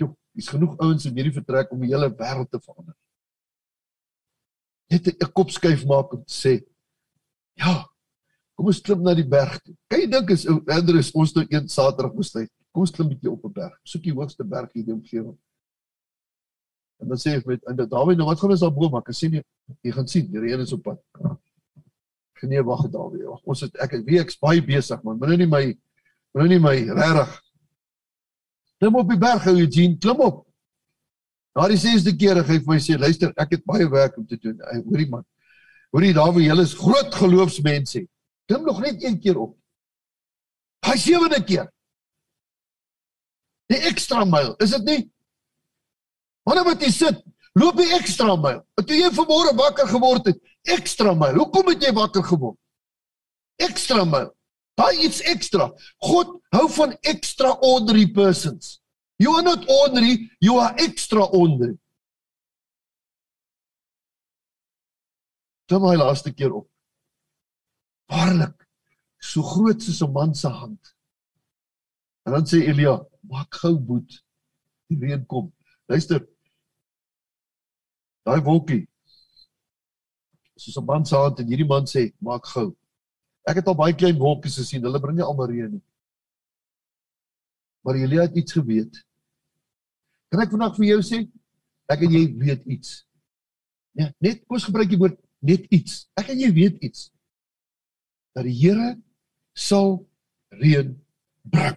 Jo, 0.00 0.10
is 0.34 0.48
genoeg 0.50 0.78
ouens 0.82 1.04
in 1.06 1.14
hierdie 1.14 1.34
vertrek 1.34 1.72
om 1.74 1.82
die 1.84 1.92
hele 1.92 2.08
wêreld 2.10 2.50
te 2.50 2.60
verander. 2.60 2.96
Net 4.90 5.06
'n 5.12 5.32
kop 5.32 5.50
skuif 5.50 5.84
maak 5.86 6.12
om 6.12 6.24
te 6.24 6.34
sê, 6.34 6.54
ja, 7.54 7.86
kom 8.56 8.66
ons 8.66 8.80
klim 8.80 9.02
na 9.02 9.14
die 9.14 9.28
berg 9.28 9.60
toe. 9.62 9.74
Kan 9.88 10.00
jy 10.00 10.10
dink 10.10 10.30
as 10.30 10.46
Andreus 10.46 11.12
ons 11.14 11.34
nou 11.34 11.46
een 11.50 11.68
Saterdag 11.68 12.14
besluit, 12.14 12.50
kom 12.72 12.82
ons 12.82 12.90
klim 12.90 13.08
bietjie 13.08 13.30
op 13.30 13.44
'n 13.44 13.52
berg. 13.52 13.78
Soek 13.84 14.02
die 14.02 14.12
hoogste 14.12 14.44
berg 14.44 14.72
hier 14.72 14.82
in 14.82 14.86
die 14.86 14.94
omgewing. 14.94 15.38
En 17.02 17.10
dan 17.10 17.20
sê 17.20 17.34
hy 17.34 17.42
met 17.46 17.64
en 17.70 17.80
Dawid 17.82 18.18
nou 18.18 18.28
wat 18.28 18.40
gaan 18.40 18.54
ons 18.54 18.62
daar 18.62 18.74
bo 18.74 18.88
maak? 18.92 19.08
Ek 19.10 19.18
sien 19.18 19.34
jy, 19.38 19.42
jy 19.82 19.94
gaan 19.96 20.08
sien, 20.10 20.28
die 20.30 20.42
reën 20.42 20.62
is 20.62 20.72
op 20.76 20.84
pad. 20.86 21.00
Nee, 22.44 22.62
wag 22.62 22.82
Dawid. 22.92 23.24
Wag. 23.24 23.40
Ons 23.48 23.64
het 23.64 23.76
ek 23.80 23.96
wie 24.04 24.20
ek's 24.20 24.36
baie 24.40 24.62
besig 24.64 25.00
man. 25.04 25.16
Moenie 25.20 25.44
nie 25.44 25.50
my 25.50 25.62
moenie 26.36 26.58
nie 26.58 26.64
my 26.64 26.74
regtig. 26.98 27.36
Klim 28.82 28.98
op 29.00 29.08
die 29.08 29.20
berg 29.20 29.46
Eugene, 29.48 29.98
klim 30.02 30.20
op. 30.20 30.42
Na 31.56 31.68
die 31.70 31.78
sesde 31.80 32.12
keer 32.18 32.42
hy 32.42 32.58
vir 32.58 32.66
my 32.68 32.80
sê, 32.82 32.98
luister, 32.98 33.30
ek 33.40 33.54
het 33.56 33.64
baie 33.64 33.86
werk 33.88 34.18
om 34.18 34.26
te 34.28 34.36
doen. 34.42 34.58
Hy 34.66 34.80
hoorie 34.82 35.08
man. 35.08 35.24
Hoorie 35.94 36.12
Dawid, 36.16 36.44
julle 36.48 36.66
is 36.66 36.74
groot 36.76 37.14
geloofsmense. 37.14 38.02
Klim 38.50 38.66
nog 38.66 38.82
net 38.82 39.02
een 39.04 39.20
keer 39.22 39.38
op. 39.40 39.54
Hy 40.84 40.96
sewende 41.00 41.40
keer. 41.46 41.70
Die 43.72 43.80
ekstra 43.88 44.26
myl, 44.28 44.52
is 44.60 44.74
dit 44.76 44.84
nie? 44.90 45.00
Wanneer 46.44 46.66
wat 46.68 46.82
jy 46.84 46.90
sit, 46.92 47.20
loop 47.56 47.80
jy 47.80 47.88
ekstra 47.98 48.36
myl. 48.36 48.60
Toe 48.80 48.98
jy 48.98 49.10
vanmôre 49.16 49.54
wakker 49.56 49.88
geword 49.88 50.30
het, 50.30 50.40
ekstra 50.76 51.14
myl. 51.16 51.38
Hoekom 51.40 51.72
het 51.72 51.84
jy 51.86 51.92
wakker 51.96 52.24
geword? 52.26 52.58
Ekstra 53.62 54.04
myl. 54.08 54.30
Daai 54.78 55.04
iets 55.06 55.22
ekstra. 55.30 55.70
God 56.02 56.34
hou 56.54 56.66
van 56.76 56.96
extraordinary 57.06 58.08
persons. 58.12 58.80
You 59.22 59.36
are 59.38 59.46
not 59.46 59.64
ordinary, 59.70 60.30
you 60.40 60.58
are 60.58 60.74
extraordinary. 60.82 61.78
Toe 65.70 65.80
my 65.80 65.94
laaste 65.96 66.34
keer 66.34 66.52
op. 66.52 66.66
Waarlik, 68.10 68.66
so 69.22 69.42
groot 69.42 69.80
soos 69.82 70.02
'n 70.02 70.12
man 70.12 70.34
se 70.34 70.48
hand. 70.48 70.94
En 72.26 72.32
dan 72.32 72.46
sê 72.46 72.60
Elia, 72.68 73.00
maak 73.20 73.54
gou 73.54 73.78
boet. 73.78 74.24
Die 74.88 74.98
reën 74.98 75.26
kom. 75.26 75.52
Luister, 75.86 76.26
Daai 78.24 78.40
wolkie. 78.40 78.84
Soos 80.56 80.76
'n 80.78 80.86
man 80.86 81.04
saad 81.04 81.40
en 81.40 81.48
hierdie 81.48 81.68
man 81.68 81.84
sê, 81.86 82.12
maak 82.20 82.46
gou. 82.46 82.76
Ek 83.48 83.56
het 83.56 83.66
al 83.68 83.76
baie 83.76 83.94
klein 83.94 84.18
wolkies 84.18 84.56
gesien. 84.56 84.82
Hulle 84.82 85.00
bring 85.00 85.16
nie 85.16 85.24
almal 85.24 85.50
reën 85.50 85.72
nie. 85.72 85.82
Maar 87.84 87.96
Elia 87.96 88.22
het 88.22 88.36
iets 88.36 88.52
geweet. 88.52 89.04
Kan 90.32 90.40
ek 90.40 90.50
vandag 90.50 90.76
vir 90.76 90.86
jou 90.86 91.00
sê, 91.04 91.18
ek 91.92 92.00
en 92.06 92.12
jy 92.16 92.24
weet 92.40 92.64
iets. 92.64 93.04
Ja, 93.92 94.08
net 94.24 94.46
kos 94.48 94.64
gebruik 94.64 94.88
die 94.88 94.98
woord 94.98 95.20
net 95.44 95.66
iets. 95.68 96.08
Ek 96.16 96.32
en 96.32 96.40
jy 96.40 96.50
weet 96.56 96.80
iets. 96.82 97.10
Dat 98.34 98.48
die 98.48 98.56
Here 98.56 98.96
sal 99.52 100.00
reën 100.48 100.96
bring. 101.44 101.76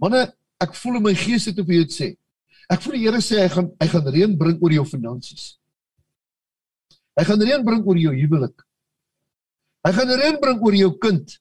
Manne, 0.00 0.22
ek 0.62 0.78
voel 0.78 1.00
in 1.00 1.04
my 1.10 1.14
gees 1.18 1.50
om 1.50 1.58
vir 1.58 1.80
jou 1.82 1.88
sê, 1.92 2.14
Ek 2.70 2.82
voel 2.84 2.98
die 2.98 3.06
Here 3.06 3.20
sê 3.24 3.40
hy 3.42 3.48
gaan 3.50 3.70
hy 3.82 3.88
gaan 3.90 4.10
reën 4.14 4.36
bring 4.38 4.60
oor 4.62 4.72
jou 4.72 4.84
finansies. 4.86 5.56
Hy 7.18 7.24
gaan 7.26 7.42
reën 7.42 7.64
bring 7.66 7.82
oor 7.86 7.98
jou 7.98 8.12
huwelik. 8.14 8.62
Hy 9.86 9.92
gaan 9.96 10.12
reën 10.20 10.38
bring 10.42 10.60
oor 10.62 10.76
jou 10.78 10.92
kind. 11.02 11.34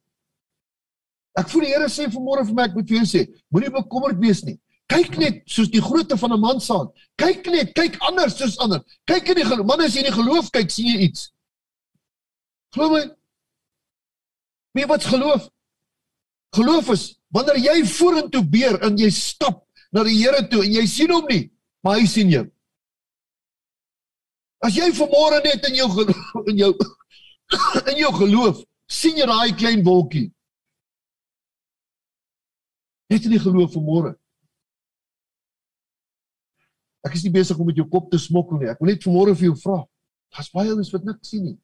Ek 1.37 1.51
voel 1.51 1.67
die 1.67 1.75
Here 1.75 1.89
sê 1.91 2.09
vanmôre 2.09 2.47
vir 2.47 2.57
my 2.57 2.65
ek 2.65 2.79
moet 2.79 2.89
vir 2.89 3.01
jou 3.01 3.09
sê, 3.11 3.21
moenie 3.53 3.71
bekommerd 3.75 4.19
wees 4.23 4.41
nie. 4.47 4.57
Kyk 4.89 5.19
net 5.21 5.43
soos 5.45 5.69
die 5.69 5.83
grootte 5.85 6.17
van 6.17 6.33
'n 6.33 6.41
man 6.41 6.59
saad. 6.59 6.89
Kyk 7.15 7.45
net, 7.53 7.75
kyk 7.77 7.99
anders 8.01 8.37
soos 8.37 8.57
ander. 8.57 8.81
Kyk 9.05 9.29
in 9.29 9.35
die 9.35 9.45
geloof. 9.45 9.67
Man 9.67 9.81
as 9.81 9.93
jy 9.93 10.01
in 10.01 10.09
die 10.09 10.17
geloof 10.17 10.49
kyk, 10.51 10.71
sien 10.71 10.87
jy 10.87 10.97
iets. 11.05 11.31
Glo 12.73 12.89
my. 12.89 13.03
Wie 14.73 14.85
wat 14.85 15.03
geloof? 15.03 15.49
Geloof 16.55 16.89
is 16.89 17.19
wanneer 17.29 17.57
jy 17.57 17.85
vorentoe 17.85 18.43
beer 18.43 18.81
en 18.81 18.97
jy 18.97 19.09
stap 19.13 19.68
na 19.91 20.03
die 20.05 20.17
Here 20.19 20.41
toe 20.49 20.63
en 20.65 20.73
jy 20.73 20.85
sien 20.87 21.11
hom 21.13 21.27
nie, 21.29 21.49
maar 21.83 21.99
hy 21.99 22.07
sien 22.09 22.31
jou. 22.31 22.45
As 24.65 24.75
jy 24.75 24.89
vanmôre 24.95 25.39
net 25.45 25.67
in 25.69 25.79
jou 25.79 25.87
in 26.51 26.57
jou 26.59 26.73
in 27.91 28.01
jou 28.03 28.11
geloof 28.19 28.63
sien 28.89 29.17
jy 29.17 29.27
daai 29.29 29.55
klein 29.57 29.85
wolkie. 29.85 30.29
Net 33.09 33.25
in 33.25 33.33
die 33.33 33.41
geloof 33.41 33.73
vanmôre. 33.73 34.13
Ek 37.05 37.15
is 37.15 37.23
nie 37.23 37.33
besig 37.33 37.57
om 37.57 37.69
met 37.69 37.79
jou 37.79 37.87
kop 37.89 38.09
te 38.11 38.19
smokkel 38.19 38.59
nie. 38.59 38.69
Ek 38.69 38.81
wil 38.81 38.91
net 38.91 39.05
vanmôre 39.05 39.33
vir 39.37 39.49
jou 39.49 39.57
vra. 39.61 39.79
Daar's 40.35 40.51
baie 40.53 40.73
ouens 40.73 40.91
wat 40.93 41.07
niks 41.07 41.31
sien 41.31 41.45
nie. 41.47 41.57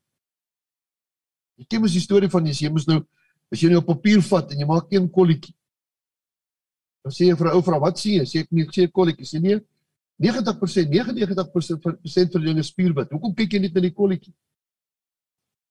Jy 1.59 1.67
ken 1.69 1.83
mos 1.83 1.93
die 1.95 2.03
storie 2.03 2.31
van 2.31 2.47
jy 2.47 2.71
moet 2.71 2.87
nou 2.89 3.01
as 3.53 3.61
jy 3.61 3.69
nou 3.71 3.81
op 3.83 3.91
papier 3.91 4.23
vat 4.25 4.51
en 4.51 4.63
jy 4.63 4.67
maak 4.67 4.91
een 4.91 5.05
kolletjie. 5.11 5.54
Dan 7.05 7.13
sê 7.13 7.27
jy 7.29 7.35
vir 7.37 7.47
'n 7.47 7.55
ou 7.55 7.61
vrou, 7.61 7.79
"Wat 7.79 7.99
sien 7.99 8.19
jy?" 8.19 8.25
Sê 8.25 8.39
ek 8.41 8.51
nie, 8.51 8.63
ek 8.63 8.73
sê 8.73 8.91
kolletjie. 8.91 9.25
Sê 9.25 9.39
nee. 9.39 9.61
90% 10.17 10.89
99% 10.89 11.83
van 11.83 11.97
van 12.01 12.41
jou 12.41 12.63
spierwit. 12.63 13.11
Hoekom 13.11 13.35
kyk 13.35 13.53
jy 13.53 13.59
net 13.59 13.73
na 13.75 13.81
die 13.81 13.93
kolletjie? 13.93 14.33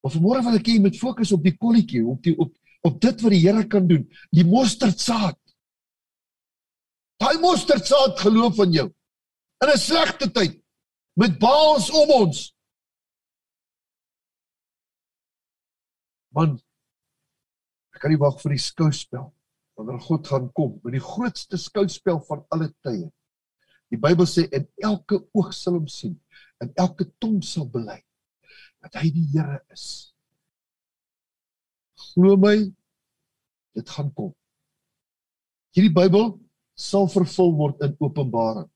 Maar 0.02 0.12
vanmôre 0.12 0.44
wil 0.44 0.54
ek 0.54 0.66
hê 0.66 0.74
jy 0.74 0.80
moet 0.80 0.96
fokus 0.96 1.32
op 1.32 1.42
die 1.42 1.56
kolletjie, 1.56 2.06
op 2.06 2.22
die 2.22 2.36
op 2.38 2.54
op 2.84 3.00
dit 3.00 3.20
wat 3.20 3.30
die 3.30 3.40
Here 3.40 3.66
kan 3.66 3.88
doen. 3.88 4.08
Die 4.30 4.44
mosterdsaad. 4.44 5.38
Daai 7.18 7.38
mosterdsaad 7.38 8.18
geloof 8.20 8.54
van 8.56 8.72
jou. 8.72 8.94
In 9.62 9.68
'n 9.68 9.78
slegte 9.78 10.30
tyd 10.30 10.62
met 11.16 11.38
baals 11.38 11.90
om 11.90 12.10
ons. 12.10 12.54
Man, 16.30 16.60
ek 17.94 18.00
kan 18.00 18.10
nie 18.10 18.18
wag 18.18 18.40
vir 18.40 18.50
die 18.50 18.58
skouspel 18.58 19.33
wanneer 19.74 20.00
God 20.00 20.26
gaan 20.30 20.48
kom 20.52 20.78
met 20.84 20.96
die 20.96 21.02
grootste 21.02 21.58
skouspel 21.58 22.20
van 22.28 22.44
alle 22.54 22.70
tye. 22.86 23.08
Die 23.92 24.00
Bybel 24.00 24.26
sê 24.28 24.46
en 24.54 24.66
elke 24.82 25.20
oog 25.34 25.52
sal 25.54 25.78
hom 25.78 25.88
sien 25.90 26.16
en 26.62 26.70
elke 26.80 27.06
tong 27.22 27.40
sal 27.44 27.66
bely 27.70 27.98
dat 28.84 29.00
hy 29.00 29.10
die 29.14 29.26
Here 29.32 29.60
is. 29.72 30.14
Glo 32.12 32.36
my, 32.38 32.56
dit 33.74 33.92
gaan 33.96 34.10
kom. 34.14 34.32
Hierdie 35.74 35.94
Bybel 35.94 36.34
sal 36.78 37.08
vervul 37.10 37.54
word 37.58 37.82
in 37.86 37.94
Openbaring. 38.02 38.68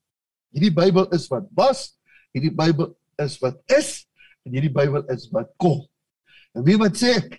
Hierdie 0.55 0.73
Bybel 0.75 1.07
is 1.15 1.27
wat 1.31 1.47
was, 1.55 1.85
hierdie 2.35 2.53
Bybel 2.55 2.91
is 3.21 3.37
wat 3.43 3.59
is 3.75 3.91
en 4.47 4.55
hierdie 4.55 4.73
Bybel 4.73 5.05
is 5.13 5.27
wat 5.35 5.51
kom. 5.61 5.83
En 6.57 6.65
wie 6.65 6.79
wat 6.81 6.97
sê 6.99 7.13
ek? 7.19 7.37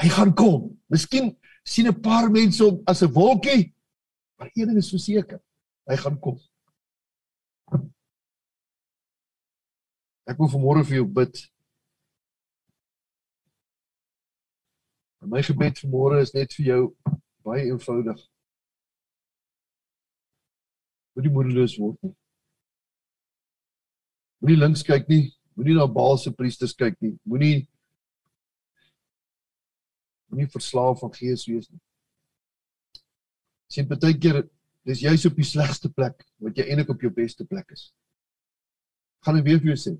Hy 0.00 0.08
gaan 0.12 0.34
kom. 0.36 0.68
Miskien 0.92 1.32
sien 1.62 1.88
'n 1.88 2.00
paar 2.00 2.30
mense 2.30 2.64
hom 2.64 2.82
as 2.86 3.02
'n 3.02 3.12
wolkie, 3.12 3.74
maar 4.38 4.50
een 4.54 4.66
ding 4.68 4.78
is 4.78 4.90
verseker, 4.90 5.40
hy 5.86 5.96
gaan 5.96 6.18
kom. 6.20 6.38
Ek 10.26 10.38
wil 10.38 10.48
vanmôre 10.48 10.84
vir 10.84 10.96
jou 10.96 11.06
bid. 11.06 11.50
En 15.20 15.28
my 15.28 15.42
gebed 15.42 15.80
vanmôre 15.82 16.20
is 16.22 16.32
net 16.34 16.52
vir 16.52 16.66
jou 16.66 16.82
baie 17.44 17.66
eenvoudig. 17.66 18.20
Moenie 21.14 21.32
moedeloos 21.34 21.76
word 21.80 21.98
nie. 22.02 22.14
Moenie 24.40 24.60
links 24.60 24.82
kyk 24.86 25.08
nie, 25.08 25.34
moenie 25.58 25.74
na 25.76 25.86
Baalse 25.90 26.32
priesters 26.32 26.72
kyk 26.72 26.96
nie. 27.02 27.18
Moenie 27.28 27.68
moenie 30.30 30.50
verslaaf 30.50 31.00
van 31.02 31.12
gees 31.14 31.46
wees 31.48 31.68
nie. 31.70 31.80
Sien 33.70 33.88
baie 33.90 34.14
keer 34.18 34.42
dis 34.86 35.02
jy's 35.04 35.26
op 35.28 35.36
die 35.36 35.46
slegste 35.46 35.90
plek 35.92 36.24
wat 36.42 36.56
jy 36.58 36.66
eintlik 36.66 36.90
op 36.94 37.02
jou 37.04 37.10
beste 37.14 37.44
plek 37.46 37.74
is. 37.76 37.90
Gaan 39.26 39.38
ek 39.40 39.46
weer 39.46 39.60
vir 39.60 39.74
jou 39.74 39.78
sê. 39.78 39.94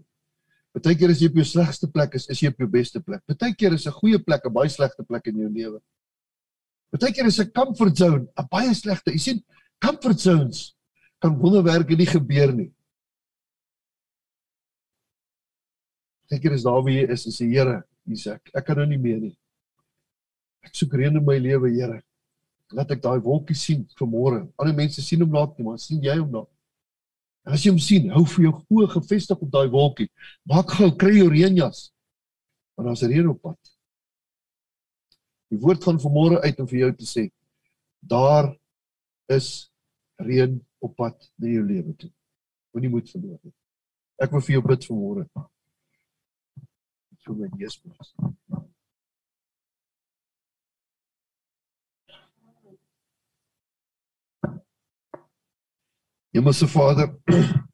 Baie 0.75 0.97
keer 0.97 1.13
as 1.13 1.21
jy 1.21 1.31
op 1.31 1.39
jou 1.41 1.47
slegste 1.47 1.91
plek 1.91 2.15
is, 2.19 2.29
is 2.31 2.41
jy 2.43 2.51
op 2.53 2.61
jou 2.63 2.69
beste 2.71 3.03
plek. 3.03 3.23
Baie 3.27 3.55
keer 3.55 3.75
is 3.75 3.87
'n 3.87 3.99
goeie 4.01 4.19
plek 4.19 4.47
'n 4.47 4.53
baie 4.53 4.71
slegte 4.71 5.05
plek 5.05 5.27
in 5.27 5.37
jou 5.37 5.51
lewe. 5.51 5.81
Baie 6.93 7.13
keer 7.13 7.27
is 7.27 7.41
'n 7.41 7.51
comfort 7.53 7.97
zone 7.97 8.29
'n 8.39 8.49
baie 8.51 8.75
slegte. 8.75 9.13
Jy 9.13 9.19
sien, 9.19 9.45
comfort 9.81 10.21
zones 10.21 10.75
kan 11.21 11.37
wonderwerke 11.39 11.97
nie 11.97 12.07
gebeur 12.07 12.53
nie. 12.53 12.73
Baie 16.31 16.41
keer 16.41 16.53
is 16.53 16.63
daar 16.63 16.83
wie 16.85 17.01
jy 17.01 17.11
is, 17.11 17.27
is 17.27 17.39
die 17.39 17.51
Here, 17.51 17.83
Isak. 18.07 18.51
Ek 18.55 18.65
kan 18.65 18.77
nou 18.77 18.87
nie 18.87 18.99
meer 18.99 19.21
nie. 19.21 19.37
Ek 20.67 20.77
soek 20.77 20.95
reën 20.99 21.17
in 21.17 21.25
my 21.27 21.39
lewe, 21.41 21.73
Here. 21.75 22.01
Laat 22.77 22.93
ek 22.95 23.03
daai 23.03 23.19
wolkie 23.25 23.57
sien 23.59 23.87
vanmôre. 23.99 24.45
Ander 24.61 24.77
mense 24.77 25.03
sien 25.03 25.23
hom 25.25 25.33
laat 25.35 25.57
nie, 25.59 25.67
maar 25.67 25.81
sien 25.83 26.03
jy 26.05 26.15
hom 26.21 26.31
nou? 26.31 26.45
En 27.47 27.57
as 27.57 27.65
jy 27.65 27.73
hom 27.73 27.81
sien, 27.83 28.11
hou 28.15 28.23
vir 28.37 28.47
jou 28.47 28.53
oë 28.77 28.93
gefestig 28.95 29.41
op 29.43 29.51
daai 29.51 29.67
wolkie. 29.73 30.07
Maak 30.47 30.77
gou 30.79 30.91
kry 31.01 31.17
jou 31.17 31.31
reënjas. 31.33 31.89
Want 32.77 32.93
daar's 32.93 33.03
reën 33.03 33.29
op 33.33 33.41
pad. 33.43 33.75
Die 35.51 35.59
woord 35.59 35.83
gaan 35.83 35.99
vanmôre 35.99 36.39
uit 36.45 36.61
om 36.63 36.69
vir 36.71 36.85
jou 36.85 36.93
te 37.01 37.09
sê 37.09 37.27
daar 38.01 38.47
is 39.29 39.71
reën 40.17 40.67
op 40.79 40.97
pad 40.97 41.31
na 41.37 41.49
jou 41.49 41.65
lewe 41.67 41.95
toe. 41.97 42.11
Moenie 42.73 42.91
moed 42.91 43.11
verloor 43.11 43.39
nie. 43.43 43.55
Ek 44.21 44.33
wil 44.33 44.45
vir 44.45 44.57
jou 44.57 44.63
bid 44.69 44.87
vanmôre. 44.89 45.27
So 47.21 47.37
met 47.37 47.53
Jesus. 47.61 48.15
Hemelse 56.31 56.69
Vader, 56.69 57.19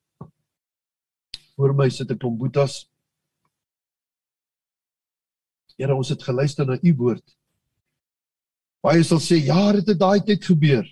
voor 1.57 1.75
my 1.75 1.89
sit 1.89 2.11
'n 2.11 2.17
klomp 2.17 2.39
boetas. 2.39 2.91
Here, 5.77 5.95
ons 5.95 6.09
het 6.09 6.23
geluister 6.23 6.67
na 6.67 6.79
u 6.83 6.95
woord. 6.97 7.37
Baie 8.81 9.05
sal 9.05 9.21
sê, 9.21 9.45
ja, 9.45 9.73
dit 9.73 9.87
het 9.87 9.99
daai 9.99 10.21
tyd 10.25 10.45
gebeur. 10.45 10.87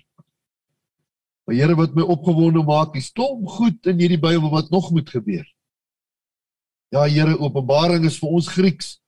Maar 1.45 1.55
Here, 1.55 1.75
wat 1.75 1.95
my 1.95 2.01
opgewonde 2.01 2.63
maak, 2.63 2.95
is 2.95 3.11
klomp 3.11 3.47
goed 3.47 3.85
in 3.85 3.99
hierdie 3.99 4.21
Bybel 4.21 4.49
wat 4.49 4.69
nog 4.69 4.91
moet 4.91 5.09
gebeur. 5.09 5.45
Ja, 6.93 7.09
Here, 7.09 7.39
Openbaring 7.39 8.05
is 8.05 8.19
vir 8.21 8.29
ons 8.29 8.47
Grieks. 8.47 9.01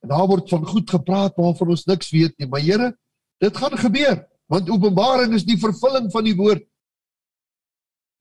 En 0.00 0.08
daar 0.08 0.26
word 0.26 0.48
van 0.48 0.64
goed 0.64 0.90
gepraat 0.90 1.36
waarvan 1.36 1.76
ons 1.76 1.84
niks 1.84 2.10
weet 2.10 2.38
nie, 2.38 2.48
maar 2.48 2.64
Here, 2.64 2.96
dit 3.40 3.56
gaan 3.56 3.76
gebeur, 3.76 4.24
want 4.48 4.70
Openbaring 4.70 5.34
is 5.34 5.44
die 5.44 5.60
vervulling 5.60 6.08
van 6.12 6.24
die 6.24 6.36
woord. 6.36 6.64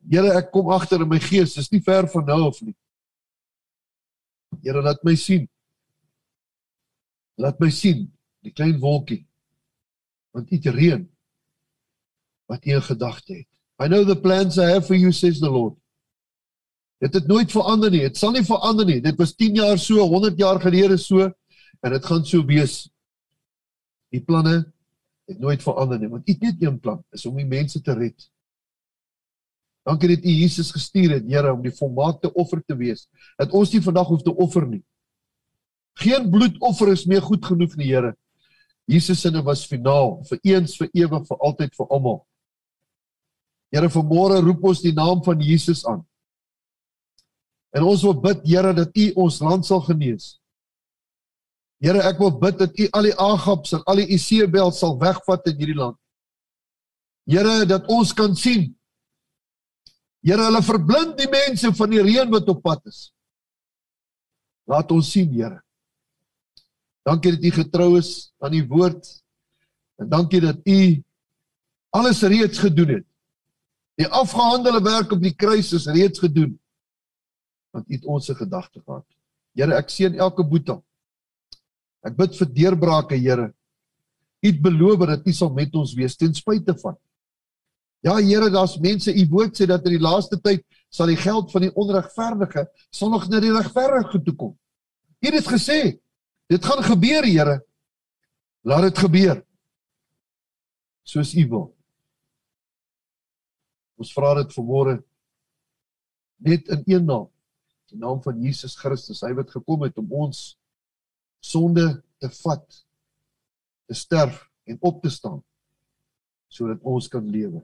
Here, 0.07 0.31
ek 0.39 0.51
kom 0.53 0.69
agter 0.71 1.03
in 1.03 1.09
my 1.11 1.19
gees, 1.19 1.57
dis 1.57 1.71
nie 1.73 1.83
ver 1.83 2.07
van 2.11 2.25
nou 2.27 2.39
af 2.47 2.61
nie. 2.63 2.75
Here, 4.63 4.81
laat 4.83 5.03
my 5.03 5.15
sien. 5.19 5.47
Laat 7.37 7.59
my 7.59 7.69
sien 7.73 8.07
die 8.45 8.53
klein 8.55 8.79
wolkie. 8.79 9.25
Want 10.35 10.49
dit 10.53 10.65
reën 10.71 11.03
wat 12.47 12.63
jy 12.63 12.77
in 12.77 12.85
gedagte 12.85 13.33
het. 13.41 13.49
I 13.83 13.89
know 13.91 14.05
the 14.07 14.15
plans 14.15 14.57
I 14.57 14.71
have 14.71 14.87
for 14.87 14.95
you 14.95 15.11
says 15.11 15.41
the 15.41 15.51
Lord. 15.51 15.75
Dit 17.03 17.13
het 17.13 17.27
nooit 17.27 17.51
verander 17.51 17.91
nie. 17.93 18.05
Dit 18.07 18.17
sal 18.17 18.33
nie 18.33 18.45
verander 18.45 18.87
nie. 18.87 19.01
Dit 19.03 19.19
was 19.19 19.35
10 19.37 19.59
jaar 19.59 19.77
so, 19.77 20.01
100 20.07 20.39
jaar 20.39 20.61
gelede 20.61 20.97
so 20.97 21.27
en 21.27 21.93
dit 21.93 22.05
gaan 22.05 22.25
so 22.25 22.45
wees. 22.47 22.87
Die 24.09 24.23
planne 24.23 24.63
het 25.27 25.39
nooit 25.39 25.61
verander 25.61 25.99
nie. 25.99 26.09
Want 26.09 26.29
U 26.29 26.31
het 26.31 26.41
net 26.41 26.63
een 26.63 26.79
plan, 26.79 27.03
is 27.11 27.25
om 27.25 27.37
die 27.37 27.45
mense 27.45 27.81
te 27.83 27.93
red. 27.93 28.29
Dankie 29.87 30.09
dat 30.11 30.25
U 30.25 30.29
Jesus 30.29 30.71
gestuur 30.75 31.13
het, 31.15 31.27
Here, 31.31 31.53
om 31.53 31.61
die 31.63 31.71
volmaakte 31.71 32.33
offer 32.35 32.59
te 32.65 32.75
wees. 32.75 33.05
Dat 33.39 33.53
ons 33.55 33.71
nie 33.71 33.81
vandag 33.81 34.09
hoef 34.11 34.23
te 34.25 34.33
offer 34.35 34.67
nie. 34.67 34.83
Geen 36.01 36.27
bloedoffer 36.29 36.91
is 36.91 37.05
meer 37.07 37.23
goed 37.23 37.45
genoeg 37.45 37.75
nie, 37.79 37.93
Here. 37.93 38.11
Jesus 38.87 39.21
se 39.21 39.31
was 39.43 39.65
finaal, 39.67 40.23
vir 40.29 40.39
eens, 40.43 40.77
vir 40.79 40.89
ewig, 40.93 41.23
vir 41.27 41.37
altyd, 41.43 41.73
vir 41.75 41.87
almal. 41.91 42.21
Here, 43.71 43.89
vanmôre 43.91 44.41
roep 44.43 44.63
ons 44.63 44.83
die 44.83 44.93
naam 44.95 45.23
van 45.23 45.41
Jesus 45.43 45.85
aan. 45.85 46.05
En 47.75 47.83
ons 47.83 48.03
wil 48.03 48.15
bid, 48.21 48.43
Here, 48.47 48.73
dat 48.73 48.91
U 48.95 49.11
ons 49.23 49.39
land 49.43 49.65
sal 49.65 49.83
genees. 49.87 50.37
Here, 51.83 51.99
ek 52.09 52.19
wil 52.19 52.31
bid 52.39 52.59
dat 52.59 52.79
U 52.79 52.87
al 52.91 53.09
die 53.09 53.17
Agabs 53.19 53.75
en 53.75 53.83
al 53.87 54.03
die 54.03 54.07
Isebel 54.15 54.71
sal 54.75 54.95
wegvat 54.99 55.47
in 55.51 55.59
hierdie 55.59 55.79
land. 55.79 55.99
Here, 57.27 57.63
dat 57.67 57.87
ons 57.91 58.15
kan 58.15 58.35
sien 58.35 58.73
Here, 60.27 60.43
hulle 60.43 60.59
verblind 60.59 61.15
die 61.15 61.29
mense 61.31 61.69
van 61.77 61.93
die 61.93 62.03
reën 62.03 62.27
wat 62.33 62.49
op 62.51 62.59
pad 62.65 62.81
is. 62.89 63.13
Laat 64.67 64.91
ons 64.91 65.07
sien, 65.13 65.29
Here. 65.31 65.61
Dankie 67.07 67.37
dat 67.37 67.45
U 67.47 67.51
getrou 67.55 67.91
is 67.95 68.09
aan 68.43 68.57
U 68.57 68.65
woord. 68.67 69.07
En 70.03 70.09
dankie 70.11 70.41
dat 70.43 70.59
U 70.67 70.79
alles 71.95 72.19
reeds 72.27 72.59
gedoen 72.59 72.97
het. 72.97 73.05
Die 73.97 74.09
afgehandelde 74.11 74.83
werk 74.83 75.15
op 75.15 75.23
die 75.23 75.31
kruis 75.31 75.71
is 75.73 75.87
reeds 75.87 76.19
gedoen. 76.19 76.57
Want 77.71 77.87
U 77.87 77.95
het 77.95 78.05
ons 78.05 78.27
se 78.27 78.35
gedagte 78.35 78.83
gehad. 78.83 79.07
Here, 79.55 79.79
ek 79.79 79.95
seën 79.95 80.19
elke 80.19 80.43
boetie. 80.43 80.75
Ek 82.03 82.19
bid 82.19 82.35
vir 82.35 82.51
deurbrake, 82.59 83.15
Here. 83.15 83.53
U 84.43 84.51
het 84.51 84.59
beloof 84.61 85.07
dat 85.07 85.23
U 85.23 85.33
sal 85.33 85.55
met 85.55 85.71
ons 85.79 85.95
wees 85.95 86.19
ten 86.19 86.35
spyte 86.35 86.75
van 86.83 86.99
Ja 88.05 88.15
Here, 88.21 88.49
daar's 88.53 88.77
mense, 88.79 89.13
u 89.13 89.23
woord 89.29 89.57
sê 89.57 89.65
dat 89.69 89.85
in 89.85 89.97
die 89.97 90.03
laaste 90.03 90.37
tyd 90.41 90.63
sal 90.93 91.09
die 91.09 91.19
geld 91.19 91.51
van 91.51 91.65
die 91.65 91.73
onregverdige 91.73 92.67
sal 92.93 93.09
nog 93.11 93.27
na 93.29 93.41
die 93.43 93.53
regverdige 93.53 94.21
toe 94.23 94.35
kom. 94.35 94.53
U 95.19 95.31
het 95.33 95.49
gesê, 95.49 95.97
dit 96.47 96.65
gaan 96.65 96.83
gebeur, 96.85 97.25
Here. 97.25 97.57
Laat 98.67 98.89
dit 98.89 99.01
gebeur. 99.05 99.41
Soos 101.07 101.33
U 101.33 101.47
wil. 101.49 101.67
Ons 103.97 104.13
vra 104.13 104.35
dit 104.37 104.53
vanmôre 104.53 104.99
net 106.45 106.67
in 106.69 106.83
een 106.85 107.05
naam, 107.05 107.29
die 107.89 107.97
naam 107.97 108.19
van 108.21 108.37
Jesus 108.43 108.75
Christus, 108.77 109.23
hy 109.25 109.31
wat 109.33 109.49
gekom 109.49 109.87
het 109.87 109.97
om 109.97 110.11
ons 110.13 110.51
sonde 111.41 111.87
te 112.21 112.29
vat, 112.43 112.65
te 113.89 113.97
sterf 113.97 114.43
en 114.67 114.77
op 114.85 115.01
te 115.01 115.09
staan 115.13 115.41
sodat 116.47 116.83
ons 116.87 117.09
kan 117.11 117.25
lewe. 117.27 117.59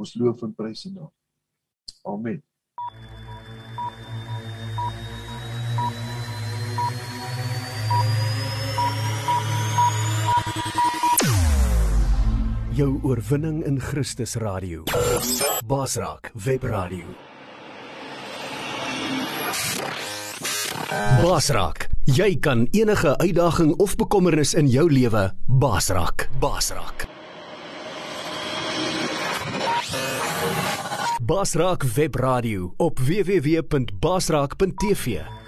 Ons 0.00 0.14
loof 0.16 0.40
en 0.46 0.54
prys 0.56 0.86
U 0.88 0.94
naam. 0.94 1.10
Amen. 2.08 2.40
Jou 12.72 12.96
oorwinning 13.04 13.60
in 13.68 13.76
Christus 13.80 14.38
radio. 14.40 14.86
Basraak 15.68 16.32
Webradio. 16.32 17.12
Basraak, 21.20 21.90
jy 22.08 22.32
kan 22.40 22.64
enige 22.72 23.18
uitdaging 23.20 23.76
of 23.76 24.00
bekommernis 24.00 24.56
in 24.56 24.72
jou 24.72 24.88
lewe 24.88 25.28
basraak. 26.40 27.19
Basraak. 31.30 31.30
Basraak 31.30 31.84
Webradio 31.84 32.72
op 32.76 32.98
www.basraak.tv 32.98 35.39